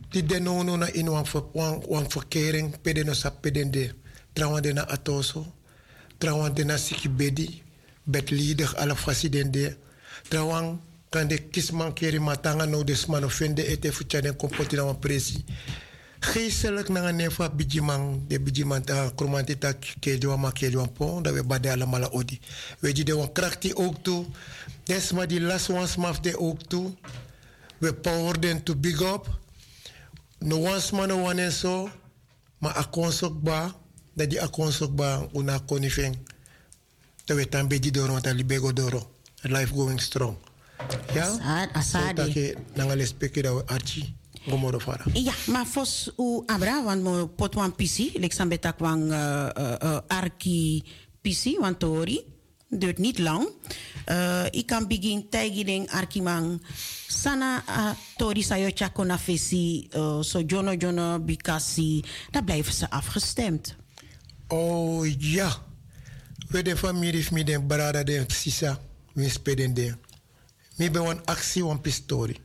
Die 0.09 0.23
de 0.25 0.39
no 0.39 0.63
no 0.63 0.75
na 0.75 0.87
in 0.93 1.09
wan 1.09 1.25
ver- 1.25 1.49
wan 1.53 1.83
wan 1.87 2.11
verkering 2.11 2.81
pede 2.81 3.03
no 3.03 3.13
sa 3.13 3.29
pedende. 3.29 3.93
Trawan 4.33 4.61
de 4.61 4.73
na 4.73 4.87
atoso. 4.87 5.53
Trawan 6.17 6.53
de 6.53 6.63
na 6.63 6.77
siki 6.77 7.09
bedi. 7.09 7.61
Bet 8.03 8.29
lieder 8.29 8.77
ala 8.77 8.95
fasidende. 8.95 9.77
Trawan 10.27 10.81
kan 11.13 11.27
de 11.27 11.37
kisman 11.37 11.93
keri 11.93 12.19
matanga 12.19 12.65
no 12.65 12.83
de 12.83 12.95
smano 12.95 13.29
fende 13.29 13.61
ete 13.61 13.91
fucha 13.91 14.21
den 14.21 14.35
kompoti 14.35 14.75
na 14.75 14.93
presi. 14.93 15.45
Geestelijk 16.19 16.89
na 16.89 17.09
een 17.09 17.15
nefa 17.15 17.49
bijimang, 17.49 18.27
de 18.27 18.39
bijimang 18.39 18.85
ta 18.85 19.11
kromanti 19.15 19.57
ta 19.57 19.73
kejo 19.99 20.37
ma 20.37 20.51
kejo 20.51 20.87
pon, 20.87 21.23
dat 21.23 21.33
we 21.33 21.43
bade 21.43 21.71
allemaal 21.71 22.11
odi. 22.11 22.39
We 22.79 22.91
ji 22.91 23.03
de 23.03 23.15
wan 23.15 23.29
ook 23.73 24.03
toe. 24.03 24.25
Desma 24.83 25.25
die 25.25 25.41
last 25.41 25.69
one 25.69 25.87
smaf 25.87 26.19
de 26.19 26.39
ook 26.39 26.61
toe. 26.67 26.91
We 27.77 27.93
power 27.93 28.39
den 28.39 28.63
to 28.63 28.75
big 28.75 29.01
up. 29.01 29.27
No 30.39 30.57
one 30.57 30.81
man 30.93 31.07
no 31.07 31.23
one 31.23 31.51
so. 31.51 31.89
Maar 32.57 32.73
akonsok 32.73 33.41
ba, 33.41 33.75
dat 34.13 34.29
die 34.29 34.41
akonsok 34.41 34.95
ba 34.95 35.27
una 35.33 35.59
konifeng. 35.59 36.17
Dat 37.25 37.37
we 37.37 37.49
tan 37.49 37.67
beji 37.67 37.91
doro, 37.91 38.11
want 38.11 38.27
ali 38.27 38.45
bego 38.45 38.73
doro. 38.73 39.11
Life 39.41 39.73
going 39.73 40.01
strong. 40.01 40.37
Ja? 41.13 41.25
Asad, 41.25 41.69
asadi. 41.73 42.21
So 42.21 42.27
take 42.27 42.55
nanga 42.73 42.95
lespeke 42.95 43.41
dat 43.41 43.53
we 43.55 43.65
archi. 43.65 44.15
Gomoro 44.45 44.79
fara. 44.79 45.03
Ja, 45.13 45.33
maar 45.47 45.65
fos 45.65 46.11
u 46.17 46.43
abra, 46.45 46.83
want 46.83 47.03
mo 47.03 47.27
potwan 47.27 47.75
pisi, 47.75 48.11
like 48.19 48.47
betak 48.47 48.79
wang 48.79 49.11
uh, 49.11 49.49
uh, 49.57 49.75
uh, 49.83 49.97
arki 50.07 50.83
pisi, 51.21 51.57
want 51.59 51.79
tori, 51.79 52.25
duurt 52.69 52.97
niet 52.97 53.19
lang. 53.19 53.47
Uh, 54.09 54.45
ik 54.51 54.65
kan 54.65 54.87
begin 54.87 55.29
tijgiding 55.29 55.89
arkimang 55.89 56.61
sana 57.07 57.63
uh, 57.69 57.91
tori 58.17 58.43
sayo 58.43 58.69
chako 58.73 59.03
na 59.03 59.17
fesi, 59.17 59.87
uh, 59.95 60.21
so 60.21 60.41
jono 60.41 60.73
jono 60.75 61.19
bikasi, 61.19 62.03
dan 62.31 62.43
blijven 62.43 62.73
ze 62.73 62.89
afgestemd. 62.89 63.75
Oh 64.47 65.05
ja. 65.17 65.55
We 66.49 66.61
de 66.61 66.77
familie 66.77 67.27
mi 67.31 67.43
den 67.43 67.67
brada 67.67 68.03
den 68.03 68.25
sisa. 68.27 68.79
Mi 69.13 69.29
speden 69.29 69.73
den. 69.73 69.97
Mi 70.77 70.89
be 70.89 70.99
wan 70.99 71.21
actie 71.25 71.63
wan 71.63 71.81
pistori. 71.81 72.39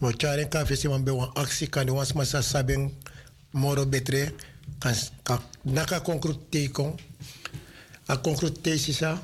Mo 0.00 0.10
charen 0.12 0.48
ka 0.48 0.64
fesi 0.64 0.88
wan 0.88 1.04
be 1.04 1.12
wan 1.12 1.30
actie 1.36 1.68
kan 1.68 1.86
de 1.86 1.92
wan 1.92 2.06
smasa 2.06 2.42
saben 2.42 2.90
moro 3.52 3.84
betre. 3.86 4.32
Kan 4.80 4.94
ka 5.22 5.40
naka 5.64 6.00
konkrete 6.00 6.70
kon. 6.72 6.96
A 8.08 8.16
konkrete 8.16 8.78
sisa. 8.78 9.20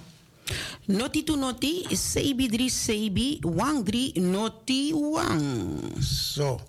Noti 0.88 1.24
tu 1.24 1.36
noti, 1.36 1.84
sebi 1.92 2.48
dri 2.48 2.68
sebi, 2.72 3.40
wang 3.44 3.84
dri 3.84 4.12
noti 4.16 4.92
wang. 4.92 6.00
So. 6.00 6.60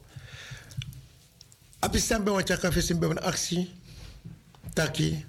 Apistan 1.82 2.24
be 2.24 2.32
wan 2.32 2.46
chaka 2.46 2.72
fesi 2.72 2.94
be 2.94 3.08
wan 3.08 3.20
actie. 3.20 3.68
Taki. 4.76 5.26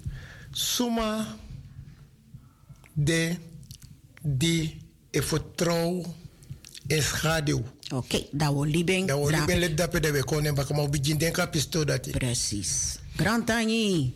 Suma 0.53 1.27
de 2.95 3.35
die 4.21 4.79
e 5.11 5.21
in 6.91 7.01
schaduw. 7.01 7.63
Oké, 7.93 7.95
okay, 7.95 8.27
dat 8.31 8.53
wil 8.53 8.63
lieben. 8.63 9.05
Dat 9.05 9.17
wil 9.17 9.29
lieben 9.29 9.59
let 9.59 9.77
dape 9.77 9.99
de 9.99 10.11
we 10.11 10.23
konen 10.23 10.55
baka 10.55 10.73
maar 10.73 10.89
begin 10.89 11.17
denka 11.17 11.45
pisto 11.45 11.85
dat 11.85 12.11
Precies. 12.11 12.99
Grantani. 13.15 14.13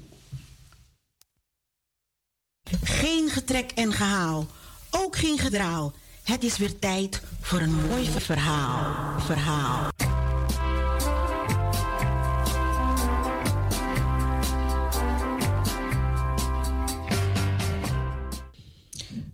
Geen 2.83 3.29
getrek 3.29 3.71
en 3.71 3.93
gehaal. 3.93 4.47
Ook 4.91 5.15
geen 5.15 5.37
gedraal. 5.37 5.93
Het 6.23 6.43
is 6.43 6.57
weer 6.57 6.79
tijd 6.79 7.21
voor 7.41 7.59
een 7.59 7.75
mooi 7.75 8.05
verhaal. 8.05 9.19
Verhaal. 9.19 9.89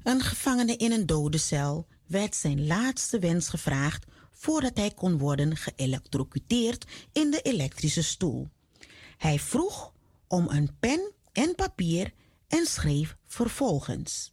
Een 0.04 0.22
gevangene 0.22 0.78
in 0.78 0.92
een 0.92 1.06
dodencel 1.06 1.88
werd 2.12 2.36
zijn 2.36 2.68
laatste 2.68 3.20
wens 3.20 3.50
gevraagd 3.50 4.06
voordat 4.32 4.78
hij 4.78 4.92
kon 4.92 5.18
worden 5.18 5.58
geëlektrocuteerd 5.58 6.86
in 7.12 7.32
de 7.32 7.42
elektrische 7.42 8.04
stoel. 8.04 8.48
Hij 9.18 9.40
vroeg 9.40 9.94
om 10.28 10.50
een 10.50 10.70
pen 10.80 11.12
en 11.32 11.56
papier 11.56 12.14
en 12.48 12.66
schreef 12.66 13.16
vervolgens: 13.26 14.32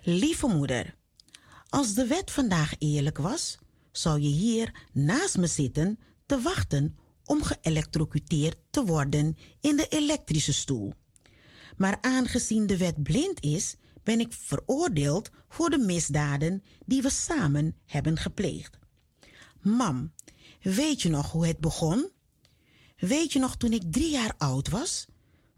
Lieve 0.00 0.46
moeder, 0.46 0.94
als 1.68 1.94
de 1.94 2.06
wet 2.06 2.30
vandaag 2.30 2.74
eerlijk 2.78 3.18
was, 3.18 3.58
zou 3.92 4.20
je 4.20 4.28
hier 4.28 4.74
naast 4.92 5.36
me 5.36 5.46
zitten 5.46 5.98
te 6.26 6.40
wachten 6.40 6.96
om 7.24 7.42
geëlektrocuteerd 7.42 8.56
te 8.70 8.84
worden 8.84 9.36
in 9.60 9.76
de 9.76 9.86
elektrische 9.88 10.52
stoel. 10.52 10.92
Maar 11.76 11.98
aangezien 12.00 12.66
de 12.66 12.76
wet 12.76 13.02
blind 13.02 13.42
is, 13.42 13.76
ben 14.04 14.20
ik 14.20 14.32
veroordeeld 14.32 15.30
voor 15.48 15.70
de 15.70 15.78
misdaden 15.78 16.62
die 16.86 17.02
we 17.02 17.10
samen 17.10 17.76
hebben 17.84 18.16
gepleegd. 18.16 18.78
Mam, 19.60 20.12
weet 20.62 21.02
je 21.02 21.08
nog 21.08 21.30
hoe 21.32 21.46
het 21.46 21.58
begon? 21.58 22.10
Weet 22.96 23.32
je 23.32 23.38
nog 23.38 23.56
toen 23.56 23.72
ik 23.72 23.92
drie 23.92 24.10
jaar 24.10 24.34
oud 24.38 24.68
was? 24.68 25.06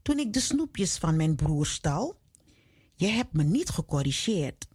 Toen 0.02 0.18
ik 0.18 0.32
de 0.32 0.40
snoepjes 0.40 0.97
van 0.97 1.16
mijn 1.16 1.36
broer 1.36 1.66
stal? 1.66 2.20
Je 2.94 3.06
hebt 3.06 3.32
me 3.32 3.43
niet 3.43 3.68
gecorrigeerd. 3.68 4.68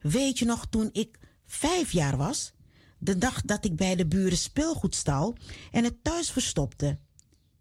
Weet 0.00 0.38
je 0.38 0.44
nog 0.44 0.66
toen 0.66 0.88
ik 0.92 1.18
vijf 1.46 1.92
jaar 1.92 2.16
was? 2.16 2.52
De 2.98 3.18
dag 3.18 3.42
dat 3.42 3.64
ik 3.64 3.76
bij 3.76 3.96
de 3.96 4.06
buren 4.06 4.38
speelgoed 4.38 4.94
stal 4.94 5.36
en 5.70 5.84
het 5.84 6.04
thuis 6.04 6.30
verstopte? 6.30 6.98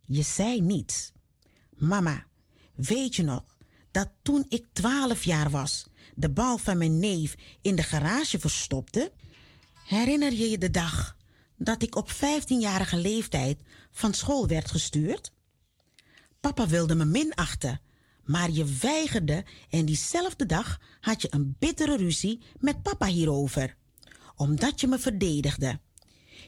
Je 0.05 0.21
zei 0.21 0.61
niets. 0.61 1.11
Mama, 1.69 2.25
weet 2.75 3.15
je 3.15 3.23
nog 3.23 3.57
dat 3.91 4.09
toen 4.21 4.45
ik 4.49 4.65
twaalf 4.73 5.23
jaar 5.23 5.49
was, 5.49 5.85
de 6.15 6.29
bal 6.29 6.57
van 6.57 6.77
mijn 6.77 6.99
neef 6.99 7.35
in 7.61 7.75
de 7.75 7.83
garage 7.83 8.39
verstopte? 8.39 9.11
Herinner 9.85 10.33
je 10.33 10.49
je 10.49 10.57
de 10.57 10.71
dag 10.71 11.17
dat 11.57 11.83
ik 11.83 11.95
op 11.95 12.11
15-jarige 12.11 12.97
leeftijd 12.97 13.59
van 13.91 14.13
school 14.13 14.47
werd 14.47 14.71
gestuurd? 14.71 15.31
Papa 16.39 16.67
wilde 16.67 16.95
me 16.95 17.05
minachten, 17.05 17.81
maar 18.23 18.51
je 18.51 18.65
weigerde 18.65 19.45
en 19.69 19.85
diezelfde 19.85 20.45
dag 20.45 20.79
had 20.99 21.21
je 21.21 21.27
een 21.31 21.55
bittere 21.59 21.97
ruzie 21.97 22.41
met 22.59 22.81
papa 22.81 23.05
hierover, 23.05 23.75
omdat 24.35 24.81
je 24.81 24.87
me 24.87 24.99
verdedigde. 24.99 25.79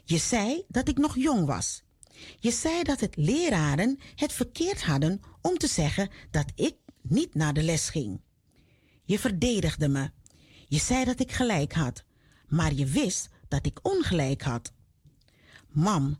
Je 0.03 0.17
zei 0.17 0.63
dat 0.67 0.87
ik 0.87 0.97
nog 0.97 1.15
jong 1.17 1.45
was. 1.45 1.83
Je 2.39 2.51
zei 2.51 2.83
dat 2.83 2.99
het 2.99 3.15
leraren 3.15 3.99
het 4.15 4.33
verkeerd 4.33 4.83
hadden 4.83 5.21
om 5.41 5.57
te 5.57 5.67
zeggen 5.67 6.09
dat 6.31 6.51
ik 6.55 6.75
niet 7.03 7.35
naar 7.35 7.53
de 7.53 7.63
les 7.63 7.89
ging. 7.89 8.21
Je 9.03 9.19
verdedigde 9.19 9.87
me. 9.87 10.11
Je 10.67 10.79
zei 10.79 11.05
dat 11.05 11.19
ik 11.19 11.31
gelijk 11.31 11.73
had, 11.73 12.03
maar 12.47 12.73
je 12.73 12.85
wist 12.85 13.29
dat 13.47 13.65
ik 13.65 13.79
ongelijk 13.81 14.41
had. 14.41 14.73
Mam, 15.67 16.17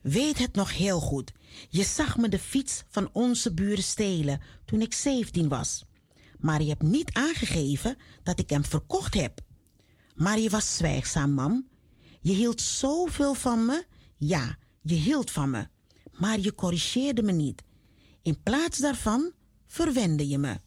weet 0.00 0.38
het 0.38 0.54
nog 0.54 0.76
heel 0.76 1.00
goed. 1.00 1.32
Je 1.68 1.84
zag 1.84 2.16
me 2.16 2.28
de 2.28 2.38
fiets 2.38 2.82
van 2.88 3.08
onze 3.12 3.54
buren 3.54 3.84
stelen 3.84 4.40
toen 4.64 4.80
ik 4.80 4.92
17 4.92 5.48
was. 5.48 5.84
Maar 6.38 6.62
je 6.62 6.68
hebt 6.68 6.82
niet 6.82 7.12
aangegeven 7.12 7.96
dat 8.22 8.38
ik 8.38 8.50
hem 8.50 8.64
verkocht 8.64 9.14
heb. 9.14 9.40
Maar 10.14 10.38
je 10.38 10.50
was 10.50 10.76
zwijgzaam, 10.76 11.32
mam. 11.32 11.68
Je 12.20 12.32
hield 12.32 12.60
zoveel 12.60 13.34
van 13.34 13.64
me. 13.66 13.86
Ja, 14.16 14.58
je 14.82 14.94
hield 14.94 15.30
van 15.30 15.50
me. 15.50 15.68
Maar 16.12 16.40
je 16.40 16.54
corrigeerde 16.54 17.22
me 17.22 17.32
niet. 17.32 17.62
In 18.22 18.42
plaats 18.42 18.78
daarvan 18.78 19.32
verwende 19.72 20.28
je 20.28 20.38
me. 20.38 20.60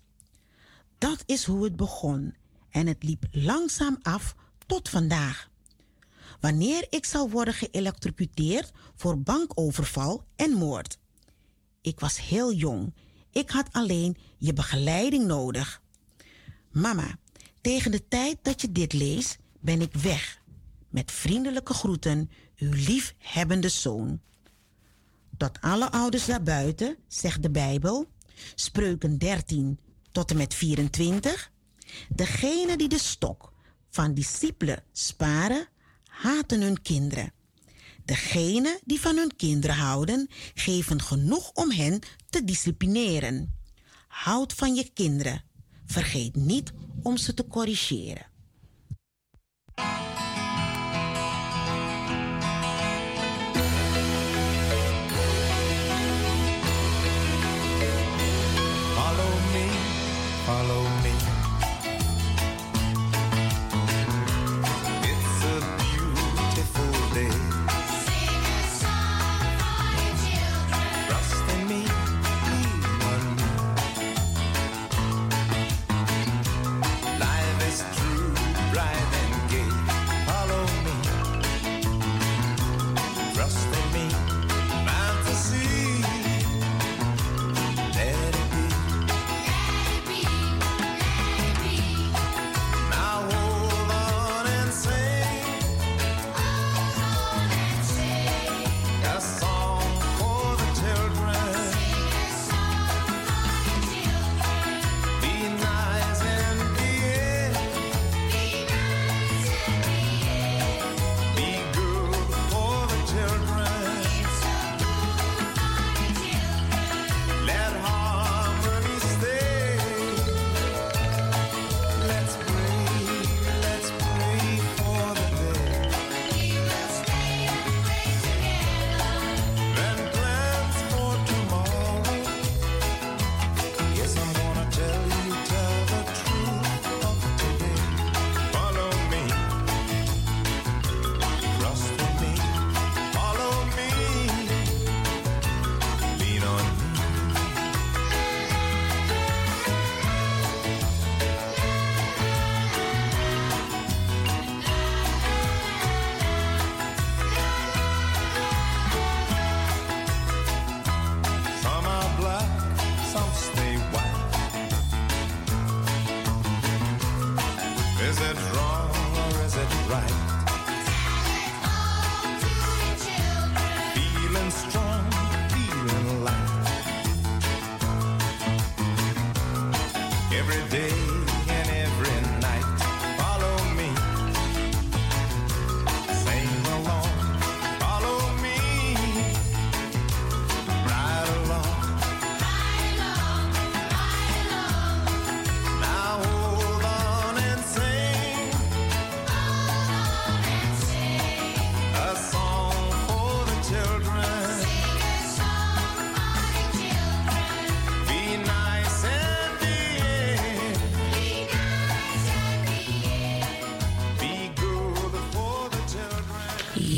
Dat 0.97 1.23
is 1.25 1.43
hoe 1.43 1.63
het 1.63 1.75
begon 1.75 2.35
en 2.69 2.87
het 2.87 3.03
liep 3.03 3.25
langzaam 3.31 3.97
af 4.01 4.35
tot 4.65 4.89
vandaag. 4.89 5.49
Wanneer 6.39 6.87
ik 6.89 7.05
zal 7.05 7.29
worden 7.29 7.53
geëlectrocuteerd 7.53 8.71
voor 8.95 9.19
bankoverval 9.19 10.25
en 10.35 10.51
moord. 10.51 10.97
Ik 11.81 11.99
was 11.99 12.27
heel 12.27 12.53
jong. 12.53 12.93
Ik 13.31 13.49
had 13.49 13.67
alleen 13.71 14.17
je 14.37 14.53
begeleiding 14.53 15.25
nodig. 15.25 15.81
Mama, 16.71 17.17
tegen 17.61 17.91
de 17.91 18.07
tijd 18.07 18.37
dat 18.41 18.61
je 18.61 18.71
dit 18.71 18.93
leest, 18.93 19.37
ben 19.59 19.81
ik 19.81 19.93
weg. 19.93 20.41
Met 20.89 21.11
vriendelijke 21.11 21.73
groeten, 21.73 22.29
uw 22.57 22.71
liefhebbende 22.71 23.69
zoon. 23.69 24.21
Tot 25.37 25.61
alle 25.61 25.91
ouders 25.91 26.25
daarbuiten, 26.25 26.97
zegt 27.07 27.41
de 27.41 27.51
Bijbel, 27.51 28.13
spreuken 28.55 29.17
13 29.17 29.79
tot 30.11 30.31
en 30.31 30.37
met 30.37 30.53
24. 30.53 31.51
Degene 32.09 32.77
die 32.77 32.87
de 32.87 32.99
stok 32.99 33.53
van 33.89 34.13
discipelen 34.13 34.83
sparen, 34.91 35.67
haten 36.03 36.61
hun 36.61 36.81
kinderen. 36.81 37.33
Degene 38.05 38.79
die 38.83 38.99
van 38.99 39.17
hun 39.17 39.35
kinderen 39.35 39.75
houden, 39.75 40.27
geven 40.53 41.01
genoeg 41.01 41.51
om 41.51 41.71
hen 41.71 42.01
te 42.29 42.43
disciplineren. 42.43 43.59
Houd 44.07 44.53
van 44.53 44.75
je 44.75 44.89
kinderen. 44.93 45.43
Vergeet 45.85 46.35
niet 46.35 46.73
om 47.03 47.17
ze 47.17 47.33
te 47.33 47.47
corrigeren. 47.47 48.25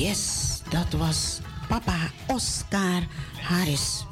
Yes, 0.07 0.61
dat 0.69 0.93
was 0.93 1.39
papa 1.67 2.11
Oscar 2.27 3.07
Harris. 3.41 4.05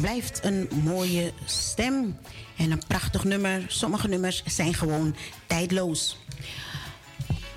Blijft 0.00 0.44
een 0.44 0.68
mooie 0.82 1.32
stem 1.44 2.18
en 2.56 2.70
een 2.70 2.82
prachtig 2.86 3.24
nummer. 3.24 3.64
Sommige 3.68 4.08
nummers 4.08 4.42
zijn 4.46 4.74
gewoon 4.74 5.14
tijdloos. 5.46 6.18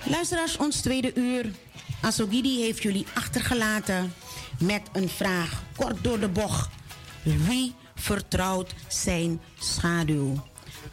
Luisteraars, 0.03 0.57
ons 0.57 0.81
tweede 0.81 1.15
uur. 1.15 1.51
Asogidi 2.01 2.61
heeft 2.61 2.83
jullie 2.83 3.05
achtergelaten 3.13 4.13
met 4.59 4.81
een 4.93 5.09
vraag 5.09 5.63
kort 5.75 6.03
door 6.03 6.19
de 6.19 6.29
bocht. 6.29 6.69
Wie 7.23 7.73
vertrouwt 7.95 8.73
zijn 8.87 9.41
schaduw? 9.59 10.43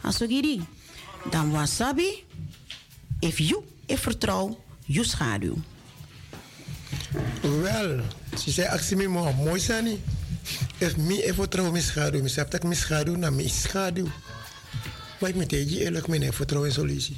Asogidi, 0.01 0.65
dan 1.29 1.51
wasabi. 1.51 2.23
If 3.19 3.37
you, 3.37 3.63
if 3.85 4.01
vertrouw, 4.01 4.63
je 4.85 5.03
schaduw. 5.03 5.55
Wel, 7.61 7.99
ze 8.37 8.51
zei 8.51 8.67
actie 8.67 8.95
me 8.95 9.07
mo 9.07 9.33
mooi 9.33 9.59
sani. 9.59 10.03
If 10.77 10.97
me 10.97 11.23
even 11.23 11.71
mijn 11.71 11.83
schaduw, 11.83 12.21
me 12.21 12.27
zegt 12.27 12.51
dat 12.51 12.63
mijn 12.63 12.75
schaduw 12.75 13.15
naar 13.15 13.33
mijn 13.33 13.49
schaduw. 13.49 14.07
Maar 15.19 15.29
ik 15.29 15.35
moet 15.35 15.49
tegen 15.49 15.77
eerlijk 15.77 16.07
mijn 16.07 16.33
vertrouwen 16.33 16.69
in 16.69 16.75
solutie. 16.75 17.17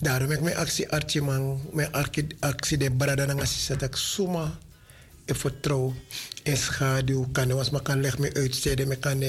Daarom 0.00 0.28
heb 0.28 0.38
ik 0.38 0.44
mijn 0.44 0.56
actie 0.56 0.90
artje 0.90 1.22
mijn 1.72 1.92
actie- 2.40 2.76
de 2.76 2.90
brada 2.90 3.24
na 3.24 3.32
ngasi 3.32 3.60
zet 3.60 3.82
ik 3.82 3.96
suma. 3.96 4.58
Ik 5.24 5.36
in 6.42 6.56
schaduw. 6.56 7.28
Kan 7.32 7.48
was 7.52 7.70
maar 7.70 7.82
kan 7.82 8.00
leg 8.00 8.18
me 8.18 8.34
uitzijden, 8.34 8.88
me 8.88 8.96
kan 8.96 9.22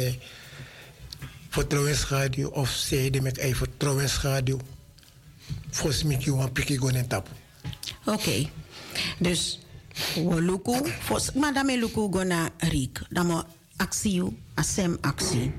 vertrouwen 1.49 1.91
in 1.91 1.97
schaduw 1.97 2.47
of 2.47 2.69
zijde 2.69 3.21
met 3.21 3.39
vertrouwen 3.55 4.03
in 4.03 4.09
schaduw. 4.09 4.59
Volgens 5.69 6.03
mij 6.03 6.17
je 6.19 6.31
een 6.31 6.51
pikje 6.51 6.77
in 6.93 7.07
tap. 7.07 7.29
Oké. 8.05 8.49
Dus 9.19 9.59
we 10.15 10.41
luku, 10.41 10.93
maar 11.35 11.53
daarmee 11.53 11.79
luku 11.79 12.07
go 12.11 12.23
naar 12.23 12.49
Riek. 12.57 13.01
Dan 13.09 13.25
moet 13.25 13.45
actie 13.75 14.23
asem 14.53 14.97
actie. 15.01 15.53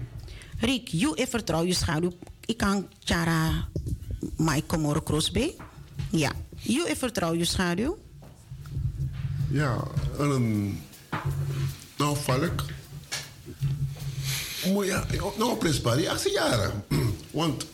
Riek, 0.58 0.88
you 0.88 1.12
e 1.20 1.26
vertrouw 1.26 1.64
je 1.64 1.74
schaduw. 1.74 2.12
Ik 2.44 2.56
kan 2.56 2.88
Chara 3.04 3.68
Mike 4.36 4.66
Komoro 4.66 5.02
Crosby. 5.02 5.50
Ja. 6.10 6.32
You 6.56 6.90
e 6.90 6.96
vertrouw 6.96 7.34
je 7.34 7.44
schaduw. 7.44 7.98
Ja, 9.50 9.76
een, 10.18 10.80
nou 11.96 12.16
ik. 12.42 12.62
Moet 14.72 14.86
ja, 14.86 15.04
nou, 15.38 15.56
Prins 15.56 15.80
Paris, 15.80 16.22
jaren. 16.32 16.84
Want 17.30 17.66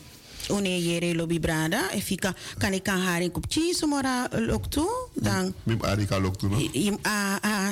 Wanneer 0.47 1.03
je 1.03 1.15
lobby 1.15 1.39
brada, 1.39 1.89
je 2.07 2.15
kan, 2.15 2.73
ik 2.73 2.83
kan 2.83 2.99
haar 2.99 3.21
in 3.21 3.31
kop 3.31 3.45
cheese 3.47 3.85
mora 3.85 4.29
ook 4.49 4.65
toe, 4.65 5.07
dan. 5.13 5.53
Mim 5.63 5.81
Ari 5.81 6.07
ook 6.23 6.39
doen. 6.39 6.69
no? 6.73 6.97
Ah, 7.01 7.35
ah. 7.41 7.69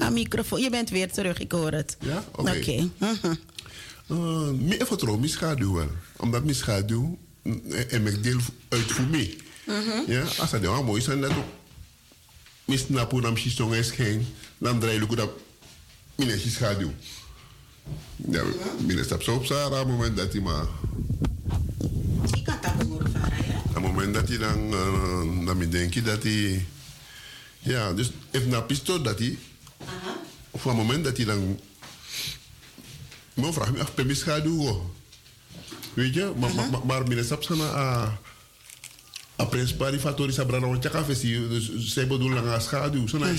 microfoon. 0.12 0.60
Je 0.60 0.70
bent 0.70 0.90
weer 0.90 1.12
terug, 1.12 1.38
ik 1.38 1.52
hoor 1.52 1.72
het. 1.72 1.96
Ja? 2.00 2.24
Oké. 2.34 2.50
Oké. 2.50 2.90
Mhm. 2.98 3.34
Uh, 4.10 4.50
me 4.50 4.80
even 4.80 4.98
trouw, 4.98 5.16
mijn 5.16 5.30
schaduw 5.30 5.72
wel. 5.74 5.90
Omdat 6.16 6.44
mijn 6.44 6.56
schaduw 6.56 7.18
mm, 7.42 7.62
en 7.72 8.06
ik 8.06 8.22
deel 8.22 8.38
uit 8.68 8.92
voor 8.92 9.04
mij. 9.04 9.36
Mhm. 9.66 10.10
Ja, 10.10 10.22
als 10.38 10.50
dat 10.50 10.62
nou 10.62 10.84
mooi 10.84 11.00
zijn, 11.02 11.20
dat 11.20 11.30
ook. 11.30 11.48
Mis 12.64 12.88
napu 12.88 13.20
nam 13.20 13.36
si 13.36 13.50
song 13.50 13.74
is 13.74 13.90
geen, 13.90 14.26
dan 14.58 14.80
draai 14.80 15.00
ik 15.00 15.16
dat 15.16 15.30
mijn 16.14 16.40
schaduw. 16.40 16.92
Ja, 18.16 18.42
mijn 18.86 19.04
stap 19.04 19.22
zo 19.22 19.34
op 19.34 19.44
Sarah, 19.44 19.86
moment 19.86 20.16
dat 20.16 20.32
hij 20.32 20.40
maar. 20.40 20.66
Op 23.66 23.74
het 23.74 23.82
moment 23.82 24.14
dat 24.14 24.28
hij 24.28 24.38
dan, 24.38 24.72
uh, 24.72 25.46
dan 25.46 25.56
me 25.56 25.68
denk 25.68 25.94
je 25.94 26.02
dat 26.02 26.22
hij. 26.22 26.66
Ja, 27.58 27.92
dus 27.92 28.10
even 28.30 28.48
naar 28.48 28.62
pistool 28.62 29.02
dat 29.02 29.18
hij. 29.18 29.38
Op 30.50 30.64
het 30.64 30.74
moment 30.74 31.04
dat 31.04 31.16
hij 31.16 31.26
dan. 31.26 31.60
Maar 33.34 33.52
vraag 33.52 33.72
me 33.72 33.80
af, 33.80 33.94
per 33.94 34.04
mijn 34.04 34.16
schaduw. 34.16 34.58
hoor. 34.58 34.90
Weet 35.94 36.14
je, 36.14 36.32
maar, 36.36 36.54
maar, 36.54 36.70
maar, 36.70 36.86
maar 36.86 37.08
mijn 37.08 37.24
stap 37.24 37.42
sana 37.42 37.64
a. 37.64 38.18
A 39.40 39.44
prins 39.44 39.72
pari 39.72 39.98
fatori 39.98 40.32
sabra 40.32 40.58
na 40.58 40.66
want 40.66 40.84
chaka 40.84 41.04
fesi, 41.04 41.48
dus 41.48 41.70
zij 41.76 42.06
bedoelen 42.06 42.42
lang 42.42 42.54
a 42.54 42.58
schaduw. 42.58 43.06
Sana, 43.06 43.32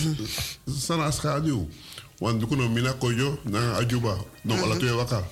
sana 0.80 1.04
a 1.04 1.12
schaduw. 1.12 1.70
Want 2.22 2.42
we 2.42 2.48
kunnen 2.48 2.72
mina 2.72 2.94
kojo 2.94 3.40
na 3.44 3.78
ajuba, 3.78 4.18
no 4.42 4.56
ala 4.56 4.78
tuya 4.78 4.94
waka. 4.96 5.24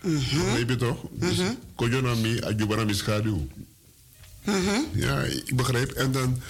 Weet 0.00 0.68
je 0.68 0.76
toch? 0.76 0.96
Dus 1.12 1.38
kojo 1.74 2.00
na 2.00 2.14
mi, 2.14 2.40
ajuba 2.40 2.76
na 2.76 2.84
mi 2.84 2.94
schaduw. 2.94 3.48
Ja, 4.92 5.22
ik 5.22 5.56
begrijp. 5.56 5.90
En 5.90 6.12
dan, 6.12 6.40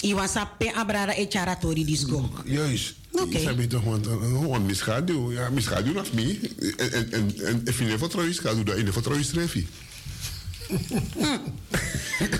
Iwan 0.00 0.28
sape 0.28 0.74
abrara 0.74 1.14
e 1.16 1.26
charatori 1.28 1.84
disgo. 1.84 2.30
juist. 2.44 2.94
Oké. 3.10 3.38
Ik 3.38 3.38
zeg 3.38 3.66
toch, 3.66 3.84
want, 3.84 4.06
uh, 4.06 4.46
want 4.46 4.66
mi 4.66 4.74
schaduw, 4.74 5.32
ja, 5.32 5.50
mi 5.50 5.60
schaduw 5.60 5.92
na 5.92 6.02
mi. 6.12 6.40
En, 6.76 6.92
en, 6.92 7.12
en, 7.12 7.34
en 7.44 7.60
if 7.64 7.78
je 7.78 7.84
niet 7.84 7.98
vertrouwt, 7.98 8.34
schaduw, 8.34 8.62
dan 8.62 8.76
in 8.76 8.84
de 8.84 8.92
vertrouwt 8.92 9.24
streefje. 9.24 9.64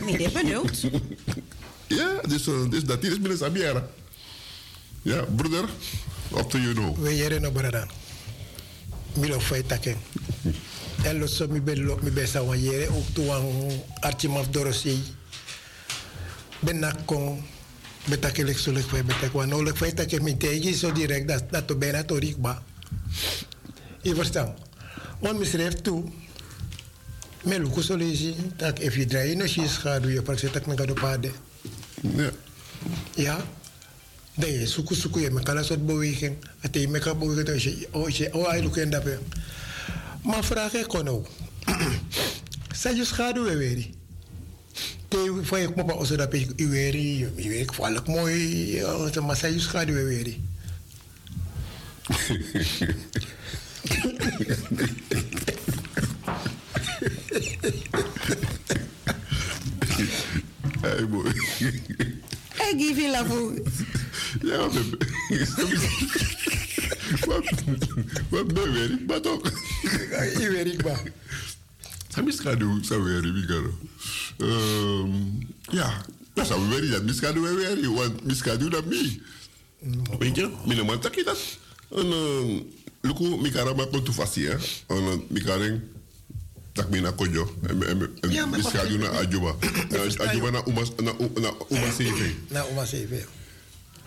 Nee, 0.05 0.19
dit 0.19 0.32
benieuwd. 0.32 0.90
Ja, 1.86 2.20
dus, 2.28 2.47
uh, 2.47 2.70
dus 2.70 2.85
dat 2.85 3.05
is 3.05 3.19
mijn 3.19 3.36
sabiera. 3.36 3.89
Ja, 5.02 5.24
broeder, 5.36 5.69
up 6.36 6.51
to 6.51 6.59
you 6.59 6.74
know. 6.74 6.94
We 6.98 7.15
yere 7.15 7.40
no 7.40 7.51
brada. 7.51 7.86
Mi 9.16 9.28
lo 9.28 9.39
fai 9.39 9.62
take. 9.62 9.97
En 11.05 11.19
lo 11.20 11.27
so 11.27 11.47
mi 11.47 11.61
be 11.61 11.77
lo 11.77 11.97
mi 12.02 12.11
be 12.11 12.27
sa 12.27 12.43
wan 12.43 12.59
yere 12.59 12.89
ook 12.89 13.15
to 13.15 13.23
wan 13.23 13.43
archimaf 14.02 14.51
dorosi. 14.51 14.98
Ben 16.61 16.78
nak 16.81 17.06
kon 17.06 17.43
betake 18.09 18.44
lek 18.44 18.59
so 18.59 18.73
lek 18.73 18.85
fai 18.85 19.02
betake 19.02 19.35
wan 19.35 19.48
no 19.48 19.62
lek 19.62 19.77
fai 19.77 19.93
take 19.93 20.20
mi 20.20 20.36
tegi 20.36 20.74
so 20.74 20.90
direct 20.93 21.28
dat 21.28 21.51
dat 21.51 21.66
to 21.66 21.77
bijna 21.77 22.05
to 22.05 22.19
rikba. 22.19 22.62
Je 24.02 24.15
verstaan? 24.15 24.55
Want 25.20 25.39
mi 25.39 25.44
schrijft 25.44 25.85
toe. 25.85 26.05
Me 27.44 27.59
luku 27.59 27.82
so 27.82 27.97
lezi 27.97 28.35
tak 28.56 28.78
if 28.78 28.97
you 28.97 29.06
draai 29.06 29.36
no 29.36 29.47
shi 29.47 29.69
schadu 29.69 30.11
je 30.11 30.23
pak 30.23 30.40
tak 30.52 30.66
me 30.66 30.77
gado 30.77 30.94
pade. 30.94 31.31
Ja. 32.02 32.31
Ja. 33.15 33.36
Je 34.35 34.66
suku 34.66 34.94
suku 34.94 35.20
je 35.20 35.31
mekala 35.31 35.62
soort 35.62 35.86
beweging. 35.86 36.36
Ate 36.62 36.89
meka 36.89 37.15
beweging 37.15 37.47
dan 37.47 37.61
je 37.61 37.89
oh 37.90 38.09
je 38.11 38.35
oh 38.35 38.48
ay 38.48 38.61
lukken 38.61 38.90
dat 38.90 39.05
be. 39.05 39.19
Maar 40.23 40.44
vraag 40.44 40.74
ik 40.74 40.89
kon 40.89 41.09
ook. 41.09 41.27
Sa 42.74 42.90
je 42.90 43.05
schadu 43.05 43.40
we 43.40 43.56
weer. 43.56 43.86
Te 45.09 45.70
kom 45.74 45.85
op 45.85 45.90
als 45.90 46.09
dat 46.09 46.32
je 46.32 46.52
u 46.56 46.69
weer 46.69 46.97
je 46.97 47.48
weet 47.48 47.70
kwalk 47.70 48.06
mooi. 48.06 48.74
ja, 48.74 49.20
Maar 49.20 49.36
sa 49.36 49.47
je 49.47 49.61
schadu 49.61 49.93
we 49.93 50.05
weer. 50.05 50.36
Hey, 60.81 61.09
boy. 61.09 61.27
Ik 61.31 62.77
geef 62.77 62.97
je 62.97 63.11
la 63.11 63.24
voor. 63.24 63.52
Ja, 64.45 64.66
maar... 64.69 64.85
Wat? 67.27 67.45
Wat 68.29 68.47
ben 68.55 68.73
je? 68.73 69.05
Maar 69.07 69.21
toch? 69.21 69.43
Je 70.39 70.49
weet 70.53 70.66
ik 70.75 70.85
maar. 70.85 71.03
Sa 72.09 72.23
mi 72.23 72.33
schaduw, 72.33 72.83
sa 72.83 73.01
weer, 73.03 73.23
mi 73.33 73.45
karo. 73.47 73.71
Um, 74.39 75.39
ja, 75.71 76.05
dat 76.35 76.47
zou 76.47 76.69
weer 76.69 76.91
dat 76.91 77.03
mi 77.03 77.12
schaduw 77.12 77.43
weer, 77.43 77.57
weer, 77.81 77.91
want 77.95 78.25
mi 78.25 78.35
schaduw 78.35 78.69
dat 78.69 78.85
mi. 78.87 79.23
Weet 80.19 80.37
je, 80.37 80.51
mi 80.66 80.83
man 80.83 81.01
taki 81.01 81.23
dat. 81.25 81.39
En, 81.97 82.07
uh, 82.07 82.61
luku, 83.01 83.37
mi 83.41 83.51
kara 83.51 83.75
ma 83.75 83.85
kontu 83.87 84.12
fasi, 84.12 84.47
hè. 84.47 84.55
En, 84.87 85.03
uh, 85.05 85.15
mi 85.29 85.41
karen, 85.41 85.83
tak 86.73 86.89
mi 86.91 87.01
na 87.01 87.11
kojo. 87.11 87.55
En, 87.69 87.83
en, 87.89 88.11
en 88.21 88.31
Ja, 88.31 88.47
maar 88.47 88.59
mi 88.59 88.65
schaduw 88.65 88.99
na 88.99 89.09
ajuba. 89.11 89.55
Na 89.91 90.25
ajuba 90.27 90.51
na 90.51 90.62
uma, 90.65 90.83
na, 91.03 91.12
u- 91.21 91.41
na 91.41 91.51
uma 91.69 91.89
CV. 91.97 92.21
Na 92.49 92.65
uma 92.65 92.83
CV. 92.85 93.12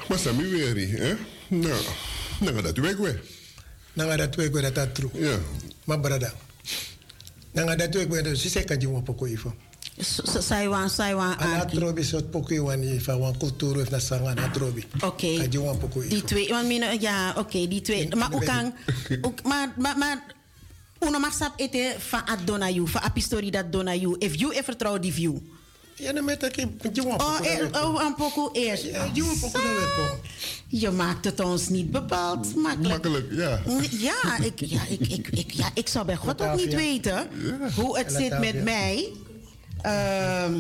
Maar 0.07 0.19
sa 0.19 0.31
mi 0.31 0.43
weer, 0.43 0.99
hè. 0.99 1.13
Nou, 1.47 1.81
nou, 2.39 2.61
dat 2.61 2.77
werkt 2.77 2.99
weer. 2.99 3.21
Nanga 3.93 4.15
dat 4.15 4.35
we 4.35 4.49
go 4.51 4.71
dat 4.71 4.95
true. 4.95 5.09
Ja. 5.13 5.37
Maar 5.83 5.99
brada. 5.99 6.33
Nanga 7.51 7.75
dat 7.75 7.93
we 7.93 8.05
go 8.09 8.21
dat 8.21 8.37
si 8.37 8.49
se 8.49 8.63
kan 8.63 8.77
jiwa 8.77 9.01
poko 9.01 9.25
ifo. 9.25 9.53
Saiwan, 10.39 10.89
Saiwan, 10.89 11.37
Ana 11.37 11.59
Arki. 11.61 11.77
trobi 11.77 12.03
sot 12.03 12.29
poko 12.29 12.63
wan 12.63 13.37
kulturu 13.37 13.81
if 13.81 13.89
na 13.89 13.99
sanga 13.99 14.33
na 14.33 14.49
trobi. 14.49 14.85
Oké. 15.01 15.37
Kan 15.37 15.49
jiwa 15.49 15.73
poko 15.73 16.01
Die 16.01 16.23
twee, 16.23 16.49
want 16.49 16.67
mine, 16.67 16.97
ja, 16.99 17.33
oké, 17.37 17.67
die 17.67 17.81
twee. 17.81 18.15
Maar 18.15 18.33
ook 18.33 18.45
kan, 18.45 18.73
ook, 19.21 19.43
maar, 19.43 19.73
maar, 19.77 19.97
maar, 19.97 20.23
uno 20.99 21.19
mag 21.19 21.33
sap 21.33 21.53
ete 21.59 21.95
van 21.97 22.25
at 22.25 22.39
van 22.89 23.01
apistori 23.01 23.49
dat 23.49 23.71
dona 23.71 23.93
you. 23.95 24.15
If 24.19 24.35
you 24.35 24.51
ever 24.51 24.63
vertrouw 24.63 24.99
die 24.99 25.13
view. 25.13 25.37
Ja, 25.97 26.13
dan 26.13 26.25
met 26.25 26.43
ik 26.57 26.67
Oh, 26.97 27.39
oh, 27.71 28.01
een 28.05 28.15
poco 28.15 28.49
eerst. 28.53 28.83
Ja, 28.83 29.11
weko. 29.13 30.19
Je 30.67 30.91
maakt 30.91 31.25
het 31.25 31.39
ons 31.39 31.69
niet 31.69 31.91
bepaald 31.91 32.55
makkelijk. 32.55 32.89
Makkelijk, 32.89 33.31
ja. 33.31 33.61
Ja, 33.89 34.37
ik, 34.43 34.59
ja, 34.59 34.81
ik, 34.89 34.99
ik, 34.99 35.27
ik, 35.27 35.51
ja, 35.51 35.69
ik 35.73 35.87
zou 35.87 36.05
bij 36.05 36.15
God 36.15 36.41
ook 36.41 36.55
niet 36.55 36.73
weten 36.73 37.27
hoe 37.75 37.97
het 37.97 38.11
zit 38.11 38.39
met 38.39 38.63
mij. 38.63 39.09
Ehm, 39.81 40.53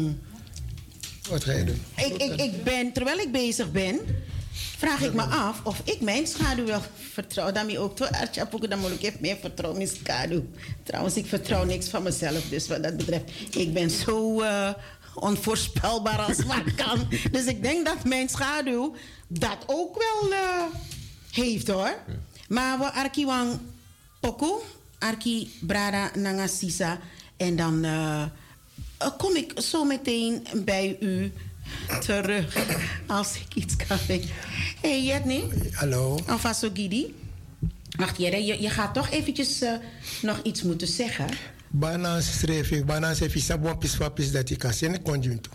Wat 1.29 1.43
ga 1.43 1.51
je 1.51 1.63
doen? 1.63 1.81
ik, 1.95 2.21
ik, 2.21 2.41
ik 2.41 2.63
ben, 2.63 2.91
terwijl 2.93 3.17
ik 3.17 3.31
bezig 3.31 3.71
ben, 3.71 3.99
vraag 4.77 5.01
ik 5.01 5.13
me 5.13 5.23
af 5.23 5.61
of 5.63 5.81
ik 5.83 6.01
mijn 6.01 6.27
schaduw 6.27 6.65
wel 6.65 6.81
vertrouw. 7.13 7.51
Daarmee 7.51 7.79
ook 7.79 7.95
toch, 7.95 8.09
dan 8.69 8.79
moet 8.79 8.91
ik 8.91 9.03
even 9.03 9.17
meer 9.21 9.37
vertrouwen 9.41 9.81
in 9.81 9.87
schaduw. 9.87 10.45
Trouwens, 10.83 11.15
ik 11.15 11.25
vertrouw 11.25 11.63
niks 11.63 11.87
van 11.87 12.03
mezelf, 12.03 12.49
dus 12.49 12.67
wat 12.67 12.83
dat 12.83 12.97
betreft. 12.97 13.23
Ik 13.55 13.73
ben 13.73 13.89
zo 13.89 14.41
eh, 14.41 14.73
onvoorspelbaar 15.19 16.19
als 16.19 16.45
maar 16.45 16.73
kan. 16.75 17.07
Dus 17.31 17.45
ik 17.45 17.63
denk 17.63 17.85
dat 17.85 18.03
mijn 18.03 18.29
schaduw 18.29 18.95
dat 19.27 19.57
ook 19.65 19.97
wel 19.97 20.31
eh, 20.31 20.63
heeft 21.31 21.67
hoor. 21.67 21.95
Maar 22.47 22.79
we 22.79 22.91
Arki 22.91 23.25
Wang 23.25 23.59
Poku, 24.19 24.51
Arki 24.99 25.51
Brada 25.61 26.11
Nangasisa. 26.15 26.99
En 27.37 27.55
dan 27.55 27.83
eh, 27.83 28.21
eh, 28.97 29.11
kom 29.17 29.35
ik 29.35 29.53
zo 29.55 29.83
meteen 29.83 30.47
bij 30.65 30.97
u 30.99 31.31
terug 31.99 32.57
als 33.07 33.35
ik 33.35 33.55
iets 33.55 33.75
kan 33.75 33.97
hey, 34.81 35.03
Jetni, 35.03 35.43
Hallo. 35.71 36.19
alvast 36.27 36.59
zo 36.59 36.69
Gidi. 36.73 37.15
Wacht, 37.97 38.17
je, 38.17 38.61
je 38.61 38.69
gaat 38.69 38.93
toch 38.93 39.09
eventjes 39.09 39.63
nog 40.21 40.39
iets 40.43 40.63
moeten 40.63 40.87
zeggen. 40.87 41.27
Bana 41.69 42.21
schreef 42.21 42.71
ik, 42.71 42.85
bana 42.85 43.13
schreef 43.13 43.35
ik, 43.35 43.41
sabwa 43.41 43.73
pis 44.09 44.31
dat 44.31 44.49
ik 44.49 44.59
kan 44.59 44.73
zien, 44.73 45.01
conjunto. 45.01 45.49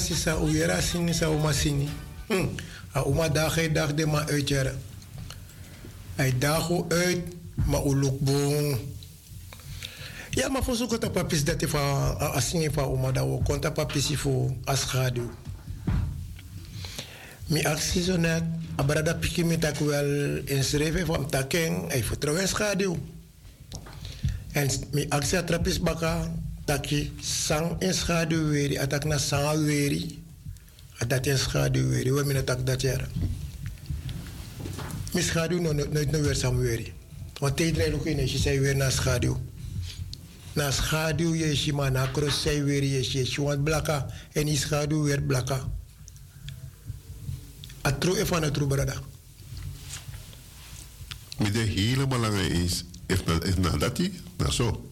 Si 0.00 0.14
sa 0.14 0.40
uyera 0.40 0.80
sini 0.80 1.12
sa 1.12 1.28
uma 1.28 1.52
sini. 1.52 1.88
Hm. 2.28 2.48
A 2.96 3.04
uma 3.04 3.28
dag 3.28 3.54
hij 3.54 3.72
dag 3.72 3.94
de 3.94 4.06
ma 4.06 4.26
uitjaren. 4.26 4.78
Hij 6.14 6.32
dag 6.38 6.70
uit, 6.88 7.22
ma 7.54 7.80
uluk 7.84 8.20
bong. 8.20 8.78
Ja, 10.30 10.48
maar 10.48 10.62
voor 10.64 10.74
zoeken 10.74 11.00
dat 11.00 11.12
papis 11.12 11.44
dat 11.44 11.62
van 11.66 12.18
asini 12.18 12.70
van 12.70 12.92
uma 12.92 13.12
da 13.12 13.24
wo 13.24 13.38
konta 13.38 13.70
papis 13.70 14.10
voor 14.14 14.54
as 14.64 14.80
schaduw. 14.80 15.30
Mi 17.46 17.66
actie 17.66 18.02
zo 18.02 18.16
net, 18.16 18.42
a 18.78 18.82
brada 18.84 19.14
piki 19.14 19.44
mi 19.44 19.58
tak 19.58 19.76
wel 19.76 20.36
inschrijven 20.44 21.06
van 21.06 21.26
taken, 21.26 21.84
hij 21.88 22.04
vertrouwen 22.04 22.48
schaduw. 22.48 22.96
En 24.52 24.70
mi 24.90 25.06
actie 25.08 25.38
atrapis 25.38 25.80
baka, 25.80 26.32
taki 26.70 27.10
sang 27.18 27.82
in 27.82 27.90
schaduw 27.90 28.54
weri, 28.54 28.78
atak 28.78 29.04
na 29.04 29.18
sang 29.18 29.66
weri, 29.66 30.06
atak 31.02 31.26
in 31.26 31.38
schaduw 31.38 31.82
weri, 31.90 32.10
we 32.14 32.22
mina 32.22 32.42
tak 32.46 32.62
dat 32.62 32.80
jaren. 32.80 33.10
Mi 35.14 35.22
schaduw 35.22 35.58
no, 35.58 35.72
no, 35.74 35.84
nooit 35.90 36.10
no 36.14 36.22
weer 36.22 36.38
sang 36.38 36.54
weri. 36.58 36.92
Want 37.40 37.56
tijd 37.56 37.76
rijdt 37.76 37.94
ook 37.94 38.06
in, 38.06 38.22
je 38.22 38.38
zei 38.38 38.60
weer 38.60 38.76
naar 38.76 38.92
schaduw. 38.92 39.34
Na 40.54 40.70
schaduw 40.70 41.34
je 41.34 41.50
is 41.50 41.72
man, 41.72 41.92
na 41.92 42.06
cross 42.12 42.42
zei 42.42 42.62
weer 42.62 42.84
je 42.84 42.98
is 42.98 43.34
je, 43.34 43.42
want 43.42 43.64
blaka, 43.64 44.06
en 44.32 44.46
die 44.46 44.56
schaduw 44.56 45.02
weer 45.02 45.22
blaka. 45.22 45.66
Atro 47.82 48.14
van 48.24 48.44
atro 48.44 48.66
brada. 48.66 48.94
Met 51.38 51.52
de 51.52 51.58
hele 51.58 52.06
belangrijk 52.06 52.52
is, 52.52 52.84
if 53.06 53.24
na, 53.24 53.42
if 53.42 53.58
na 53.58 53.76
dat 53.76 53.96
die, 53.96 54.12
na 54.36 54.50
zo. 54.50 54.89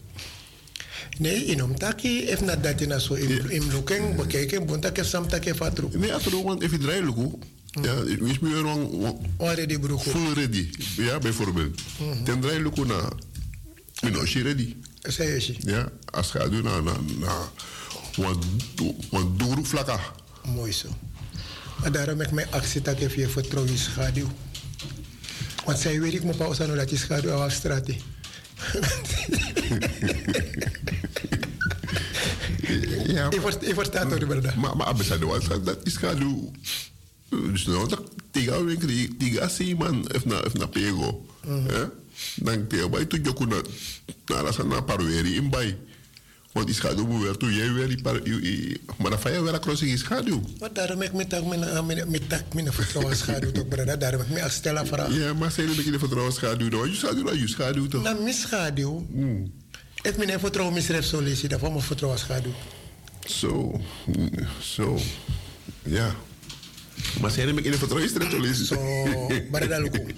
Nee, 1.19 1.45
in 1.45 1.63
omtaki, 1.63 2.23
if 2.29 2.41
na 2.41 2.57
dat 2.57 2.81
na 2.87 2.99
so, 2.99 3.15
in, 3.15 3.51
in 3.51 3.71
looking, 3.73 4.17
bekijken, 4.17 4.67
bontake 4.67 5.05
samtake 5.05 5.55
fatro. 5.55 5.91
Nee, 5.93 6.15
atro, 6.15 6.43
want 6.43 6.63
if 6.63 6.71
je 6.71 6.79
draait 6.79 7.05
luku, 7.05 7.31
ja, 7.83 7.95
is 8.27 8.39
meer 8.39 8.65
een 8.65 9.17
already 9.39 9.79
broek. 9.79 10.03
Full 10.03 10.33
ready, 10.33 10.71
ja, 10.97 11.19
bijvoorbeeld. 11.19 11.81
Ten 12.25 12.41
draai 12.41 12.63
luku 12.63 12.85
na, 12.85 13.09
you 13.93 14.13
know, 14.13 14.27
she 14.27 14.43
ready. 14.43 14.77
Zei 15.03 15.29
je. 15.29 15.55
Ja, 15.59 15.89
als 16.11 16.31
ga 16.31 16.49
doen 16.49 16.63
na, 16.63 16.81
na, 16.81 16.93
na, 17.19 17.51
wat, 18.17 18.45
wat 19.11 19.39
doer 19.39 19.59
vlakka. 19.63 20.01
Mooi 20.55 20.73
zo. 20.73 20.89
Maar 21.81 21.93
daarom 21.93 22.21
ik 22.21 22.31
mijn 22.31 22.51
actie 22.51 22.83
dat 22.83 23.01
ik 23.01 23.15
je 23.15 23.29
vertrouwen 23.29 23.73
in 23.73 23.79
schaduw. 23.79 24.29
Want 25.65 25.79
zij 25.79 26.01
weet 26.01 26.15
ik 26.15 26.25
me 26.25 26.35
pas 26.35 26.61
aan 26.61 26.77
dat 26.77 26.91
je 26.91 26.97
schaduw 26.97 27.31
af 27.31 27.53
straat. 27.53 27.87
hè. 27.93 27.97
Ja, 33.19 33.31
ik 33.31 33.75
versta 33.75 34.07
het 34.09 34.23
ook, 34.23 34.29
brada. 34.29 34.55
Maar, 34.57 34.77
maar 34.77 34.87
abisa 34.87 35.17
de 35.17 35.27
was 35.27 35.49
dat 35.49 35.79
is 35.83 35.93
schaduw. 35.93 36.51
Dus 37.29 37.67
nou, 37.67 37.89
dat 37.89 38.03
tiga 38.31 38.65
winkri, 38.65 39.17
tiga 39.19 39.49
si 39.49 39.75
man, 39.75 40.07
if 40.15 40.25
na, 40.25 40.45
if 40.45 40.53
na 40.55 40.67
pego. 40.67 41.27
Eh? 41.47 41.83
Dan 42.37 42.67
tiga 42.67 42.89
bij 42.89 43.05
tu 43.05 43.21
joku 43.23 43.47
na, 43.47 43.61
na 44.27 44.41
rasa 44.41 44.63
na 44.63 44.81
parueri 44.81 45.35
in 45.37 45.51
bij. 45.51 45.77
Want 46.53 46.75
schaduw 46.75 47.07
moet 47.07 47.23
weer 47.23 47.37
toe, 47.37 47.55
jij 47.55 47.73
weer 47.73 47.89
die 47.89 48.03
par, 48.03 48.27
i- 48.27 48.77
maar 48.99 49.19
van 49.19 49.33
jou 49.33 49.45
weer 49.45 49.59
crossing 49.61 49.91
is 49.91 50.01
schaduw. 50.01 50.43
Maar 50.61 50.73
daarom 50.73 51.01
heb 51.01 51.09
ik 51.11 51.17
met 51.17 51.29
tak 51.29 51.45
mijn 51.45 51.87
met 52.11 52.29
tak 52.29 52.55
mijn 52.55 52.73
vertrouwen 52.73 53.17
schaduw 53.17 53.51
toch, 53.53 53.69
brada. 53.69 53.97
Daarom 53.97 54.21
heb 54.21 54.29
ik 54.37 54.43
me 54.43 54.49
stella 54.51 54.87
vraag. 54.87 55.15
Ja, 55.15 55.35
maar 55.35 55.51
zijn 55.51 55.69
een 55.69 55.77
beetje 55.77 55.99
vertrouwen 55.99 56.33
schaduw, 56.33 56.69
dan 56.69 56.89
je 56.89 56.95
schaduw, 56.95 57.23
dan 57.23 57.39
je 57.39 57.49
schaduw 57.49 57.87
toch? 57.89 58.03
Na 58.03 58.13
mijn 58.13 58.35
schaduw, 58.35 59.07
heb 59.95 60.17
ik 60.21 60.27
mijn 60.27 60.41
vertrouwen 60.41 60.75
misref 60.77 61.05
sollicitatie, 61.05 61.49
daarvoor 61.49 61.71
mijn 61.73 61.83
vertrouwen 61.83 62.21
schaduw. 62.21 62.53
Zo, 63.29 63.81
zo, 64.61 64.99
ja. 65.83 66.15
Maar 67.21 67.31
zijn 67.31 67.49
een 67.49 67.55
beetje 67.55 67.75
vertrouwen 67.75 68.09
is 68.11 68.15
er 68.33 68.41
lezen. 68.41 68.67
Zo, 68.67 68.77
brada 69.51 69.79
luku. 69.79 70.15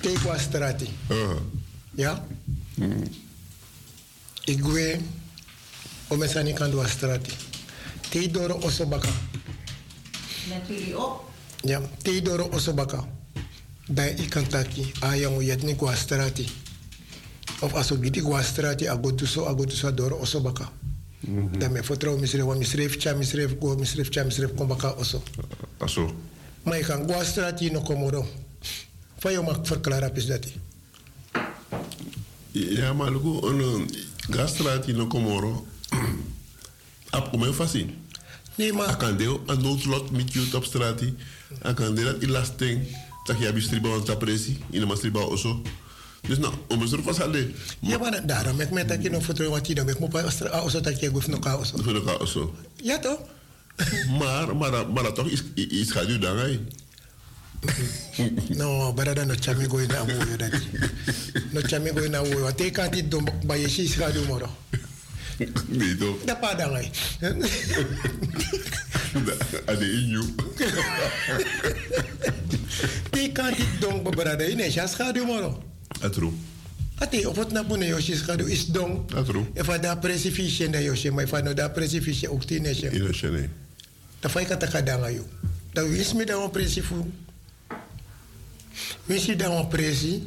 Kijk 0.00 0.18
wat 0.18 0.40
straat. 0.40 0.82
Uh, 1.10 1.30
Ja? 1.94 2.26
Ik 4.44 4.62
weet, 4.62 5.00
om 6.08 6.18
mensen 6.18 6.46
aan 6.46 6.52
kan 6.52 6.70
doen 6.70 6.88
strati. 6.88 7.32
Theodoro 8.08 8.54
Osobaka. 8.54 9.08
Let 10.48 10.60
jullie 10.68 10.98
op. 10.98 11.30
Ja, 11.60 11.80
Theodoro 12.02 12.48
Osobaka. 12.48 13.08
Bij 13.86 14.14
Ikantaki, 14.14 14.92
ayang 15.00 15.36
uyat 15.36 15.62
ni 15.62 15.74
kwa 15.76 15.94
strati. 15.94 16.48
Of 17.60 17.74
aso 17.74 17.96
gidi 18.00 18.20
kwa 18.22 18.42
strati, 18.42 18.88
agotuso, 18.88 19.46
agotuso 19.46 19.94
doro 19.94 20.16
Osobaka. 20.16 20.70
Dan 21.58 21.72
me 21.76 21.82
vertrouw 21.82 22.16
misref, 22.16 22.44
want 22.44 22.58
misref, 22.58 22.96
tja, 22.96 23.14
misref, 23.14 23.56
go, 23.60 23.76
misref, 23.76 24.08
tja, 24.08 24.24
misref, 24.24 24.54
kombaka 24.54 24.94
oso. 24.98 25.22
Aso. 25.78 26.14
Maar 26.62 26.78
je 26.78 26.84
kan 26.84 27.06
kwa 27.06 27.24
strati 27.24 27.70
no 27.70 27.82
komoro. 27.82 28.26
Van 29.18 29.32
je 29.32 29.40
mag 29.40 29.58
verklaren, 29.62 30.14
is 30.14 30.26
dat. 30.26 30.46
Ja, 32.54 32.92
maar 32.92 33.10
luku, 33.10 33.46
een 33.46 33.90
gastraat 34.30 34.86
in 34.86 35.08
Komoro. 35.08 35.66
Ap 37.10 37.32
om 37.32 37.42
heel 37.42 37.52
fasi. 37.52 37.94
Nee, 38.54 38.72
maar. 38.72 38.86
Akan 38.86 39.16
deel 39.16 39.42
een 39.46 39.62
noodlot 39.62 40.10
met 40.10 40.32
je 40.32 40.50
op 40.54 40.64
straat. 40.64 41.02
Akan 41.62 41.94
deel 41.94 42.18
dat. 42.18 42.58
Dat 43.24 43.38
je 43.38 43.44
hebt 43.44 43.62
striba 43.62 43.92
aan 43.92 44.04
tapresi. 44.04 44.58
In 44.70 44.82
een 44.82 44.96
striba 44.96 45.20
oso. 45.20 45.62
Dus 46.28 46.38
nou, 46.38 46.54
om 46.68 46.80
eens 46.80 46.92
erop 46.92 47.04
vast 47.04 47.20
Ja, 47.80 47.98
maar 47.98 48.26
daarom 48.26 48.60
ik 48.60 48.70
met 48.70 48.88
dat 48.88 49.02
je 49.02 49.10
nog 49.10 49.24
vertrouwen 49.24 49.58
wat 49.58 49.68
je 49.68 49.74
dan 49.74 49.86
met 49.86 49.98
moet 49.98 50.10
pas 50.10 50.40
oso 50.42 50.80
dat 50.80 51.00
je 51.00 51.10
goed 51.10 51.26
nog 51.26 52.20
oso. 52.20 52.54
Ja 52.82 52.98
toch? 52.98 53.18
Maar, 54.18 54.56
maar, 54.56 54.90
maar 54.90 55.12
toch 55.12 55.28
is, 55.28 55.42
is 55.54 55.90
gaat 55.90 56.08
u 56.08 56.18
dan, 56.18 56.38
hè? 56.38 56.58
No, 58.54 58.92
barada 58.92 59.24
no 59.24 59.34
chami 59.40 59.66
go 59.68 59.80
na 59.80 60.04
wo 60.04 60.36
dat. 60.36 60.52
No 61.52 61.60
chami 61.64 61.90
go 61.90 62.04
na 62.08 62.20
wo. 62.20 62.52
Te 62.52 62.70
kan 62.70 62.90
ti 62.90 63.02
dom 63.08 63.24
ba 63.46 63.56
ye 63.56 63.68
sis 63.68 63.96
ga 63.96 64.10
do 64.12 64.24
moro. 64.28 64.48
Nee, 65.68 65.96
toch? 65.96 66.24
Da 66.24 66.36
pa 66.36 66.54
dan 66.54 66.74
ai. 66.76 66.90
Ade 69.66 69.86
inyo. 69.86 70.22
Te 73.10 73.32
kan 73.32 73.54
ti 73.54 73.64
dom 73.80 74.02
ba 74.04 74.10
barada 74.10 74.44
ine 74.44 74.70
jas 74.70 74.94
ga 74.94 75.12
do 75.12 75.24
moro. 75.24 75.73
Atro. 76.00 76.32
Ate 76.98 77.28
of 77.28 77.36
het 77.36 77.52
na 77.52 77.64
bune 77.64 77.86
yo 77.86 78.00
sis 78.00 78.20
ga 78.20 78.36
do 78.36 78.46
is 78.46 78.66
dong. 78.66 79.12
Atro. 79.14 79.46
E 79.54 79.64
fa 79.64 79.78
da 79.78 79.96
presificie 79.96 80.68
na 80.68 80.78
yo 80.78 80.94
she 80.94 81.10
mai 81.10 81.26
fa 81.26 81.40
no 81.40 81.54
da 81.54 81.68
presificie 81.68 82.28
ook 82.28 82.44
ti 82.44 82.60
ne 82.60 82.74
she. 82.74 82.90
Ina 82.90 83.12
shene. 83.12 83.48
Da 84.20 84.28
fa 84.28 84.44
ka 84.44 84.56
ta 84.56 84.66
ka 84.66 84.80
danga 84.82 85.10
yo. 85.10 85.26
Da 85.72 85.82
wis 85.82 86.12
mi 86.12 86.24
da 86.24 86.38
on 86.38 86.50
presifu. 86.50 87.04
Wisi 89.06 89.36
da 89.36 89.50
on 89.50 89.68
presi. 89.68 90.26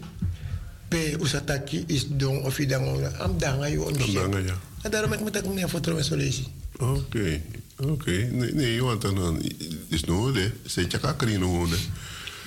Pe 0.87 1.15
usataki 1.19 1.83
is 1.87 2.07
dong 2.07 2.45
of 2.45 2.59
i 2.59 2.65
danga 2.65 3.11
am 3.19 3.37
danga 3.37 3.67
yo 3.67 3.83
on 3.83 4.01
Am 4.01 4.13
danga, 4.13 4.37
ja. 4.37 4.57
En 4.81 4.91
daarom 4.91 5.11
heb 5.11 5.19
ik 5.19 5.33
met 5.33 5.47
meneer 5.47 5.69
vertrouwen 5.69 6.05
zo 6.05 6.15
lezen. 6.15 6.45
Oké, 6.77 7.41
oké. 7.77 8.11
Nee, 8.11 8.53
nee, 8.53 8.83
want 8.83 9.01
dan 9.01 9.41
is 9.87 10.03
no 10.03 10.31
de. 10.31 10.51
Se 10.65 10.85
chaka 10.87 11.13
kri 11.13 11.37
no 11.37 11.67
de. 11.67 11.77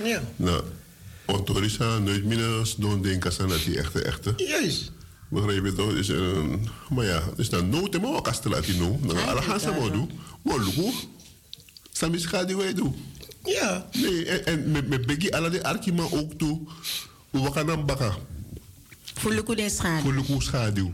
Ja. 0.05 0.23
Nou, 0.37 0.65
autorisa 1.31 1.99
nooit 1.99 2.25
minder 2.25 2.75
doen 2.77 3.03
denken 3.03 3.33
aan 3.41 3.49
dat 3.49 3.65
die 3.65 3.79
echte, 3.79 4.03
echte. 4.03 4.33
Juist. 4.37 4.93
Begrijp 5.29 5.65
je 5.65 5.73
toch? 5.73 5.93
Is 5.93 6.09
een, 6.09 6.69
maar 6.91 7.05
ja, 7.05 7.23
is 7.37 7.49
dan 7.49 7.69
nooit 7.69 8.01
maar 8.01 8.15
ook 8.15 8.27
als 8.27 8.41
te 8.41 8.49
laten 8.49 8.79
doen. 8.79 9.01
Dan 9.07 9.43
gaan 9.43 9.61
ze 9.61 9.71
maar 9.71 9.93
doen. 9.93 10.11
Maar 10.43 10.59
luku. 10.59 10.93
Samis 11.93 12.27
gaat 12.27 12.47
die 12.47 12.57
wij 12.57 12.75
doen. 12.75 12.95
Ja. 13.45 13.89
Nee, 13.93 14.27
en, 14.27 14.47
en 14.47 14.71
met, 14.71 14.89
met 14.89 15.07
Becky 15.07 15.29
alle 15.29 15.51
die 15.51 15.67
arkima 15.67 16.03
ook 16.03 16.33
toe. 16.33 16.61
We 17.31 17.53
gaan 17.53 17.67
dan 17.67 17.87
bakken. 17.87 18.15
Voor 19.15 19.35
luku 19.35 19.55
den 19.55 19.71
schade. 19.71 20.03
Voor 20.03 20.15
luku 20.15 20.41
schaduw. 20.41 20.93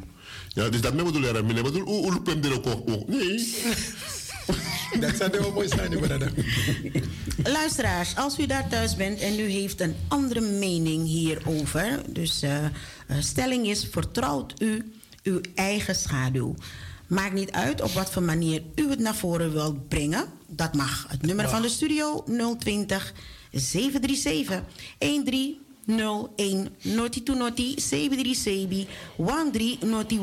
Ja, 0.48 0.68
dus 0.68 0.80
dat 0.80 0.94
me 0.94 1.02
bedoel 1.02 1.22
je, 1.22 1.42
meneer 1.42 1.62
bedoel, 1.62 1.82
hoe 1.82 2.12
hoe 2.12 2.22
pem 2.22 2.44
er 2.44 2.54
ook 2.54 2.66
ook. 2.66 3.08
Nee. 3.08 3.54
Dat 5.00 5.16
zou 5.16 5.30
wel 5.30 5.52
mooi 5.52 5.68
zijn, 5.68 5.90
brother. 5.90 6.32
Luisteraars, 7.44 8.16
als 8.16 8.38
u 8.38 8.46
daar 8.46 8.68
thuis 8.68 8.96
bent 8.96 9.20
en 9.20 9.38
u 9.38 9.48
heeft 9.48 9.80
een 9.80 9.94
andere 10.08 10.40
mening 10.40 11.06
hierover, 11.06 12.02
dus 12.08 12.42
eh, 12.42 12.64
eh, 12.64 12.70
stelling 13.18 13.66
is: 13.66 13.86
vertrouwt 13.90 14.54
u 14.58 14.92
uw 15.22 15.40
eigen 15.54 15.94
schaduw? 15.94 16.54
Maakt 17.06 17.32
niet 17.32 17.50
uit 17.50 17.82
op 17.82 17.90
wat 17.90 18.10
voor 18.10 18.22
manier 18.22 18.62
u 18.74 18.90
het 18.90 18.98
naar 18.98 19.16
voren 19.16 19.52
wilt 19.52 19.88
brengen. 19.88 20.24
Dat 20.46 20.74
mag. 20.74 21.06
Het 21.08 21.22
nummer 21.22 21.48
van 21.48 21.62
de 21.62 21.68
studio 21.68 22.24
020 22.58 23.12
737 23.52 24.62
1301 24.98 26.68
Noti 26.82 27.22
to 27.22 27.34
Noti 27.34 27.74
737 27.80 28.86
13 29.16 29.90
Noti. 29.90 30.20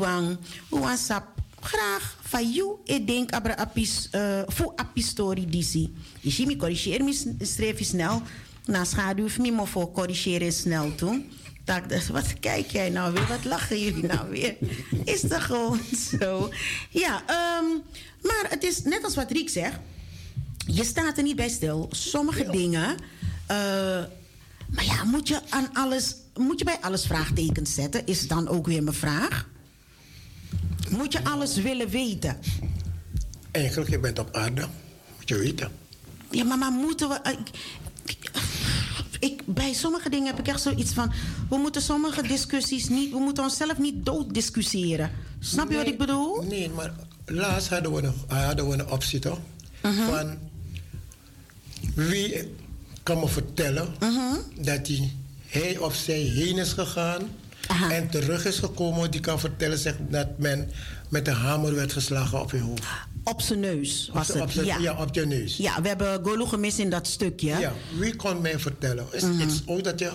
WhatsApp 0.68 1.33
graag 1.64 2.16
van 2.22 2.52
you 2.52 2.76
ik 2.84 3.06
denk 3.06 3.32
abra 3.32 3.56
apis 3.56 4.08
uh, 4.12 4.42
voor 4.46 4.72
apistori 4.76 5.46
disi. 5.46 5.94
Je 6.20 6.46
mi 6.46 6.56
corrigeer 6.56 7.04
mi 7.04 7.36
schrijf 7.40 7.78
je 7.78 7.84
snel. 7.84 8.22
Na 8.64 8.84
schaduw 8.84 9.28
mi 9.38 9.52
mo 9.52 9.64
voor 9.64 9.92
corrigeren 9.92 10.52
snel 10.52 10.94
toe. 10.94 11.22
Dat, 11.64 12.06
wat 12.06 12.38
kijk 12.40 12.70
jij 12.70 12.90
nou 12.90 13.12
weer? 13.12 13.26
Wat 13.26 13.44
lachen 13.44 13.80
jullie 13.80 14.06
nou 14.06 14.30
weer? 14.30 14.56
Is 15.04 15.20
dat 15.20 15.40
gewoon 15.40 15.80
zo? 16.20 16.50
Ja, 16.90 17.22
um, 17.60 17.82
maar 18.22 18.46
het 18.48 18.64
is 18.64 18.82
net 18.82 19.04
als 19.04 19.14
wat 19.14 19.30
Riek 19.30 19.48
zegt. 19.48 19.78
Je 20.66 20.84
staat 20.84 21.16
er 21.16 21.22
niet 21.22 21.36
bij 21.36 21.48
stil. 21.48 21.88
Sommige 21.90 22.50
dingen. 22.50 22.90
Uh, 22.90 24.04
maar 24.68 24.84
ja, 24.84 25.04
moet 25.04 25.28
je 25.28 25.40
aan 25.48 25.70
alles. 25.72 26.16
Moet 26.34 26.58
je 26.58 26.64
bij 26.64 26.78
alles 26.80 27.06
vraagtekens 27.06 27.74
zetten? 27.74 28.06
Is 28.06 28.28
dan 28.28 28.48
ook 28.48 28.66
weer 28.66 28.82
mijn 28.82 28.96
vraag. 28.96 29.48
Moet 30.90 31.12
je 31.12 31.24
alles 31.24 31.56
willen 31.56 31.88
weten? 31.88 32.36
Eigenlijk, 33.50 33.90
je 33.90 33.98
bent 33.98 34.18
op 34.18 34.36
aarde. 34.36 34.66
Moet 35.18 35.28
je 35.28 35.38
weten. 35.38 35.70
Ja, 36.30 36.44
maar, 36.44 36.58
maar 36.58 36.72
moeten 36.72 37.08
we... 37.08 37.20
Ik, 38.04 38.30
ik, 39.18 39.42
bij 39.46 39.72
sommige 39.72 40.08
dingen 40.08 40.26
heb 40.26 40.38
ik 40.38 40.48
echt 40.48 40.62
zoiets 40.62 40.92
van... 40.92 41.12
We 41.48 41.56
moeten 41.56 41.82
sommige 41.82 42.22
discussies 42.22 42.88
niet... 42.88 43.10
We 43.10 43.18
moeten 43.18 43.44
onszelf 43.44 43.78
niet 43.78 44.06
dood 44.06 44.34
discussiëren. 44.34 45.10
Snap 45.40 45.70
je 45.70 45.76
wat 45.76 45.86
ik 45.86 45.98
bedoel? 45.98 46.42
Nee, 46.42 46.70
maar 46.70 46.92
laatst 47.24 47.68
hadden 47.68 47.92
we 47.92 48.02
een, 48.02 48.36
hadden 48.36 48.68
we 48.68 48.74
een 48.74 48.90
optie, 48.90 49.18
toch? 49.18 49.38
Uh 49.82 49.96
-huh. 49.96 50.08
Van... 50.08 50.38
Wie 51.94 52.54
kan 53.02 53.18
me 53.18 53.28
vertellen... 53.28 53.94
Uh 54.02 54.16
-huh. 54.16 54.38
dat 54.56 54.86
hij, 54.86 55.12
hij 55.46 55.78
of 55.78 55.94
zij 55.94 56.18
heen 56.20 56.58
is 56.58 56.72
gegaan... 56.72 57.22
Aha. 57.66 57.90
en 57.90 58.08
terug 58.08 58.44
is 58.44 58.58
gekomen, 58.58 59.10
die 59.10 59.20
kan 59.20 59.40
vertellen 59.40 59.78
zeg, 59.78 59.94
dat 60.08 60.38
men 60.38 60.70
met 61.08 61.28
een 61.28 61.34
hamer 61.34 61.74
werd 61.74 61.92
geslagen 61.92 62.40
op 62.40 62.50
je 62.50 62.60
hoofd. 62.60 62.84
Op 63.24 63.40
zijn 63.40 63.60
neus 63.60 64.10
was 64.12 64.28
op, 64.28 64.34
het. 64.34 64.42
op 64.42 64.50
zijn, 64.50 64.66
ja. 64.66 64.78
ja, 64.78 64.96
op 65.00 65.14
je 65.14 65.26
neus. 65.26 65.56
Ja, 65.56 65.82
we 65.82 65.88
hebben 65.88 66.24
Golu 66.24 66.46
gemist 66.46 66.78
in 66.78 66.90
dat 66.90 67.06
stukje. 67.06 67.58
Ja, 67.58 67.72
wie 67.98 68.16
kon 68.16 68.40
mij 68.40 68.58
vertellen? 68.58 69.06
Is, 69.10 69.22
mm 69.22 69.30
-hmm. 69.30 69.48
is 69.48 69.62
ook 69.66 69.84
dat 69.84 69.98
je, 69.98 70.10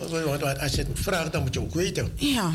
als 0.60 0.72
je 0.72 0.78
het 0.78 0.88
vraagt, 0.94 1.32
dan 1.32 1.42
moet 1.42 1.54
je 1.54 1.60
ook 1.60 1.74
weten. 1.74 2.12
Ja. 2.16 2.52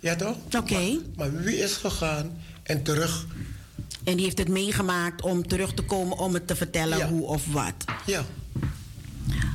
Ja, 0.00 0.16
toch? 0.16 0.36
Oké. 0.46 0.56
Okay. 0.56 1.00
Maar, 1.16 1.32
maar, 1.32 1.42
wie 1.42 1.56
is 1.56 1.72
gegaan 1.72 2.38
en 2.62 2.82
terug? 2.82 3.26
En 4.04 4.14
die 4.14 4.24
heeft 4.24 4.38
het 4.38 4.48
meegemaakt 4.48 5.22
om 5.22 5.48
terug 5.48 5.74
te 5.74 5.82
komen 5.82 6.18
om 6.18 6.34
het 6.34 6.46
te 6.46 6.56
vertellen 6.56 6.98
ja. 6.98 7.08
hoe 7.08 7.26
of 7.26 7.52
wat. 7.52 7.74
Ja. 8.06 8.24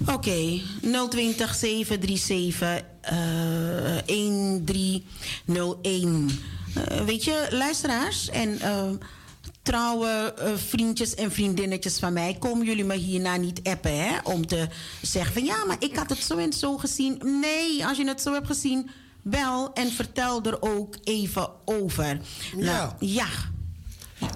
Oké, 0.01 0.11
okay. 0.11 0.61
020 1.09 1.55
737 1.55 2.83
uh, 3.03 3.11
1301. 4.05 6.29
Uh, 6.77 7.01
weet 7.05 7.23
je, 7.23 7.47
luisteraars 7.51 8.29
en 8.29 8.49
uh, 8.49 8.89
trouwe 9.61 10.33
vriendjes 10.55 11.15
en 11.15 11.31
vriendinnetjes 11.31 11.99
van 11.99 12.13
mij, 12.13 12.35
komen 12.39 12.65
jullie 12.65 12.83
me 12.83 12.95
hierna 12.95 13.35
niet 13.35 13.59
appen, 13.63 14.03
hè? 14.03 14.17
Om 14.23 14.47
te 14.47 14.67
zeggen 15.01 15.33
van 15.33 15.45
ja, 15.45 15.65
maar 15.65 15.77
ik 15.79 15.95
had 15.95 16.09
het 16.09 16.23
zo 16.23 16.37
en 16.37 16.53
zo 16.53 16.77
gezien. 16.77 17.21
Nee, 17.41 17.85
als 17.85 17.97
je 17.97 18.07
het 18.07 18.21
zo 18.21 18.33
hebt 18.33 18.47
gezien, 18.47 18.89
bel 19.21 19.73
en 19.73 19.91
vertel 19.91 20.43
er 20.43 20.61
ook 20.61 20.95
even 21.03 21.49
over. 21.65 22.19
Ja. 22.57 22.65
Nou, 22.65 22.91
ja. 22.99 23.27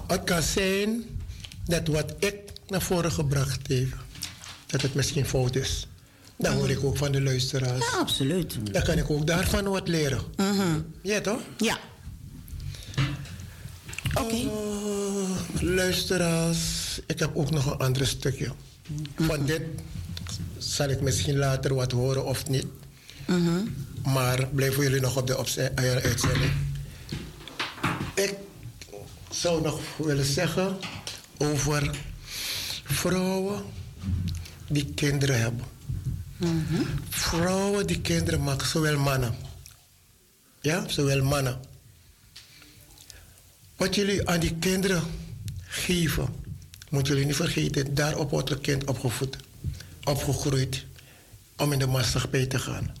Het 0.06 0.24
kan 0.24 0.42
zijn 0.42 1.04
dat 1.64 1.88
wat 1.88 2.14
ik 2.18 2.34
naar 2.68 2.82
voren 2.82 3.12
gebracht 3.12 3.68
heb, 3.68 3.88
dat 4.66 4.82
het 4.82 4.94
misschien 4.94 5.26
fout 5.26 5.56
is. 5.56 5.86
Dat 6.38 6.52
hoor 6.52 6.70
ik 6.70 6.84
ook 6.84 6.96
van 6.96 7.12
de 7.12 7.22
luisteraars. 7.22 7.90
Ja, 7.92 7.98
absoluut. 7.98 8.58
Dan 8.72 8.82
kan 8.82 8.98
ik 8.98 9.10
ook 9.10 9.26
daarvan 9.26 9.64
wat 9.64 9.88
leren. 9.88 10.20
Mm 10.36 10.58
-hmm. 10.58 10.86
Ja, 11.02 11.20
toch? 11.20 11.40
Ja. 11.56 11.78
Oké. 14.14 14.20
Okay. 14.20 14.42
Uh, 14.44 15.62
luisteraars, 15.62 17.00
ik 17.06 17.18
heb 17.18 17.30
ook 17.34 17.50
nog 17.50 17.66
een 17.66 17.78
ander 17.78 18.06
stukje. 18.06 18.46
Mm 18.88 18.96
-hmm. 19.16 19.26
Van 19.26 19.44
dit 19.44 19.62
zal 20.58 20.88
ik 20.88 21.00
misschien 21.00 21.36
later 21.36 21.74
wat 21.74 21.92
horen 21.92 22.24
of 22.24 22.48
niet. 22.48 22.66
Mm 23.26 23.46
-hmm. 23.46 23.86
Maar 24.12 24.48
blijven 24.48 24.82
jullie 24.82 25.00
nog 25.00 25.16
op 25.16 25.26
de 25.26 25.36
uitzending. 26.02 26.52
Ik 28.14 28.34
zou 29.30 29.62
nog 29.62 29.80
willen 29.96 30.24
zeggen 30.24 30.76
over 31.38 31.90
vrouwen 32.84 33.62
die 34.68 34.92
kinderen 34.94 35.40
hebben. 35.40 35.64
Mm 36.36 36.66
-hmm. 36.68 36.86
Vrouwen 37.08 37.86
die 37.86 38.00
kinderen 38.00 38.42
maken, 38.42 38.66
zowel 38.66 38.98
mannen. 38.98 39.34
Ja, 40.60 40.88
zowel 40.88 41.24
mannen. 41.24 41.60
Wat 43.76 43.94
jullie 43.94 44.28
aan 44.28 44.40
die 44.40 44.54
kinderen 44.54 45.02
geven, 45.66 46.26
moeten 46.88 47.12
jullie 47.12 47.26
niet 47.26 47.36
vergeten. 47.36 47.94
Daarop 47.94 48.30
wordt 48.30 48.50
een 48.50 48.60
kind 48.60 48.84
opgevoed, 48.84 49.36
opgegroeid 50.04 50.84
om 51.56 51.72
in 51.72 51.78
de 51.78 51.86
maatschappij 51.86 52.46
te 52.46 52.58
gaan. 52.58 52.94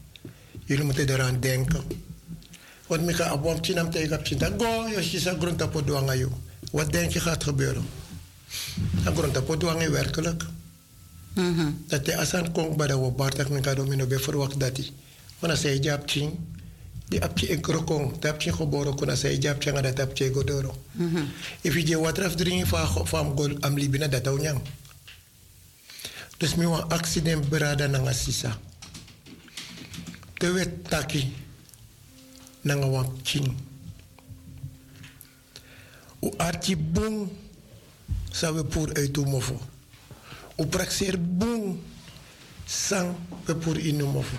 Jullie 0.64 0.84
moeten 0.84 1.08
eraan 1.08 1.40
denken. 1.40 1.84
Want 2.86 3.02
mika 3.02 3.24
abom 3.24 3.64
chinam 3.64 3.90
te 3.90 4.08
gap 4.08 4.26
chinta 4.26 4.50
go 4.58 4.88
yo 4.88 5.00
shisa 5.02 5.36
grond 5.38 5.86
duanga 5.86 6.12
yo. 6.12 6.40
Wat 6.70 6.92
denk 6.92 7.12
je 7.12 7.20
gaat 7.20 7.44
gebeuren? 7.44 7.86
Dan 9.04 9.16
grond 9.16 9.34
tapo 9.34 9.56
duanga 9.56 9.90
werkelijk. 9.90 10.44
Dat 11.86 12.04
de 12.04 12.16
asan 12.16 12.52
kong 12.52 12.76
bada 12.76 12.96
wo 12.96 13.10
bartak 13.10 13.48
domino 13.76 14.06
be 14.06 14.18
verwacht 14.18 14.60
dat 14.60 14.76
die. 14.76 14.92
Wana 15.38 15.54
say 15.54 15.78
jab 15.78 16.08
chin. 16.08 16.32
Die 17.08 17.22
apje 17.22 17.46
ik 17.46 17.66
rokong. 17.66 18.18
Tap 18.18 18.40
chin 18.40 18.54
geboren 18.54 18.96
kuna 18.96 19.14
say 19.14 19.36
jab 19.38 19.60
changa 19.60 19.82
dat 19.82 20.00
apje 20.00 20.32
godoro. 20.32 20.74
If 21.60 21.74
je 21.74 21.86
je 21.86 21.98
wat 21.98 22.18
raf 22.18 22.34
drinken 22.34 22.66
van 22.66 23.06
van 23.06 23.36
gol 23.36 23.56
am 23.60 23.78
libina 23.78 24.08
dat 24.08 24.26
au 24.26 24.38
nyang. 24.38 24.60
Dus 26.36 26.54
mi 26.54 26.66
wan 26.66 26.88
accident 26.88 27.48
berada 27.48 27.86
nanga 27.86 28.12
sisa. 28.12 28.58
Te 30.34 30.52
wet 30.52 30.88
taki 30.88 31.32
nanga 32.60 32.88
wan 32.88 33.20
king. 33.22 33.54
U 36.20 36.32
arti 36.36 36.76
bung 36.76 37.28
sa 38.30 38.52
we 38.52 38.64
pur 38.64 38.94
uit 38.94 39.16
mofo. 39.16 39.60
U 40.56 40.64
praxeer 40.66 41.18
bung 41.20 41.80
sang 42.64 43.14
we 43.44 43.54
pur 43.54 43.76
inu 43.78 44.04
mofo. 44.04 44.36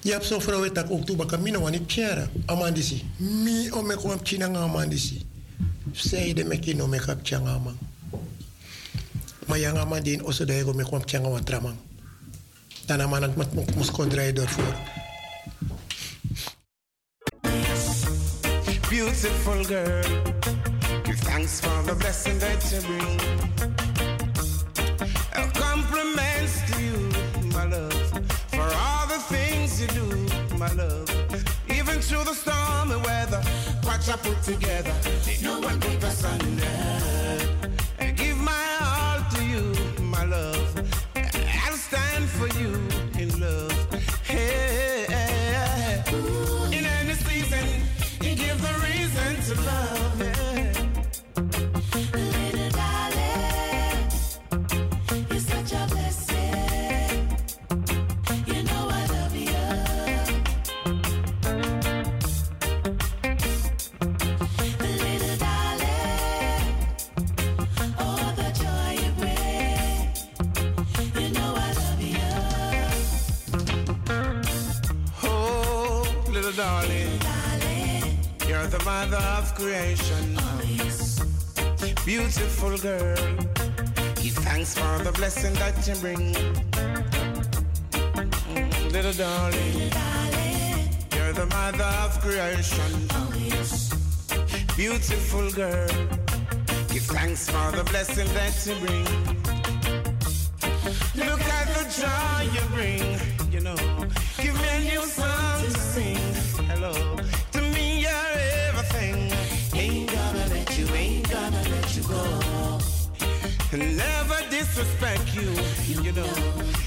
Je 0.00 0.12
hebt 0.12 0.24
zo'n 0.24 0.40
vrouw 0.40 0.72
dat 0.72 0.90
ook 0.90 1.06
toe 1.06 1.16
bakken 1.16 1.42
mina 1.42 1.58
wani 1.58 1.80
piera 1.80 2.28
amandisi. 2.46 3.04
Mi 3.16 3.70
o 3.70 3.82
me 3.82 3.96
kwam 3.96 4.18
china 4.22 4.46
amandisi. 4.46 5.26
Zij 5.92 6.32
de 6.32 6.44
me 6.44 6.58
kino 6.58 6.86
me 6.86 6.98
kap 6.98 7.18
changa 7.22 7.58
man. 7.58 7.78
Maar 9.46 9.58
yang 9.58 9.78
amandi 9.78 10.12
in 10.12 10.24
oso 10.24 10.44
de 10.44 10.72
me 10.74 10.84
kwam 10.84 11.02
changa 11.04 11.28
wan 11.28 11.44
tramang. 11.44 11.76
Dan 12.86 13.00
amanang 13.00 13.36
mat 13.36 13.74
mus 13.74 13.90
kondraai 13.90 14.32
daarvoor. 14.32 14.74
Beautiful 18.88 19.64
girl, 19.64 20.02
give 21.04 21.20
thanks 21.20 21.60
for 21.60 21.82
the 21.84 21.94
blessing 21.94 22.38
that 22.38 22.70
you 22.70 22.80
bring. 22.80 23.97
My 30.68 30.82
love. 30.82 31.10
Even 31.70 32.00
through 32.00 32.24
the 32.24 32.34
stormy 32.34 32.96
weather, 32.96 33.42
watch 33.84 34.08
I 34.08 34.16
put 34.16 34.42
together. 34.42 34.94
No 35.42 35.60
one 35.60 35.80
put 35.80 36.02
us 36.04 36.24
under. 36.24 36.97
Mother 78.88 79.22
of 79.38 79.54
creation. 79.54 80.24
Beautiful 82.06 82.78
girl, 82.78 83.16
give 84.22 84.36
thanks 84.48 84.72
for 84.78 84.94
the 85.04 85.12
blessing 85.12 85.52
that 85.62 85.74
you 85.86 85.94
bring. 86.04 86.32
Mm, 88.48 88.92
Little 88.96 89.12
darling, 89.12 89.78
you're 91.14 91.34
the 91.34 91.46
mother 91.56 91.90
of 92.04 92.18
creation. 92.24 92.92
Oh, 93.10 93.30
yes. 93.36 93.92
Beautiful 94.74 95.50
girl, 95.50 95.88
give 96.88 97.06
thanks 97.16 97.42
for 97.50 97.68
the 97.76 97.84
blessing 97.92 98.28
that 98.38 98.54
you 98.66 98.74
bring. 98.86 99.06
Look 101.26 101.42
at 101.58 101.66
the 101.76 101.84
joy 102.00 102.38
you 102.56 102.64
bring, 102.76 103.04
you 103.52 103.60
know. 103.60 103.76
Give 104.42 104.54
me 104.62 104.68
a 104.78 104.80
new 104.90 105.02
song 105.02 105.62
to 105.64 105.70
sing. 105.92 106.16
Hello, 106.70 106.92
Never 113.72 114.38
disrespect 114.50 115.34
you, 115.34 115.50
you 116.02 116.12
know. 116.12 116.30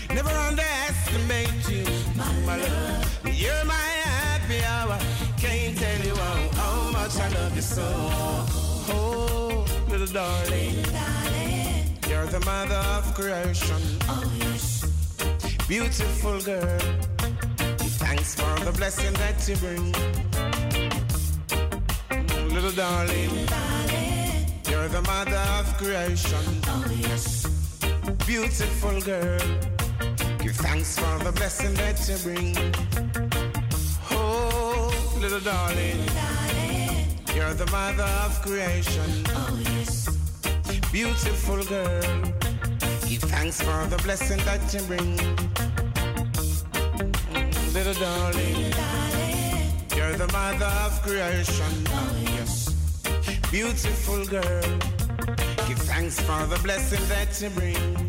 Never 0.10 0.30
underestimate 0.30 1.70
you, 1.70 1.86
my 2.16 2.58
love. 2.58 3.20
You're 3.26 3.66
my 3.66 3.74
happy 4.03 4.64
hour. 4.64 4.98
Can't 5.38 5.78
tell 5.78 5.99
you 6.06 6.16
how, 6.16 6.49
how 6.60 6.91
much 6.91 7.16
I 7.18 7.30
love 7.30 7.56
you 7.56 7.62
so. 7.62 7.86
Oh, 8.94 9.66
little 9.90 10.08
darling. 10.08 10.84
You're 12.10 12.26
the 12.26 12.40
mother 12.45 12.82
of 12.98 13.14
creation. 13.14 13.82
Oh, 14.10 14.32
yes. 14.40 14.84
Beautiful 15.68 16.41
girl. 16.41 16.80
Thanks 18.02 18.34
for 18.34 18.60
the 18.66 18.72
blessing 18.72 19.14
that 19.14 19.48
you 19.48 19.56
bring. 19.58 19.94
Mm, 22.10 22.53
Little 22.53 22.72
darling. 22.72 23.48
You're 24.82 24.90
the 24.90 25.02
mother 25.03 25.44
of 25.60 25.78
creation. 25.78 26.44
Oh, 26.66 26.86
yes. 26.90 27.45
Beautiful 28.26 28.99
girl. 29.02 29.40
Give 30.40 30.56
thanks 30.56 30.98
for 30.98 31.24
the 31.24 31.32
blessing 31.32 31.76
that 31.76 31.99
you 32.10 32.18
bring. 32.26 32.58
Oh, 34.10 34.90
little 35.20 35.40
darling. 35.41 35.99
You're 37.36 37.53
the 37.53 37.70
mother 37.72 38.10
of 38.26 38.41
creation. 38.41 39.24
Oh, 39.30 39.60
yes. 39.66 40.10
Beautiful 40.91 41.64
girl. 41.66 42.02
Give 43.08 43.22
thanks 43.22 43.62
for 43.62 43.86
the 43.86 44.02
blessing 44.03 44.40
that 44.45 44.74
you 44.74 44.82
bring. 44.88 45.16
Mm, 47.30 47.74
Little 47.76 47.94
darling. 48.02 48.74
You're 49.95 50.18
the 50.18 50.28
mother 50.34 50.66
of 50.66 50.99
creation. 51.03 51.72
Oh, 51.90 52.16
yes. 52.24 52.60
Beautiful 53.52 54.23
girl. 54.28 54.80
Give 55.68 55.78
thanks 55.78 56.22
for 56.22 56.45
the 56.45 56.57
blessing 56.64 57.06
that 57.10 57.41
you 57.41 57.49
bring. 57.49 58.01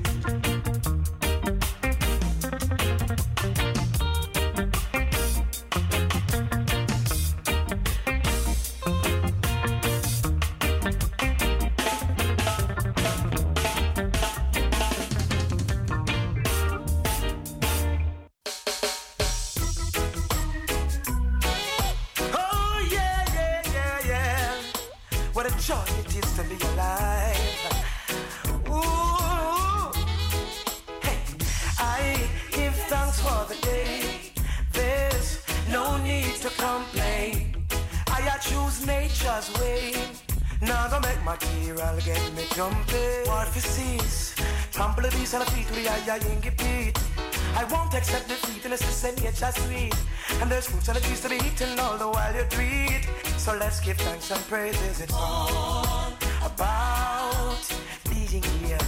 On 50.89 50.95
the 50.95 51.01
trees 51.01 51.21
to 51.21 51.29
be 51.29 51.37
eaten 51.37 51.79
all 51.79 51.97
the 51.97 52.09
while 52.09 52.35
you 52.35 52.45
treat. 52.51 53.07
So 53.39 53.57
let's 53.57 53.79
give 53.79 53.97
thanks 53.99 54.31
and 54.33 54.41
praises. 54.49 55.01
It's 55.01 55.15
all 55.15 56.13
about 56.45 57.63
being 58.11 58.43
here. 58.43 58.79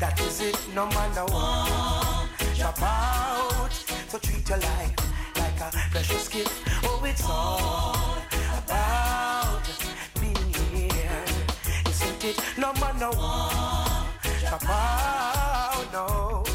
That 0.00 0.20
is 0.20 0.42
it, 0.42 0.58
no 0.74 0.86
matter 0.86 1.24
what. 1.32 2.28
Drop 2.56 2.82
out. 2.82 3.72
So 4.08 4.18
treat 4.18 4.46
your 4.48 4.58
life 4.58 4.94
like 5.36 5.58
a 5.60 5.70
precious 5.90 6.28
gift. 6.28 6.52
Oh, 6.84 7.02
it's 7.04 7.24
all 7.24 8.18
about 8.62 9.66
being 10.20 10.52
here. 10.74 11.24
no 13.00 13.10
one. 13.12 14.06
Drop 14.40 14.68
out, 14.68 15.92
no, 15.92 16.06
no, 16.06 16.47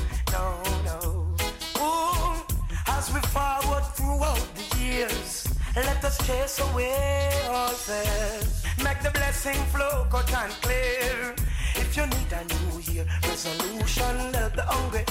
we 3.14 3.22
forward 3.22 3.84
throughout 3.94 4.48
the 4.56 4.78
years, 4.80 5.48
let 5.76 6.04
us 6.04 6.18
chase 6.26 6.60
away 6.60 7.30
all 7.50 7.70
fears. 7.70 8.64
Make 8.84 9.02
the 9.04 9.12
blessing 9.12 9.62
flow 9.74 10.08
cut 10.10 10.34
and 10.34 10.52
clear. 10.62 11.36
If 11.76 11.96
you 11.96 12.06
need 12.08 12.32
a 12.32 12.44
new 12.54 12.80
year 12.92 13.06
resolution, 13.24 14.34
help 14.34 14.56
the 14.56 14.64
hungry 14.64 15.06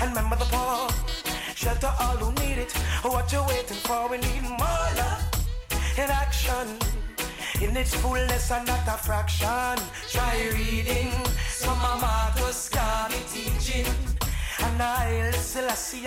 and 0.00 0.10
remember 0.10 0.36
the 0.36 0.46
poor. 0.46 0.88
Shelter 1.54 1.92
all 2.00 2.16
who 2.16 2.32
need 2.42 2.58
it. 2.58 2.72
What 3.02 3.32
you 3.32 3.42
waiting 3.48 3.80
for? 3.86 4.08
We 4.08 4.18
need 4.18 4.42
more 4.42 4.88
love 5.00 5.24
in 5.96 6.10
action. 6.10 6.66
In 7.60 7.76
its 7.76 7.94
fullness 7.94 8.50
and 8.50 8.66
not 8.66 8.86
a 8.88 8.98
fraction. 9.06 9.76
Try 10.10 10.50
reading 10.52 11.12
some 11.48 11.78
of 11.78 12.00
Marcus 12.00 12.68
Garvey 12.68 13.22
teaching. 13.32 14.15
I 14.80 15.30
listen, 15.30 15.64
I 15.64 15.74
see 15.74 16.04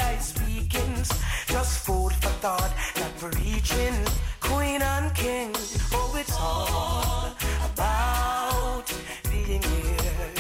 Just 1.48 1.86
food 1.86 2.14
for 2.14 2.34
thought, 2.42 2.72
not 2.98 3.18
preaching. 3.18 3.96
Queen 4.40 4.82
and 4.82 5.14
king, 5.16 5.52
oh, 5.94 6.16
it's 6.16 6.38
all 6.40 7.34
about 7.66 8.86
being 9.32 9.62
here. 9.62 10.32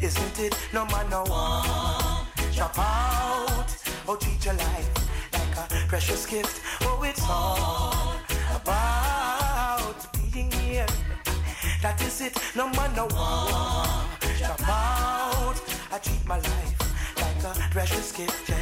Isn't 0.00 0.38
it? 0.38 0.56
No 0.72 0.86
man, 0.86 1.10
no 1.10 1.22
one. 1.24 2.26
Drop 2.54 2.78
out, 2.78 3.66
oh, 4.08 4.16
treat 4.16 4.44
your 4.44 4.54
life 4.54 4.90
like 5.32 5.56
a 5.56 5.86
precious 5.88 6.26
gift. 6.26 6.60
Oh, 6.82 7.02
it's 7.02 7.22
all 7.28 8.14
about 8.54 10.06
being 10.14 10.50
here. 10.52 10.86
That 11.82 12.00
is 12.02 12.20
it, 12.20 12.38
no 12.54 12.68
man, 12.68 12.94
no 12.94 13.06
one. 13.06 14.06
Drop 14.38 14.68
out, 14.68 15.56
I 15.92 15.98
treat 15.98 16.24
my 16.26 16.38
life 16.38 16.73
precious 17.74 18.12
gift. 18.12 18.52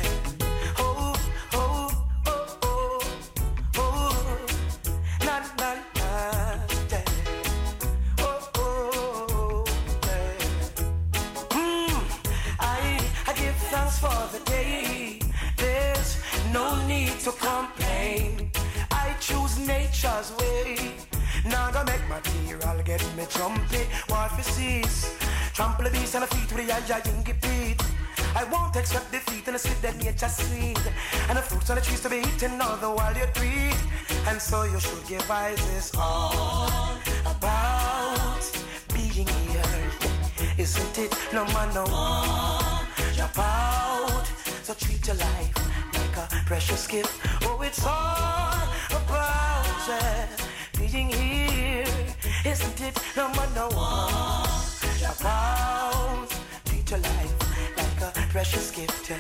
Oh, 0.79 1.15
oh, 1.53 2.05
oh, 2.27 2.59
oh, 2.63 3.01
oh, 3.77 4.47
na 5.21 5.37
na 5.59 5.75
na. 5.99 6.57
Yeah. 6.91 7.05
Oh, 8.21 8.49
oh, 8.57 9.65
yeah. 10.07 10.39
Mm, 11.51 12.01
I, 12.59 13.05
I 13.29 13.33
give 13.35 13.55
thanks 13.69 13.99
for 13.99 14.17
the 14.33 14.43
day. 14.47 15.21
There's 15.59 16.17
no 16.51 16.65
need 16.87 17.13
to 17.27 17.33
complain. 17.33 18.51
I 18.91 19.15
choose 19.21 19.59
nature's 19.59 20.33
way. 20.41 20.95
Now 21.45 21.71
gonna 21.71 21.85
make 21.93 22.09
my 22.09 22.17
material 22.17 22.83
get 22.83 23.05
me 23.15 23.27
jumpy. 23.29 23.85
What 24.09 24.31
for 24.31 24.43
cease? 24.43 25.15
Trample 25.53 25.85
the 25.85 25.91
beast 25.91 26.15
on 26.15 26.23
the 26.23 26.29
feet 26.29 26.51
with 26.57 26.67
the 26.67 26.73
yingy 26.73 27.37
beat. 27.43 28.02
I 28.35 28.45
won't 28.45 28.75
accept 28.77 29.13
defeat 29.13 29.47
and 29.47 29.57
I 29.57 29.59
sit 29.59 29.81
that 29.83 29.97
nature 29.97 30.29
seed. 30.29 30.79
And 31.29 31.39
the 31.39 31.43
fruits 31.43 31.71
on 31.71 31.77
the 31.77 31.83
trees 31.83 32.01
to 32.01 32.09
be 32.09 32.19
eaten 32.19 32.61
all 32.61 32.77
the 32.77 32.91
while 32.91 33.15
you 33.15 33.27
treat. 33.35 33.77
And 34.29 34.41
so 34.41 34.63
you 34.65 34.81
should 34.81 35.07
give 35.07 35.27
this 35.29 35.93
all 35.97 36.97
about 37.27 38.43
being 38.95 39.29
here. 39.29 39.93
Isn't 40.59 40.99
it? 40.99 41.15
No 41.33 41.45
man, 41.47 41.75
no 41.75 41.85
one. 41.85 42.87
Drop 43.15 43.39
out. 43.39 44.27
So 44.63 44.75
treat 44.75 45.07
your 45.07 45.17
life 45.17 45.55
like 45.95 46.17
a 46.17 46.45
precious 46.47 46.87
gift. 46.87 47.13
Oh, 47.45 47.61
it's 47.63 47.85
all 47.85 48.63
about 48.91 49.65
yeah, 49.89 50.27
being 50.79 51.09
here. 51.11 51.85
Isn't 52.45 52.81
it? 52.81 52.99
No 53.17 53.29
man, 53.29 53.55
no 53.55 53.69
one. 53.69 54.49
Drop 54.99 55.25
out. 55.25 56.29
Treat 56.65 56.91
your 56.91 57.01
life 57.01 57.22
precious 58.33 58.71
gift. 58.71 59.11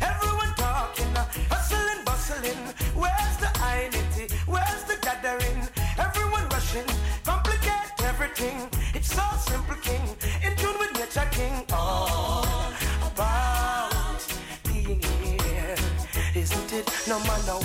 Everyone 0.00 0.54
talking, 0.56 1.16
uh, 1.16 1.26
hustling, 1.50 2.04
bustling. 2.04 2.62
Where's 2.94 3.36
the 3.42 3.50
unity? 3.82 4.32
Where's 4.46 4.84
the 4.84 4.96
gathering? 5.02 5.60
Everyone 5.98 6.48
rushing, 6.50 6.86
complicate 7.24 7.90
everything. 8.04 8.68
It's 8.94 9.12
so 9.12 9.24
simple, 9.48 9.74
King. 9.82 10.02
In 10.44 10.54
tune 10.56 10.78
with 10.78 10.92
nature, 10.94 11.28
King. 11.32 11.64
All 11.72 12.46
about 13.10 14.24
being 14.68 15.02
here. 15.02 15.74
Isn't 16.36 16.72
it? 16.72 16.86
No 17.08 17.18
man, 17.26 17.40
no 17.46 17.63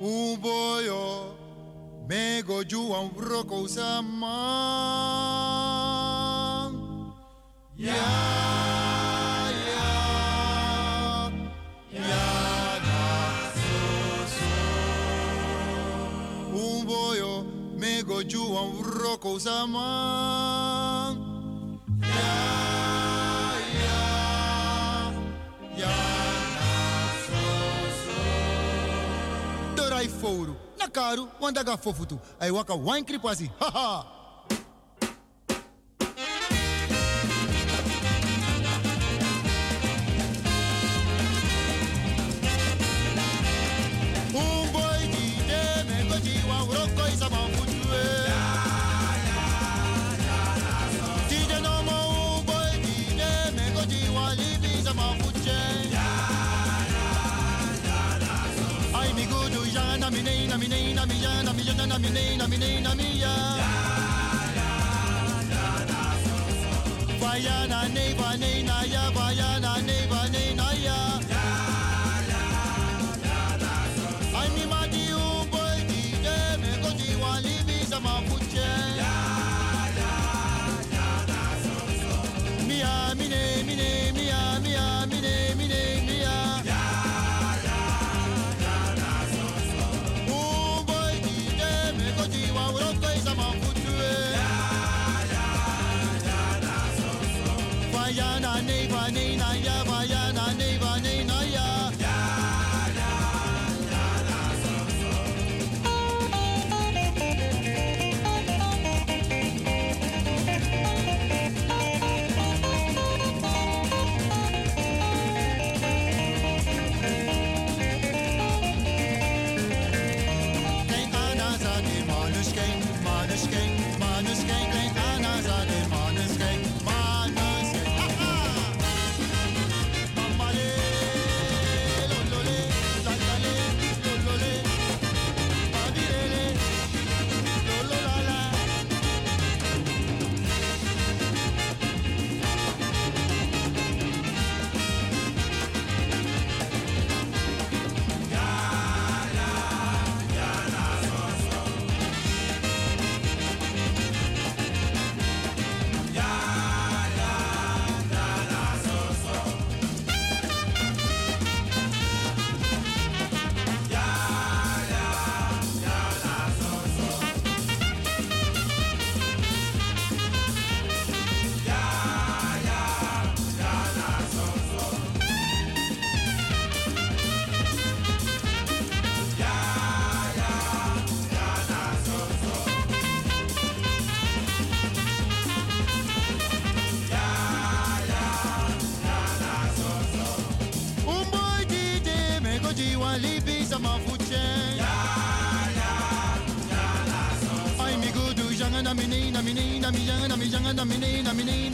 Uboyo, 0.00 1.32
mego 2.06 2.62
juan 2.64 3.10
roko 3.16 3.66
sama. 3.66 4.36
Ya, 7.76 7.94
ya, 9.66 9.88
ya 11.92 12.28
na 12.84 13.48
so 13.56 13.80
so. 14.36 14.52
Uboyo, 16.52 17.48
mego 17.80 18.20
juan 18.22 18.76
roko 18.84 19.40
sama. 19.40 21.16
Ya, 22.04 22.08
ya, 22.12 22.75
Dorai 29.96 30.08
fouro, 30.08 30.54
na 30.78 30.88
caro, 30.88 31.26
wanda 31.40 31.64
ga 31.64 31.76
fofutu. 31.78 32.20
Ai 32.38 32.50
waka 32.50 32.74
wine. 32.74 33.50
Ha 33.60 34.15
na 61.98 62.02
mi 62.02 62.08
ya 62.12 62.12
na 62.12 62.12
mi 62.12 62.14
nei 62.14 62.36
na 62.36 62.46
mi 62.46 62.56
nei 62.58 62.80
na 62.80 62.94
mi 62.94 63.20
ya. 63.20 63.34
Vaya 67.20 67.66
na 67.68 67.88
nei 67.88 68.12
va 68.18 68.36
nei 68.36 68.62
na 68.62 68.82
ya 68.92 69.10
vaya 69.16 69.55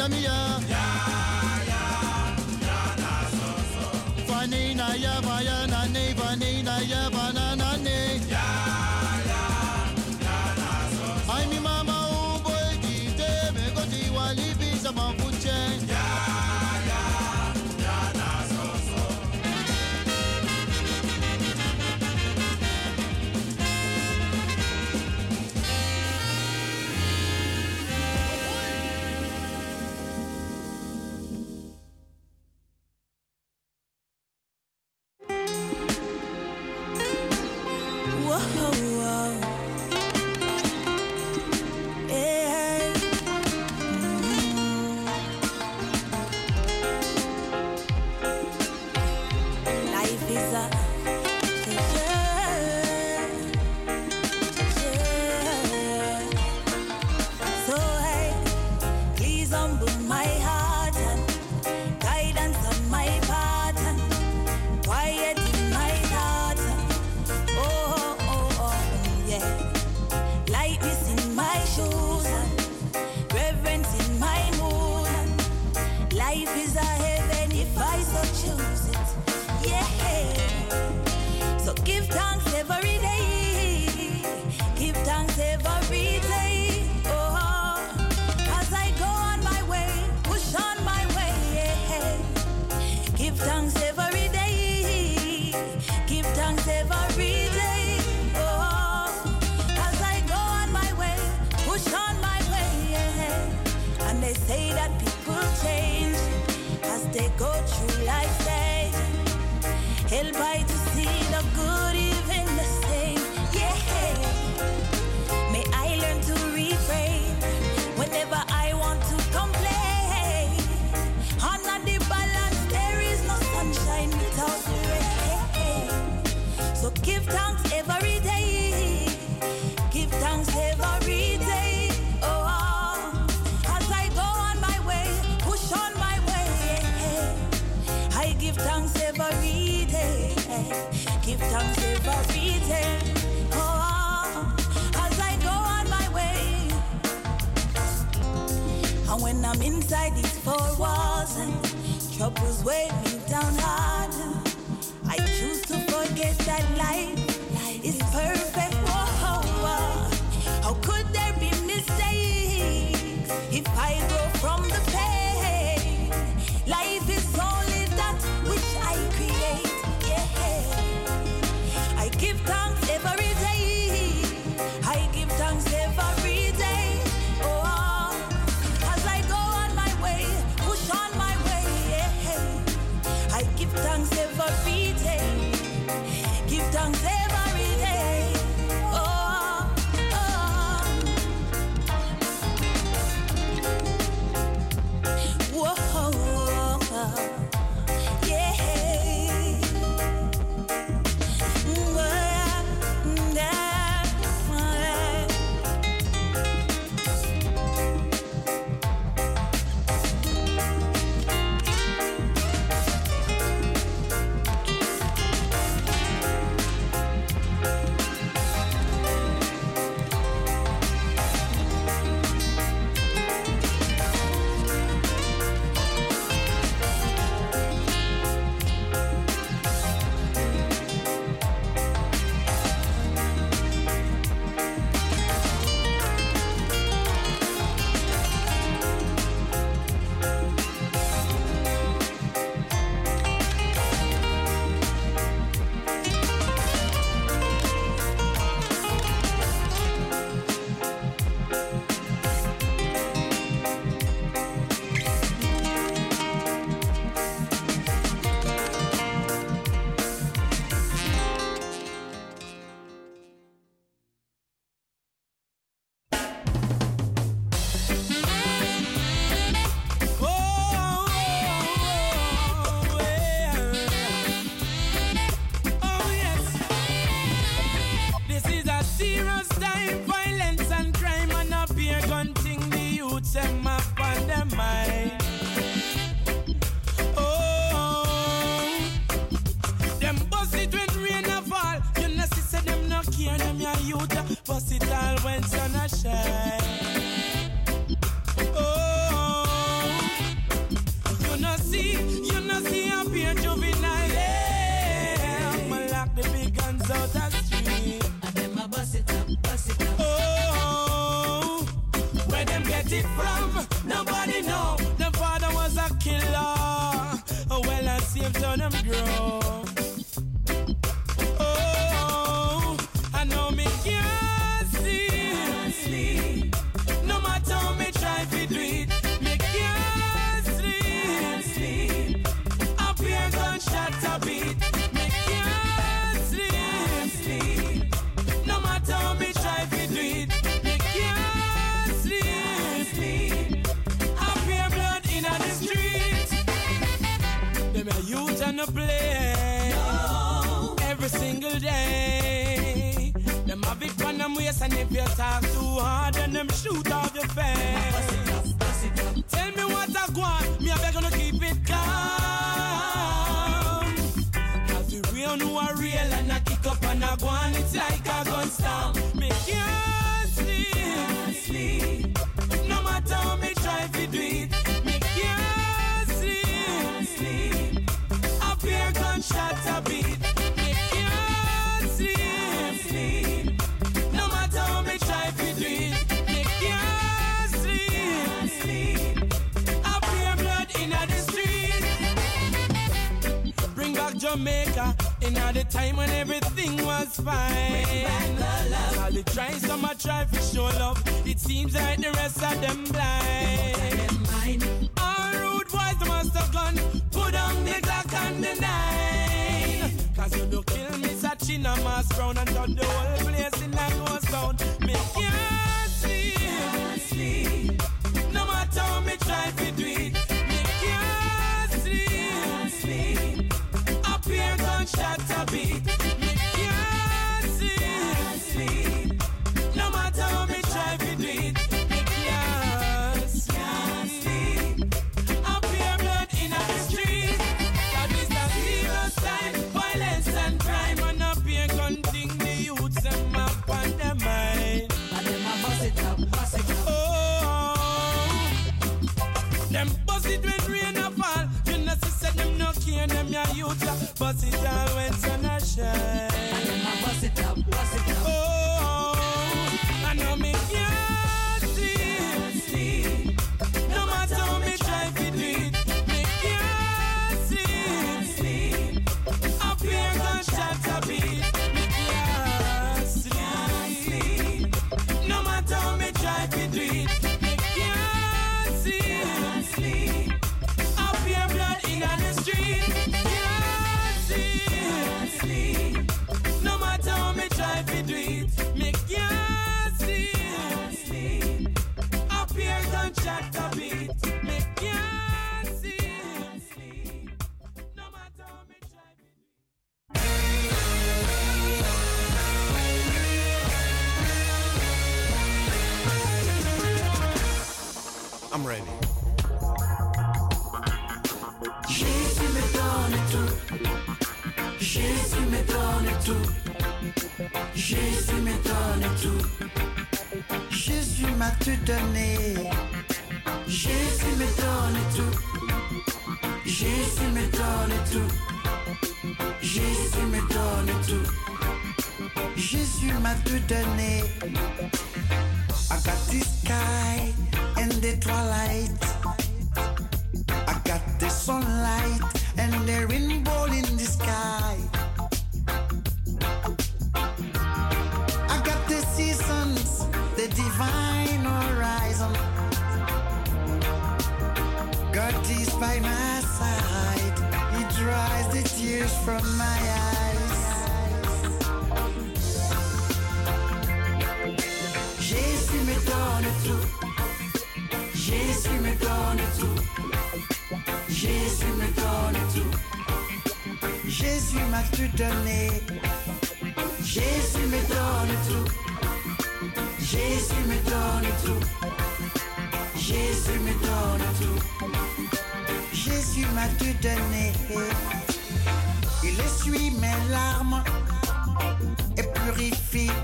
ne 0.09 0.52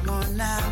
more 0.05 0.25
now. 0.37 0.68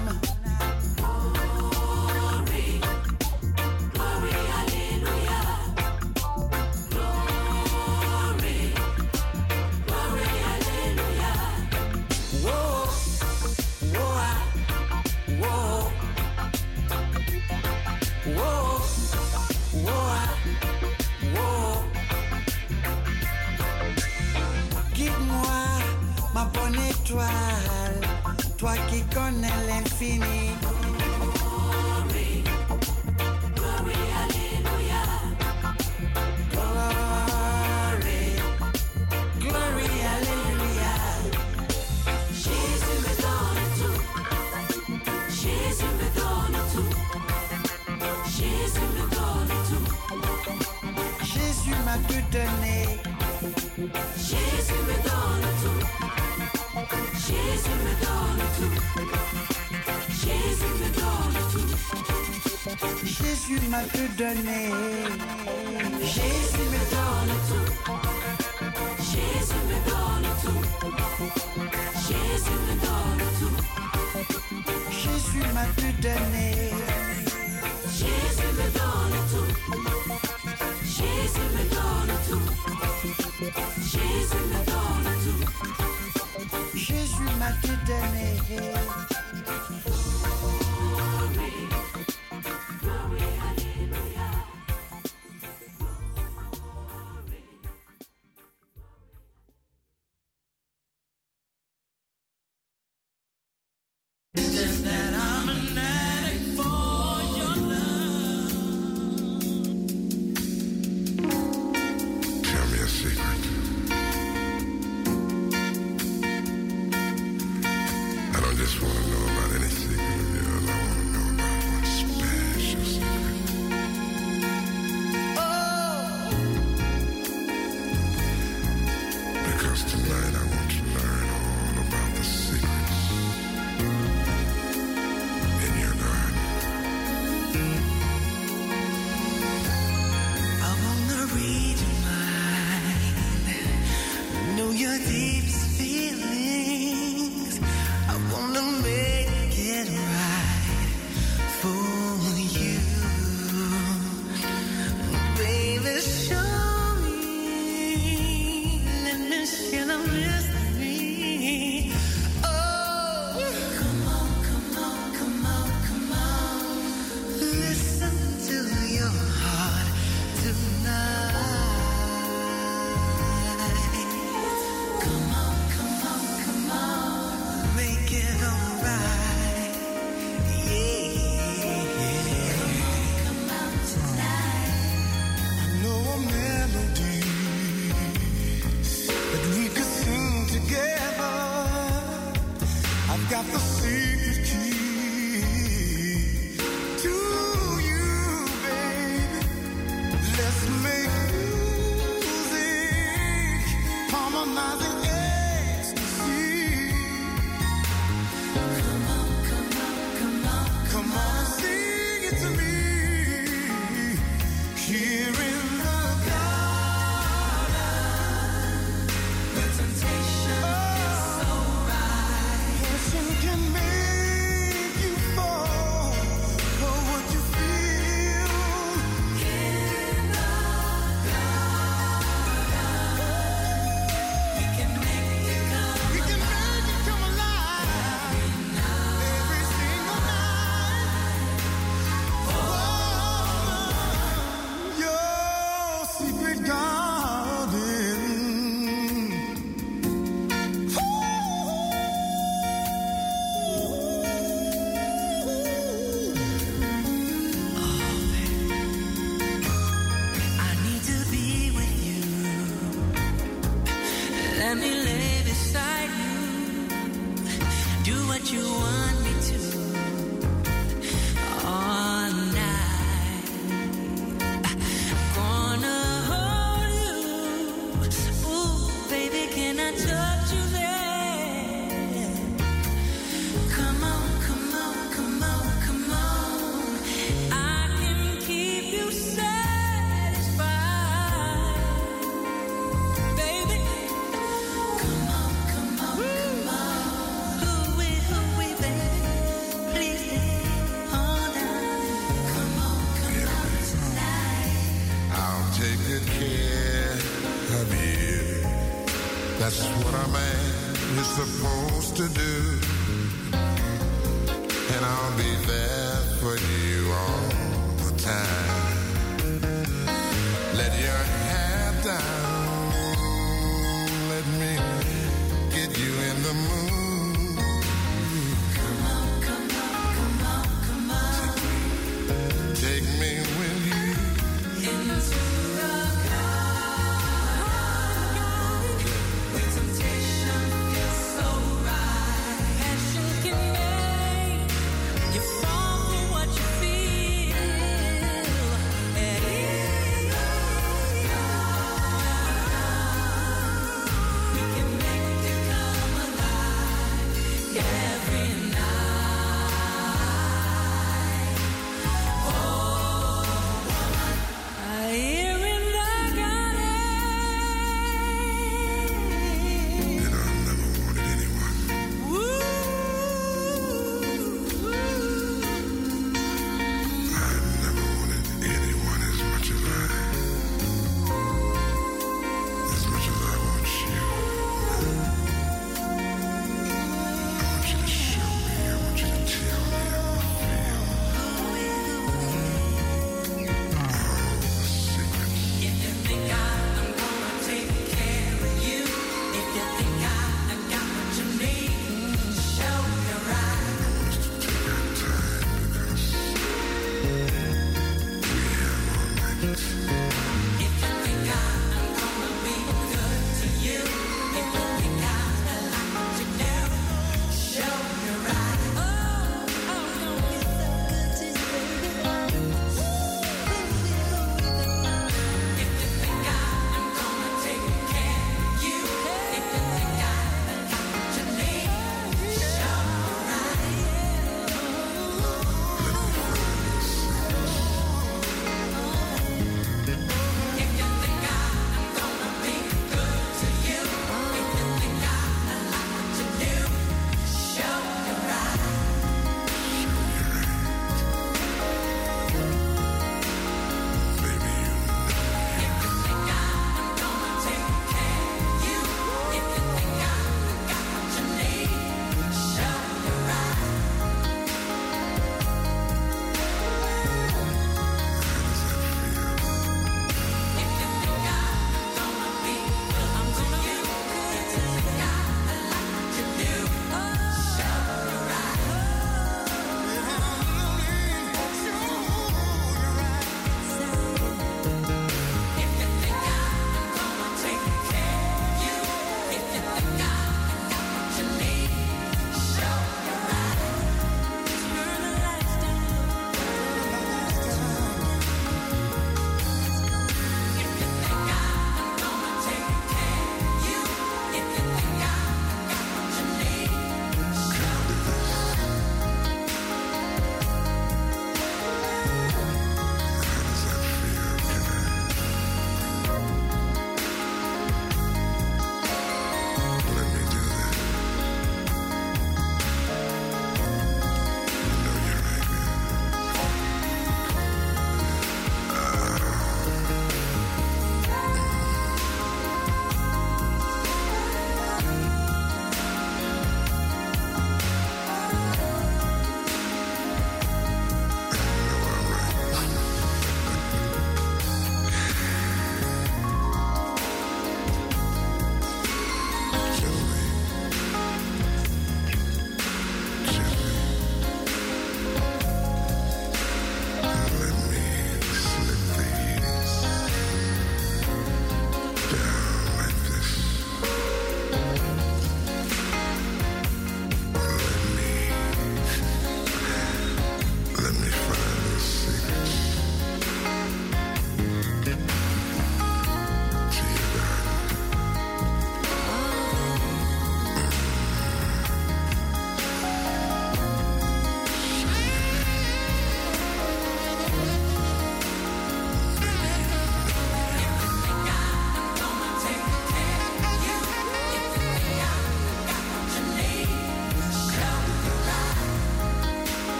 name. 64.43 64.86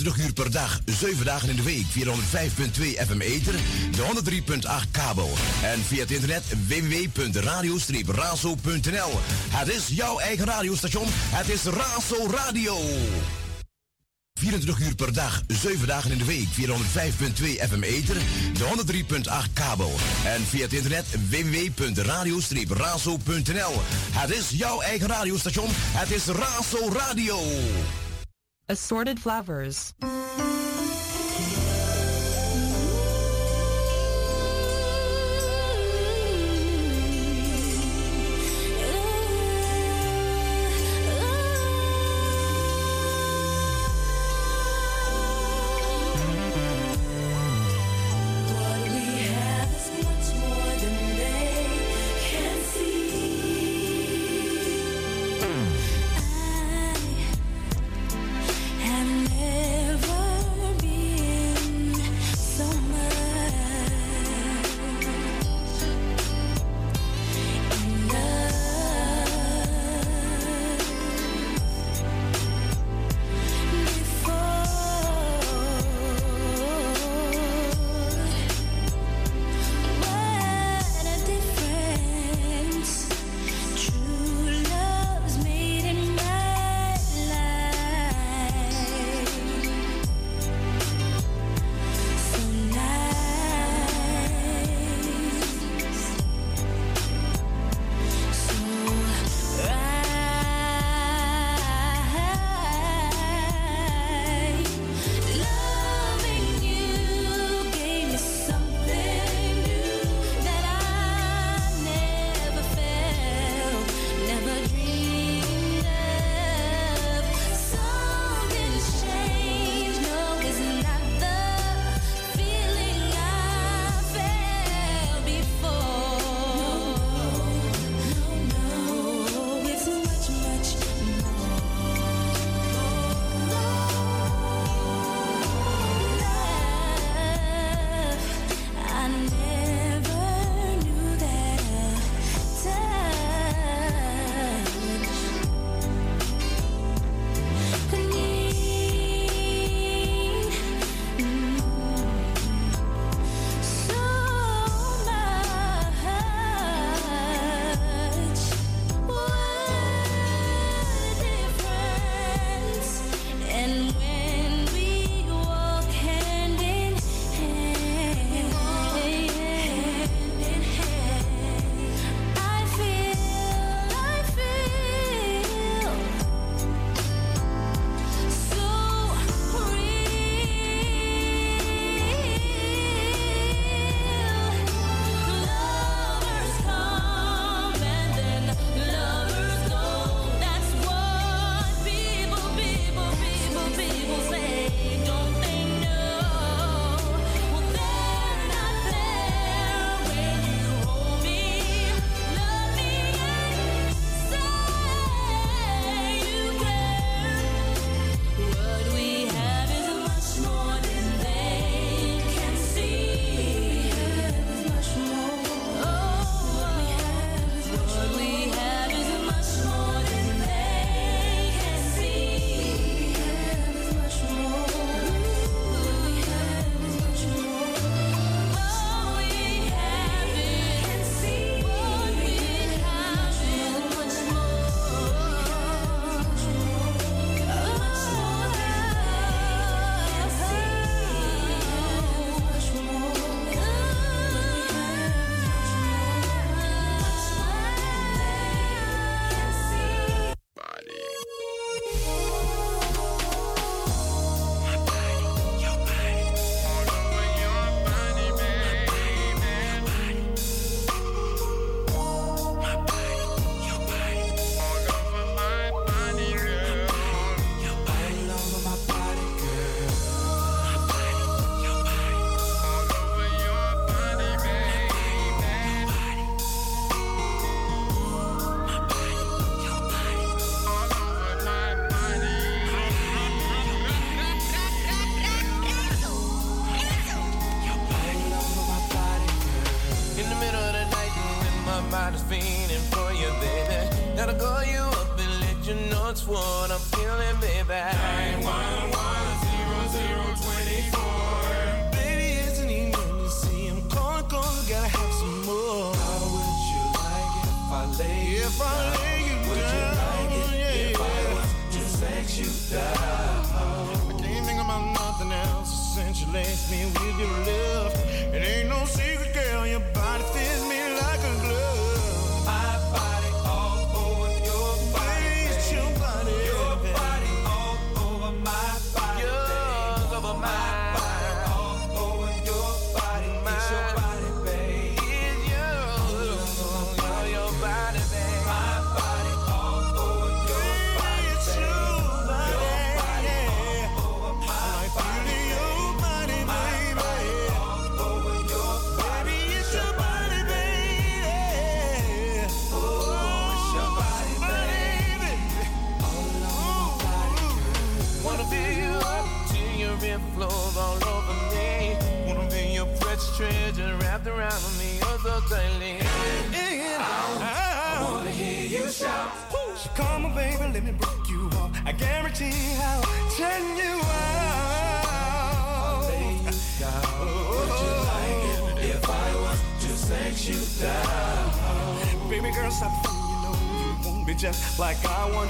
24 0.00 0.26
uur 0.26 0.32
per 0.32 0.50
dag, 0.50 0.80
7 0.84 1.24
dagen 1.24 1.48
in 1.48 1.56
de 1.56 1.62
week, 1.62 1.86
405.2 1.86 1.92
FM 3.08 3.20
Eter, 3.20 3.54
de 3.90 4.02
103.8 4.02 4.10
kabel. 4.90 5.30
En 5.62 5.80
via 5.86 6.00
het 6.00 6.10
internet 6.10 6.44
www.radio-razo.nl. 6.66 9.20
Het 9.50 9.68
is 9.68 9.88
jouw 9.88 10.18
eigen 10.18 10.46
radiostation, 10.46 11.06
het 11.10 11.48
is 11.48 11.64
Raso 11.64 12.26
Radio. 12.30 12.76
24 14.34 14.86
uur 14.86 14.94
per 14.94 15.12
dag, 15.12 15.42
7 15.46 15.86
dagen 15.86 16.10
in 16.10 16.18
de 16.18 16.24
week, 16.24 16.48
405.2 16.48 16.54
FM 17.68 17.82
Eter, 17.82 18.16
de 18.52 18.64
103.8 18.64 19.52
kabel. 19.52 19.92
En 20.24 20.46
via 20.46 20.62
het 20.62 20.72
internet 20.72 21.06
www.radio-razo.nl. 21.28 23.82
Het 24.10 24.30
is 24.30 24.50
jouw 24.50 24.80
eigen 24.80 25.08
radiostation, 25.08 25.68
het 25.72 26.10
is 26.10 26.26
Raso 26.26 26.92
Radio. 26.92 27.38
assorted 28.70 29.18
flavors. 29.18 29.92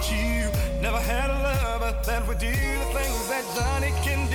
without 0.00 0.12
you. 0.12 0.50
Never 0.80 0.98
had 0.98 1.30
a 1.30 1.42
lover 1.42 1.96
that 2.04 2.26
would 2.26 2.38
do 2.38 2.50
the 2.50 2.88
things 2.92 3.28
that 3.28 3.44
Johnny 3.54 3.92
can 4.02 4.29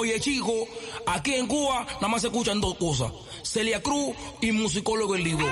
Oye, 0.00 0.18
chico, 0.18 0.66
aquí 1.04 1.34
en 1.34 1.46
Cuba 1.46 1.86
nada 1.96 2.08
más 2.08 2.22
se 2.22 2.28
escuchan 2.28 2.58
dos 2.58 2.74
cosas: 2.76 3.12
Celia 3.42 3.82
Cruz 3.82 4.16
y 4.40 4.50
musicólogo 4.50 5.14
el 5.14 5.22
libro. 5.22 5.46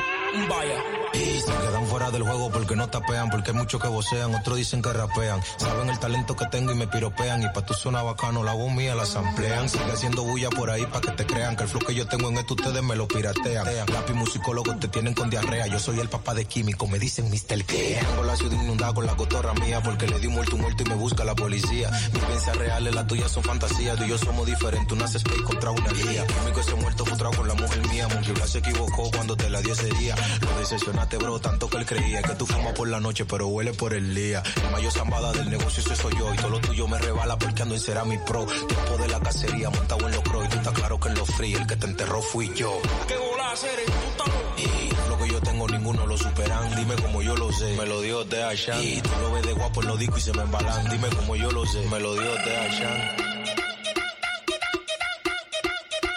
Vaya. 0.49 0.98
Y 1.19 1.41
se 1.41 1.47
quedan 1.47 1.87
fuera 1.87 2.11
del 2.11 2.23
juego 2.23 2.51
porque 2.51 2.77
no 2.77 2.89
tapean, 2.89 3.31
porque 3.31 3.51
hay 3.51 3.57
muchos 3.57 3.81
que 3.81 3.89
vocean, 3.89 4.35
otros 4.35 4.57
dicen 4.57 4.83
que 4.83 4.93
rapean. 4.93 5.41
Saben 5.57 5.91
el 5.91 5.99
talento 5.99 6.37
que 6.37 6.47
tengo 6.47 6.73
y 6.73 6.75
me 6.77 6.87
piropean. 6.87 7.43
Y 7.43 7.49
pa' 7.49 7.65
tu 7.65 7.75
zona 7.75 8.03
bacano, 8.03 8.45
la 8.45 8.53
voz 8.53 8.73
mía 8.73 8.95
la 8.95 9.07
samplean. 9.07 9.69
Sigue 9.69 9.93
haciendo 9.93 10.23
bulla 10.23 10.51
por 10.51 10.71
ahí 10.71 10.87
pa' 10.87 11.01
que 11.01 11.11
te 11.13 11.27
crean 11.27 11.57
que 11.57 11.65
el 11.65 11.69
flow 11.69 11.83
que 11.85 11.95
yo 11.95 12.07
tengo 12.07 12.29
en 12.29 12.39
esto 12.39 12.55
ustedes 12.55 12.83
me 12.83 12.97
lo 12.97 13.09
piratean. 13.09 13.67
Lápiz 13.93 14.15
musicólogo 14.15 14.77
te 14.77 14.89
tienen 14.89 15.15
con 15.15 15.31
diarrea. 15.31 15.67
Yo 15.67 15.79
soy 15.79 15.99
el 15.99 16.09
papá 16.09 16.35
de 16.35 16.45
químico, 16.45 16.87
me 16.87 16.99
dicen 16.99 17.29
Mr. 17.31 17.65
K. 17.65 17.75
Tengo 17.75 18.25
la 18.25 18.37
ciudad 18.37 18.61
inundada 18.63 18.95
con 18.95 19.07
la 19.07 19.17
cotorra 19.17 19.55
mía 19.55 19.83
porque 19.83 20.07
le 20.07 20.19
di 20.21 20.27
un 20.27 20.35
muerto 20.35 20.57
un 20.57 20.63
muerto 20.63 20.83
y 20.85 20.89
me 20.89 20.95
busca 20.95 21.25
la 21.25 21.35
policía. 21.35 21.91
Mis 22.13 22.23
vivencias 22.23 22.57
reales, 22.57 22.95
las 22.95 23.07
tuyas 23.07 23.31
son 23.31 23.43
fantasías. 23.43 23.97
Tú 23.97 24.05
y 24.05 24.09
yo 24.09 24.19
somos 24.19 24.47
diferentes, 24.47 24.93
una 24.93 25.05
hace 25.05 25.19
space 25.19 25.43
contra 25.43 25.71
una 25.71 25.91
guía. 25.93 26.27
Químico 26.27 26.61
ese 26.61 26.75
muerto 26.75 27.05
frustrado 27.05 27.37
con 27.37 27.49
la 27.49 27.55
mujer 27.55 27.89
mía. 27.89 28.09
Monkey 28.09 28.33
Black 28.33 28.47
se 28.47 28.59
equivocó 28.59 29.11
cuando 29.11 29.37
te 29.37 29.51
la 29.51 29.61
dio 29.63 29.73
ese 29.73 29.89
día. 29.95 30.15
Lo 30.41 30.59
decepcionaste, 30.59 31.08
bro, 31.17 31.41
tanto 31.41 31.69
que 31.69 31.79
él 31.79 31.87
creía 31.87 32.23
que 32.23 32.35
tú 32.35 32.47
fumas 32.47 32.73
por 32.75 32.89
la 32.89 33.01
noche, 33.01 33.25
pero 33.25 33.49
huele 33.49 33.73
por 33.73 33.95
el 33.95 34.15
día. 34.15 34.43
El 34.63 34.71
mayor 34.71 34.93
zambada 34.93 35.33
del 35.33 35.49
negocio, 35.51 35.83
ese 35.83 35.97
soy 35.97 36.13
yo. 36.19 36.33
Y 36.35 36.37
todo 36.37 36.51
lo 36.51 36.61
tuyo 36.61 36.87
me 36.87 36.99
rebala 36.99 37.39
porque 37.39 37.63
ando 37.63 37.75
en 37.75 37.81
Ceramic 37.81 38.25
Pro. 38.25 38.47
Tiempo 38.47 38.99
de 38.99 39.09
la 39.09 39.21
cacería, 39.21 39.71
montado 39.71 40.07
en 40.07 40.13
los. 40.13 40.19
Y 40.19 40.49
tú 40.49 40.57
estás 40.59 40.73
claro 40.75 41.01
que 41.01 41.09
en 41.09 41.15
los 41.15 41.29
free, 41.31 41.55
el 41.55 41.67
que 41.67 41.77
te 41.77 41.87
enterró 41.87 42.21
fui 42.21 42.53
yo. 42.55 42.79
¿Qué 43.07 43.17
bola 43.17 43.51
hacer? 43.53 43.71
Tú 44.17 44.25
Y 44.63 45.09
lo 45.09 45.19
que 45.19 45.29
yo 45.29 45.41
tengo, 45.41 45.67
ninguno 45.69 46.07
lo 46.07 46.17
superan. 46.17 46.77
Dime 46.77 46.95
como 46.97 47.23
yo 47.23 47.37
lo 47.37 47.51
sé. 47.53 47.77
Me 47.77 47.87
lo 47.87 48.01
dio 48.01 48.25
de 48.25 48.43
Ashan. 48.43 48.83
Y 48.83 49.01
tú 49.01 49.11
lo 49.21 49.33
ves 49.33 49.47
de 49.47 49.53
guapo 49.53 49.83
en 49.83 49.89
los 49.89 49.99
discos 49.99 50.19
y 50.19 50.23
se 50.23 50.33
me 50.33 50.43
embalan. 50.43 50.91
Dime 50.91 51.09
como 51.09 51.37
yo 51.37 51.51
lo 51.51 51.65
sé. 51.67 51.81
Me 51.87 51.99
lo 52.01 52.15
dio 52.15 52.35
de 52.35 52.57
Ashan. 52.57 53.17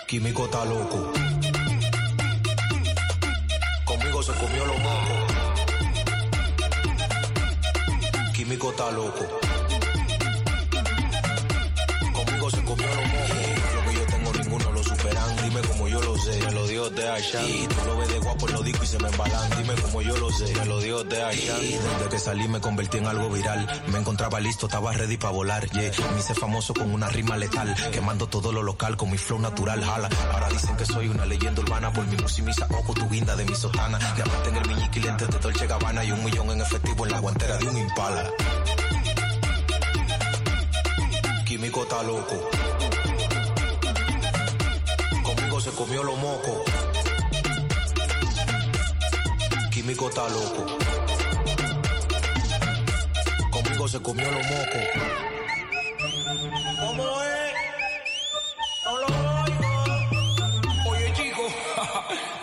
Químico 0.08 0.46
está 0.46 0.66
loco. 0.66 1.21
mi 8.52 8.58
gota 8.58 8.92
loco. 8.92 9.51
Dio 16.82 16.90
de 16.90 17.10
Ashan. 17.10 17.46
Y 17.46 17.68
tú 17.68 17.76
lo 17.86 17.98
ves 17.98 18.10
de 18.10 18.20
guapo 18.20 18.48
en 18.48 18.54
los 18.54 18.68
y 18.68 18.86
se 18.86 19.00
me 19.00 19.10
embalan. 19.10 19.50
Dime 19.58 19.74
como 19.82 20.02
yo 20.02 20.18
lo 20.18 20.32
sé. 20.32 20.54
Me 20.56 20.66
lo 20.66 20.80
dio 20.80 21.04
de. 21.04 21.18
Desde 21.18 22.10
que 22.10 22.20
salí 22.20 22.48
me 22.48 22.60
convertí 22.60 22.98
en 22.98 23.08
algo 23.08 23.30
viral. 23.30 23.84
Me 23.88 24.00
encontraba 24.00 24.40
listo, 24.40 24.66
estaba 24.68 24.92
ready 24.94 25.18
para 25.18 25.34
volar. 25.34 25.70
Yeah. 25.70 25.92
Me 26.14 26.20
hice 26.20 26.34
famoso 26.34 26.74
con 26.74 26.92
una 26.92 27.10
rima 27.10 27.38
letal. 27.38 27.76
Quemando 27.92 28.28
todo 28.28 28.52
lo 28.52 28.64
local 28.64 28.98
con 28.98 29.12
mi 29.12 29.18
flow 29.18 29.40
natural. 29.40 29.84
Jala. 29.84 30.10
Ahora 30.32 30.50
dicen 30.50 30.76
que 30.78 30.86
soy 30.86 31.08
una 31.08 31.26
leyenda 31.26 31.62
urbana 31.62 31.92
por 31.92 32.06
mi 32.08 32.18
música 32.18 32.52
y 32.52 32.94
tu 32.94 33.10
guinda 33.10 33.36
de 33.36 33.46
mi 33.46 33.56
sotana. 33.56 33.98
Diamante 34.16 34.50
en 34.50 34.56
el 34.58 34.68
miñique 34.68 35.00
y 35.00 35.04
de 35.04 35.40
Dolce 35.42 35.68
Gabbana 35.68 36.04
y 36.04 36.12
un 36.12 36.24
millón 36.24 36.50
en 36.52 36.62
efectivo 36.62 37.06
en 37.06 37.12
la 37.12 37.20
guantera 37.20 37.58
de 37.58 37.68
un 37.68 37.78
impala. 37.78 38.32
Químico 41.46 41.84
está 41.84 42.04
loco. 42.04 42.50
Se 45.64 45.70
comió 45.70 46.04
los 46.04 46.18
mocos. 46.18 46.64
Químico 49.70 50.10
está 50.10 50.28
loco. 50.28 50.66
Conmigo 53.52 53.88
se 53.88 54.02
comió 54.02 54.32
los 54.32 54.44
mocos. 54.44 55.31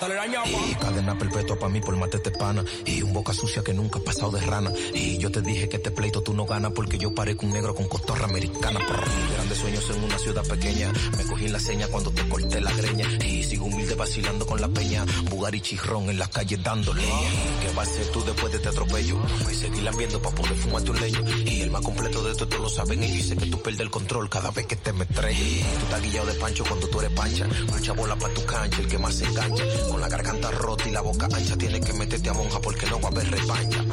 Y 0.09 0.75
cadena 0.77 1.19
perpetua 1.19 1.59
para 1.59 1.71
mí 1.71 1.81
por 1.81 1.95
matete 1.97 2.31
pana. 2.31 2.65
Y 2.87 3.03
un 3.03 3.13
boca 3.13 3.35
sucia 3.35 3.63
que 3.63 3.75
nunca 3.75 3.99
ha 3.99 4.03
pasado 4.03 4.31
de 4.31 4.41
rana. 4.41 4.73
Y 4.95 5.19
yo 5.19 5.31
te 5.31 5.43
dije 5.43 5.69
que 5.69 5.77
este 5.77 5.91
pleito 5.91 6.23
tú 6.23 6.33
no 6.33 6.47
ganas 6.47 6.73
porque 6.73 6.97
yo 6.97 7.15
parezco 7.15 7.45
un 7.45 7.53
negro 7.53 7.75
con 7.75 7.89
cotorra 7.89 8.25
americana. 8.25 8.81
Prr. 8.81 9.05
Grandes 9.35 9.59
sueños 9.59 9.91
en 9.91 10.05
una 10.05 10.19
ciudad 10.19 10.47
pequeña. 10.47 10.93
Me 11.17 11.25
cogí 11.25 11.49
la 11.49 11.61
seña 11.61 11.89
cuando 11.89 12.11
te 12.11 12.27
corté 12.27 12.61
la 12.61 12.73
greña. 12.73 13.07
Y 13.27 13.43
sigo 13.43 13.67
humilde 13.67 13.95
vacilando 13.97 14.47
con 14.47 14.61
la 14.61 14.69
peña. 14.69 15.05
Bugari 15.31 15.61
chirrón 15.61 16.09
en 16.09 16.19
las 16.19 16.29
calles 16.29 16.63
dándole. 16.63 17.03
¿Qué 17.03 17.75
va 17.77 17.83
a 17.83 17.87
ser 17.87 18.07
tú 18.07 18.25
después 18.25 18.51
de 18.53 18.57
este 18.59 18.69
atropello? 18.71 19.19
A 19.47 19.53
seguir 19.53 19.83
lambiendo 19.83 20.23
para 20.23 20.35
poder 20.35 20.57
fumarte 20.57 20.91
un 20.91 21.01
leño. 21.01 21.25
Y 21.45 21.61
el 21.61 21.71
más 21.71 21.83
completo 21.83 22.23
de 22.23 22.35
todo 22.35 22.59
lo 22.59 22.69
saben. 22.69 23.03
Y 23.03 23.21
sé 23.21 23.37
que 23.37 23.47
tú 23.47 23.61
pierdes 23.61 23.81
el 23.81 23.91
control 23.91 24.31
cada 24.31 24.51
vez 24.53 24.67
que 24.67 24.77
te 24.77 24.93
me 24.93 25.05
estrellas. 25.05 25.67
Tú 25.79 25.85
estás 25.85 26.03
guillado 26.03 26.27
de 26.27 26.35
pancho 26.35 26.65
cuando 26.67 26.89
tú 26.89 27.01
eres 27.01 27.13
pancha. 27.13 27.47
Mucha 27.71 27.93
bola 27.93 28.17
para 28.17 28.33
tu 28.33 28.45
cancha, 28.47 28.81
el 28.81 28.89
que 28.89 28.99
más 28.99 29.15
se 29.15 29.27
engancha. 29.27 29.65
Con 29.89 29.98
la 29.99 30.09
garganta 30.09 30.51
rota 30.51 30.89
y 30.89 30.93
la 30.93 31.01
boca 31.01 31.27
ancha. 31.27 31.57
Tienes 31.57 31.85
que 31.85 31.93
meterte 31.93 32.31
a 32.31 32.33
monja 32.33 32.61
porque 32.61 32.87
no 32.87 33.01
va 33.01 33.09
a 33.09 33.13
haber 33.13 33.31
repancha. 33.31 33.85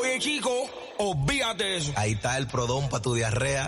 Oye, 0.00 0.18
chico, 0.18 0.50
olvídate 0.98 1.64
de 1.64 1.76
eso. 1.78 1.92
Ahí 1.96 2.12
está 2.12 2.36
el 2.38 2.46
prodón 2.46 2.88
para 2.88 3.02
tu 3.02 3.14
diarrea. 3.14 3.66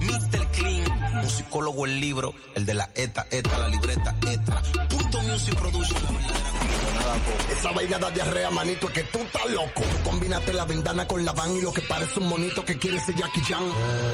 Mr. 0.00 0.46
Clean, 0.52 0.85
musicólogo 1.26 1.86
el 1.86 2.00
libro, 2.00 2.34
el 2.54 2.64
de 2.64 2.74
la 2.74 2.88
ETA, 2.94 3.26
ETA, 3.32 3.58
la 3.58 3.68
libreta, 3.68 4.14
ETA. 4.30 4.62
Punto 4.88 5.20
Music 5.22 5.56
Production, 5.56 6.02
la 6.04 6.10
verdadera 6.12 7.52
Esa 7.52 7.70
vaina 7.72 7.98
da 7.98 8.10
diarrea, 8.12 8.50
manito, 8.50 8.86
es 8.86 8.92
que 8.92 9.02
tú 9.04 9.18
estás 9.18 9.50
loco. 9.50 9.82
Tú 9.82 10.08
combinaste 10.08 10.52
la 10.52 10.64
ventana 10.64 11.04
con 11.08 11.24
la 11.24 11.32
van 11.32 11.56
y 11.56 11.62
lo 11.62 11.72
que 11.72 11.82
parece 11.82 12.20
un 12.20 12.28
monito 12.28 12.64
que 12.64 12.78
quiere 12.78 13.00
ser 13.00 13.16
Jackie 13.16 13.42
Chan. 13.42 13.64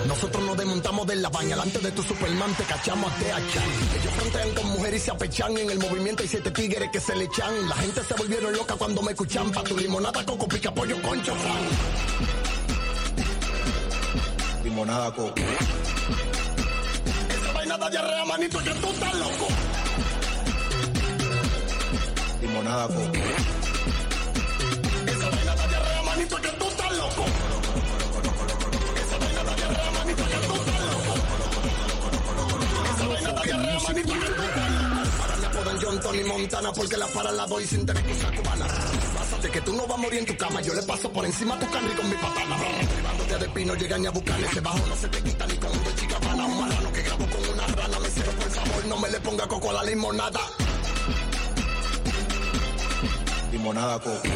Nosotros 0.06 0.42
nos 0.42 0.56
desmontamos 0.56 1.06
de 1.06 1.16
la 1.16 1.28
baña, 1.28 1.50
delante 1.50 1.80
de 1.80 1.92
tu 1.92 2.02
Superman 2.02 2.54
te 2.54 2.64
cachamos 2.64 3.12
a 3.12 3.18
Chan. 3.18 3.70
Ellos 4.00 4.14
frontean 4.16 4.50
con 4.54 4.66
mujeres 4.70 5.02
y 5.02 5.04
se 5.04 5.10
apechan 5.10 5.58
en 5.58 5.70
el 5.70 5.78
movimiento 5.78 6.24
y 6.24 6.28
siete 6.28 6.50
tigres 6.50 6.88
que 6.90 7.00
se 7.00 7.14
le 7.14 7.24
echan. 7.24 7.68
La 7.68 7.76
gente 7.76 8.02
se 8.04 8.14
volvieron 8.14 8.54
loca 8.54 8.74
cuando 8.76 9.02
me 9.02 9.12
escuchan. 9.12 9.52
Pa' 9.52 9.62
tu 9.62 9.76
limonada, 9.76 10.24
coco, 10.24 10.48
pica 10.48 10.72
pollo, 10.72 11.00
concho, 11.02 11.34
limonada 14.64 15.12
coco. 15.14 15.34
Manito, 18.32 18.58
que 18.64 18.70
tú 18.70 18.88
estás 18.88 19.14
loco. 19.14 19.46
Limonada 22.40 22.86
coco. 22.88 23.12
Esa 25.12 25.30
vaina 25.30 25.54
da 25.54 25.66
diarrea, 25.68 26.02
manito, 26.02 26.36
que 26.36 26.48
tú 26.48 26.66
estás 26.68 26.92
loco. 26.96 27.24
Esa 29.02 29.18
vaina 29.18 29.42
da 29.44 29.54
diarrea, 29.54 29.90
manito, 29.90 30.24
que 30.32 30.38
tú 30.48 30.54
estás 30.54 30.80
loco. 30.92 31.12
Esa 32.94 33.06
vaina 33.06 33.32
da 33.32 33.42
diarrea, 33.42 33.80
manito, 33.80 34.12
que 34.14 34.30
tú 34.38 34.42
estás 34.48 34.70
loco. 34.70 34.92
Ahora 35.20 35.36
me 35.36 35.46
apodan 35.46 35.78
John 35.82 36.00
Tony 36.00 36.24
Montana 36.24 36.72
porque 36.72 36.96
la 36.96 37.06
para 37.08 37.32
la 37.32 37.46
doy 37.46 37.66
sin 37.66 37.84
tener 37.84 38.02
que 38.02 38.12
usar 38.12 38.34
cubana. 38.34 38.66
Pásate 39.18 39.50
que 39.50 39.60
tú 39.60 39.74
no 39.74 39.86
vas 39.86 39.98
a 39.98 40.00
morir 40.00 40.20
en 40.20 40.26
tu 40.26 40.36
cama, 40.38 40.62
yo 40.62 40.72
le 40.72 40.82
paso 40.84 41.12
por 41.12 41.26
encima 41.26 41.54
a 41.56 41.58
tu 41.58 41.70
canry 41.70 41.94
con 41.94 42.08
mi 42.08 42.16
patana. 42.16 42.56
Privándote 42.94 43.38
de 43.38 43.48
pino, 43.50 43.74
llegan 43.74 44.06
a 44.06 44.10
buscar 44.10 44.40
ese 44.40 44.60
bajo, 44.60 44.86
no 44.86 44.96
se 44.96 45.08
te 45.08 45.22
quita 45.22 45.46
ni 45.46 45.56
con 45.56 45.72
no 48.92 48.98
me 48.98 49.08
le 49.08 49.20
ponga 49.20 49.46
coco 49.46 49.70
a 49.70 49.72
la 49.72 49.84
limonada. 49.84 50.40
Limonada 53.50 53.98
coco. 53.98 54.28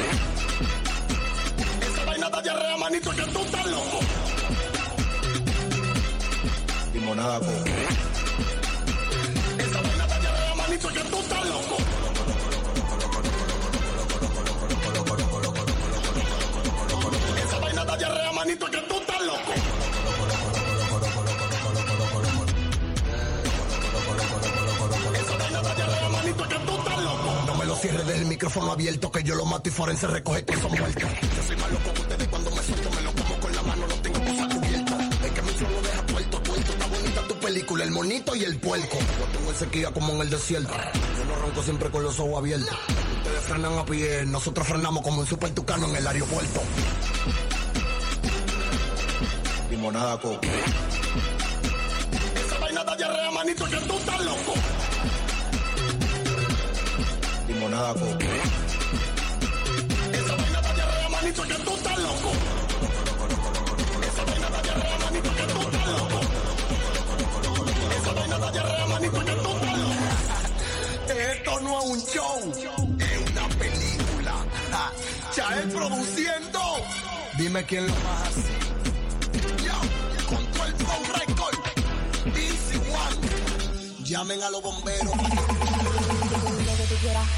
Esa 1.86 2.04
vaina 2.06 2.30
da 2.30 2.40
diarrea, 2.40 2.76
manito, 2.78 3.10
que 3.10 3.22
tú 3.34 3.40
estás 3.44 3.66
loco. 3.66 3.98
Limonada 6.94 7.38
coco. 7.40 7.64
Esa 9.58 9.80
vaina 9.82 10.06
da 10.06 10.18
diarrea, 10.20 10.54
manito, 10.54 10.88
que 10.88 11.00
tú 11.00 11.18
estás 11.18 11.46
loco. 11.52 11.76
Esa 17.44 17.58
vaina 17.58 17.84
da 17.84 17.96
diarrea, 17.98 18.32
manito, 18.32 18.66
que 18.70 18.78
tú 18.88 18.94
estás 19.00 19.20
loco. 19.20 19.85
Lo 27.76 27.82
cierres 27.82 28.06
del 28.06 28.24
micrófono 28.24 28.72
abierto 28.72 29.12
que 29.12 29.22
yo 29.22 29.34
lo 29.34 29.44
mato 29.44 29.68
y 29.68 29.72
forense 29.72 30.06
recoge 30.06 30.42
que 30.46 30.56
son 30.56 30.70
muertos. 30.70 31.02
Yo 31.02 31.42
soy 31.42 31.56
más 31.56 31.70
loco 31.70 31.92
que 31.92 32.00
ustedes 32.00 32.28
cuando 32.28 32.50
me 32.52 32.62
suelto, 32.62 32.90
me 32.90 33.02
lo 33.02 33.12
como 33.12 33.38
con 33.38 33.54
la 33.54 33.62
mano, 33.64 33.86
no 33.86 33.94
tengo 33.96 34.18
cosa 34.18 34.48
cubierta. 34.48 35.10
Es 35.26 35.30
que 35.32 35.42
mi 35.42 35.48
flow 35.50 35.70
lo 35.70 35.82
deja 35.82 36.06
tuerto, 36.06 36.40
tuerto. 36.40 36.72
Está 36.72 36.86
bonita 36.86 37.20
tu 37.28 37.34
película, 37.34 37.84
el 37.84 37.90
monito 37.90 38.34
y 38.34 38.44
el 38.44 38.58
puerco. 38.58 38.96
Yo 38.96 39.38
tengo 39.38 39.50
en 39.50 39.56
sequía 39.56 39.90
como 39.90 40.14
en 40.14 40.20
el 40.22 40.30
desierto. 40.30 40.72
Yo 40.72 41.24
no 41.26 41.36
ronco 41.36 41.62
siempre 41.62 41.90
con 41.90 42.02
los 42.02 42.18
ojos 42.18 42.38
abiertos. 42.38 42.78
Ustedes 43.18 43.44
frenan 43.44 43.78
a 43.78 43.84
pie, 43.84 44.24
nosotros 44.24 44.66
frenamos 44.66 45.02
como 45.02 45.20
un 45.20 45.26
super 45.26 45.50
tucano 45.50 45.86
en 45.86 45.96
el 45.96 46.06
aeropuerto. 46.06 46.62
Limonada 49.68 50.18
coco. 50.18 50.40
Esa 57.76 57.92
vaina 60.34 60.60
está 60.60 60.72
diarrea, 60.72 61.08
manito, 61.10 61.42
que 61.42 61.54
tú 61.56 61.74
estás 61.74 61.98
loco. 61.98 62.32
Esa 64.00 64.24
vaina 64.24 64.48
de 64.48 64.56
está 64.56 64.62
diarrea, 64.62 64.98
manito, 64.98 65.30
que 65.34 65.42
tú 65.42 65.60
estás 65.60 65.86
loco. 65.86 66.20
Esa 68.00 68.12
vaina 68.14 68.38
de 68.38 68.46
está 68.46 68.50
diarrea, 68.52 68.86
manito, 68.86 69.18
que 69.18 69.32
tú 69.32 69.50
estás 69.50 69.78
loco. 69.78 69.94
Esto 71.34 71.60
no 71.60 71.78
es 71.78 71.86
un 71.90 72.00
show, 72.00 72.52
es 72.98 73.30
una 73.30 73.48
película. 73.58 74.34
Ya 75.36 75.60
es 75.60 75.66
produciendo. 75.74 76.60
Dime 77.36 77.66
quién 77.66 77.86
lo 77.88 77.92
va 77.92 78.16
a 78.16 78.22
hacer. 78.22 78.58
Yo, 79.62 79.74
con 80.26 80.46
One. 82.88 83.16
Llamen 84.02 84.42
a 84.42 84.48
los 84.48 84.62
bomberos 84.62 85.35
quieras, 87.06 87.28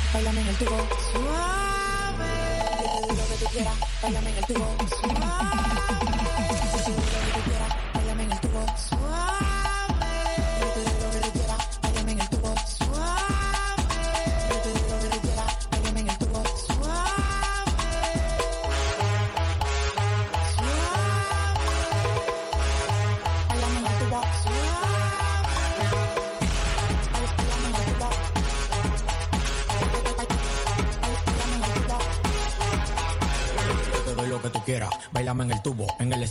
en 0.41 0.49
el 0.49 0.57
tubo. 0.57 0.77
Suave. 1.13 2.27
Lo 3.09 3.29
que 3.29 3.45
tú 3.45 3.47
quieras, 3.53 3.75
bailame 4.03 4.31
en 4.31 4.37
el 4.39 4.45
tubo. 4.47 4.77
Suave. 4.89 5.68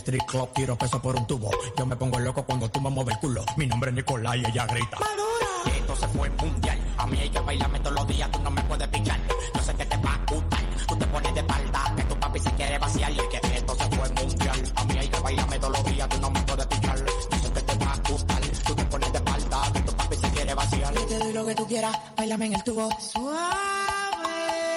strip 0.08 0.24
club, 0.24 0.48
tiro 0.54 0.74
peso 0.76 1.02
por 1.02 1.14
un 1.16 1.26
tubo. 1.26 1.50
Yo 1.76 1.84
me 1.84 1.94
pongo 1.94 2.18
loco 2.18 2.42
cuando 2.42 2.70
tú 2.70 2.80
me 2.80 2.88
mueves 2.88 3.14
el 3.16 3.20
culo. 3.20 3.44
Mi 3.58 3.66
nombre 3.66 3.90
es 3.90 3.96
Nicolás 3.96 4.36
y 4.36 4.46
ella 4.46 4.64
grita. 4.66 4.96
¡Madura! 4.98 5.76
Esto 5.76 5.96
se 5.96 6.08
fue 6.08 6.30
mundial. 6.30 6.78
A 6.96 7.06
mí 7.06 7.18
hay 7.18 7.28
que 7.28 7.40
bailarme 7.40 7.78
todos 7.80 7.94
los 7.94 8.08
días, 8.08 8.30
tú 8.30 8.38
no 8.40 8.50
me 8.50 8.62
puedes 8.62 8.88
pillar. 8.88 9.20
Yo 9.54 9.62
sé 9.62 9.74
que 9.74 9.84
te 9.84 9.96
va 9.98 10.14
a 10.14 10.32
gustar. 10.32 10.60
Tú 10.88 10.96
te 10.96 11.06
pones 11.08 11.34
de 11.34 11.40
espalda, 11.40 11.94
que 11.94 12.02
tu 12.04 12.14
papi 12.20 12.40
se 12.40 12.50
quiere 12.52 12.78
vaciar. 12.78 13.12
Y 13.12 13.16
que 13.16 13.40
esto 13.54 13.74
se 13.74 13.96
fue 13.96 14.08
mundial. 14.08 14.72
A 14.76 14.84
mí 14.84 14.98
hay 14.98 15.08
que 15.08 15.20
bailarme 15.20 15.58
todos 15.58 15.72
los 15.76 15.84
días, 15.92 16.08
tú 16.08 16.20
no 16.20 16.30
me 16.30 16.40
puedes 16.40 16.66
pillar. 16.66 16.98
Yo 16.98 17.38
sé 17.42 17.52
que 17.52 17.60
te 17.60 17.84
va 17.84 17.92
a 17.92 18.10
gustar. 18.10 18.40
Tú 18.66 18.74
te 18.74 18.84
pones 18.84 19.12
de 19.12 19.18
espalda, 19.18 19.72
que 19.74 19.80
tu 19.80 19.92
papi 19.92 20.16
se 20.16 20.30
quiere 20.30 20.54
vaciar. 20.54 20.94
Yo 20.94 21.06
te 21.06 21.18
doy 21.18 21.32
lo 21.34 21.44
que 21.44 21.54
tú 21.54 21.66
quieras, 21.66 21.98
bailame 22.16 22.46
en 22.46 22.54
el 22.54 22.64
tubo. 22.64 22.88
Suave. 22.98 23.58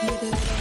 Yo 0.08 0.14
te 0.14 0.26
doy 0.26 0.32
lo 0.32 0.61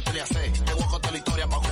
le 0.13 0.21
hace. 0.21 0.51
Te 0.65 0.73
voy 0.73 0.83
a 0.83 0.87
contar 0.87 1.11
la 1.11 1.17
historia 1.17 1.47
pa' 1.47 1.70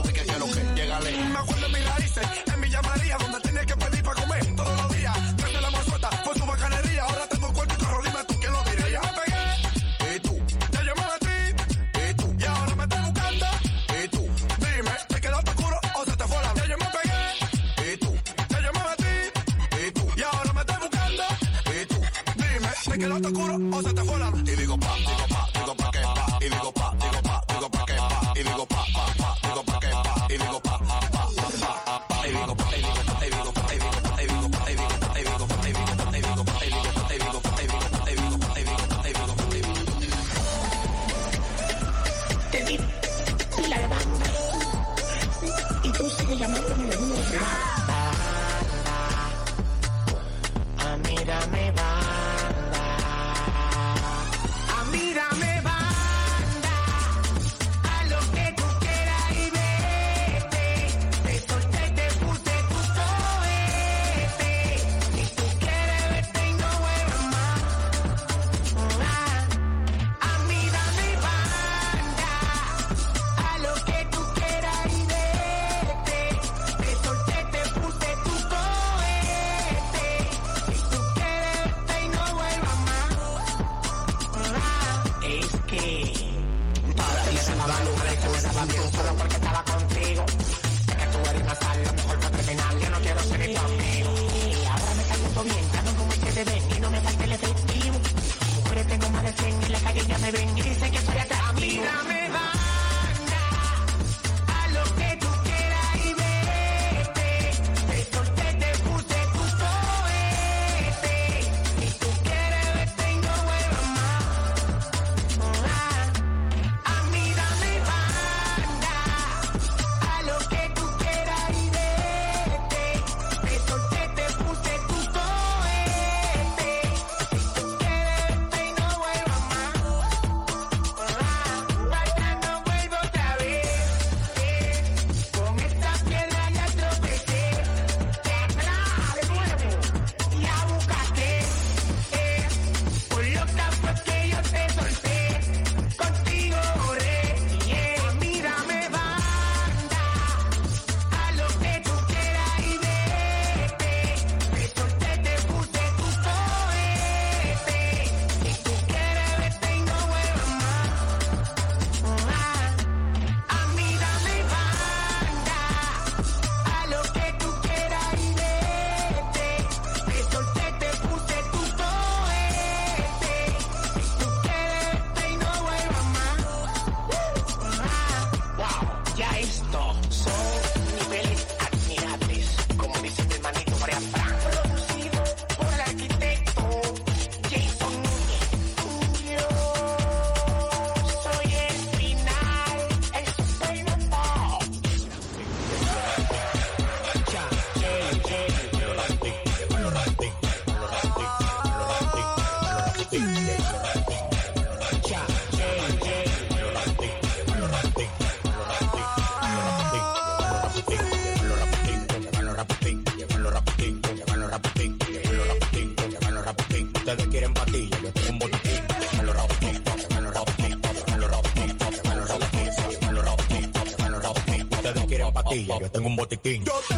the 226.30 226.38
king. 226.38 226.89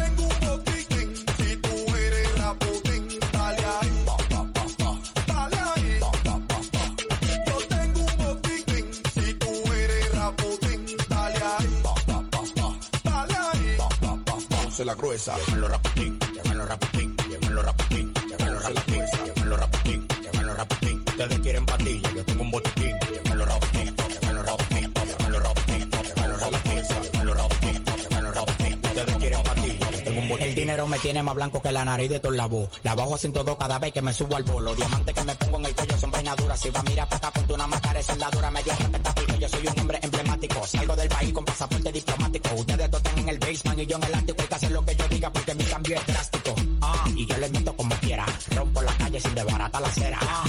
más 31.22 31.34
blanco 31.34 31.60
que 31.62 31.72
la 31.72 31.84
nariz 31.84 32.10
de 32.10 32.20
todo 32.20 32.32
la 32.32 32.46
voz. 32.46 32.68
La 32.82 32.94
bajo 32.94 33.14
a 33.14 33.18
102 33.18 33.56
cada 33.56 33.78
vez 33.78 33.92
que 33.92 34.02
me 34.02 34.12
subo 34.12 34.36
al 34.36 34.42
bolo. 34.42 34.74
Diamantes 34.74 35.14
que 35.14 35.24
me 35.24 35.34
pongo 35.34 35.58
en 35.58 35.66
el 35.66 35.74
cuello 35.74 35.98
son 35.98 36.10
vainaduras. 36.10 36.60
Si 36.60 36.70
va, 36.70 36.82
mira 36.82 37.06
para 37.06 37.16
acá, 37.16 37.30
ponte 37.30 37.52
una 37.54 37.66
máscara, 37.66 38.00
es 38.00 38.16
la 38.18 38.30
dura. 38.30 38.50
Media 38.50 38.76
respetable, 38.76 39.38
yo 39.38 39.48
soy 39.48 39.66
un 39.66 39.80
hombre 39.80 39.98
emblemático. 40.02 40.66
Salgo 40.66 40.96
del 40.96 41.08
país 41.08 41.32
con 41.32 41.44
pasaporte 41.44 41.92
diplomático. 41.92 42.54
Ustedes 42.54 42.90
tocan 42.90 43.18
en 43.18 43.28
el 43.28 43.38
basement 43.38 43.78
y 43.80 43.86
yo 43.86 43.96
en 43.96 44.04
el 44.04 44.14
ático. 44.14 44.42
Hay 44.42 44.48
que 44.48 44.54
hacer 44.54 44.70
lo 44.70 44.84
que 44.84 44.96
yo 44.96 45.08
diga 45.08 45.32
porque 45.32 45.54
mi 45.54 45.64
cambio 45.64 45.96
es 45.96 46.06
drástico. 46.06 46.54
Ah, 46.80 47.04
y 47.14 47.26
yo 47.26 47.36
le 47.38 47.48
meto 47.50 47.76
como 47.76 47.94
quiera. 47.96 48.26
Rompo 48.54 48.82
la 48.82 48.92
calle 48.96 49.20
sin 49.20 49.34
desbaratar 49.34 49.82
la 49.82 49.88
acera. 49.88 50.18
Ah, 50.20 50.44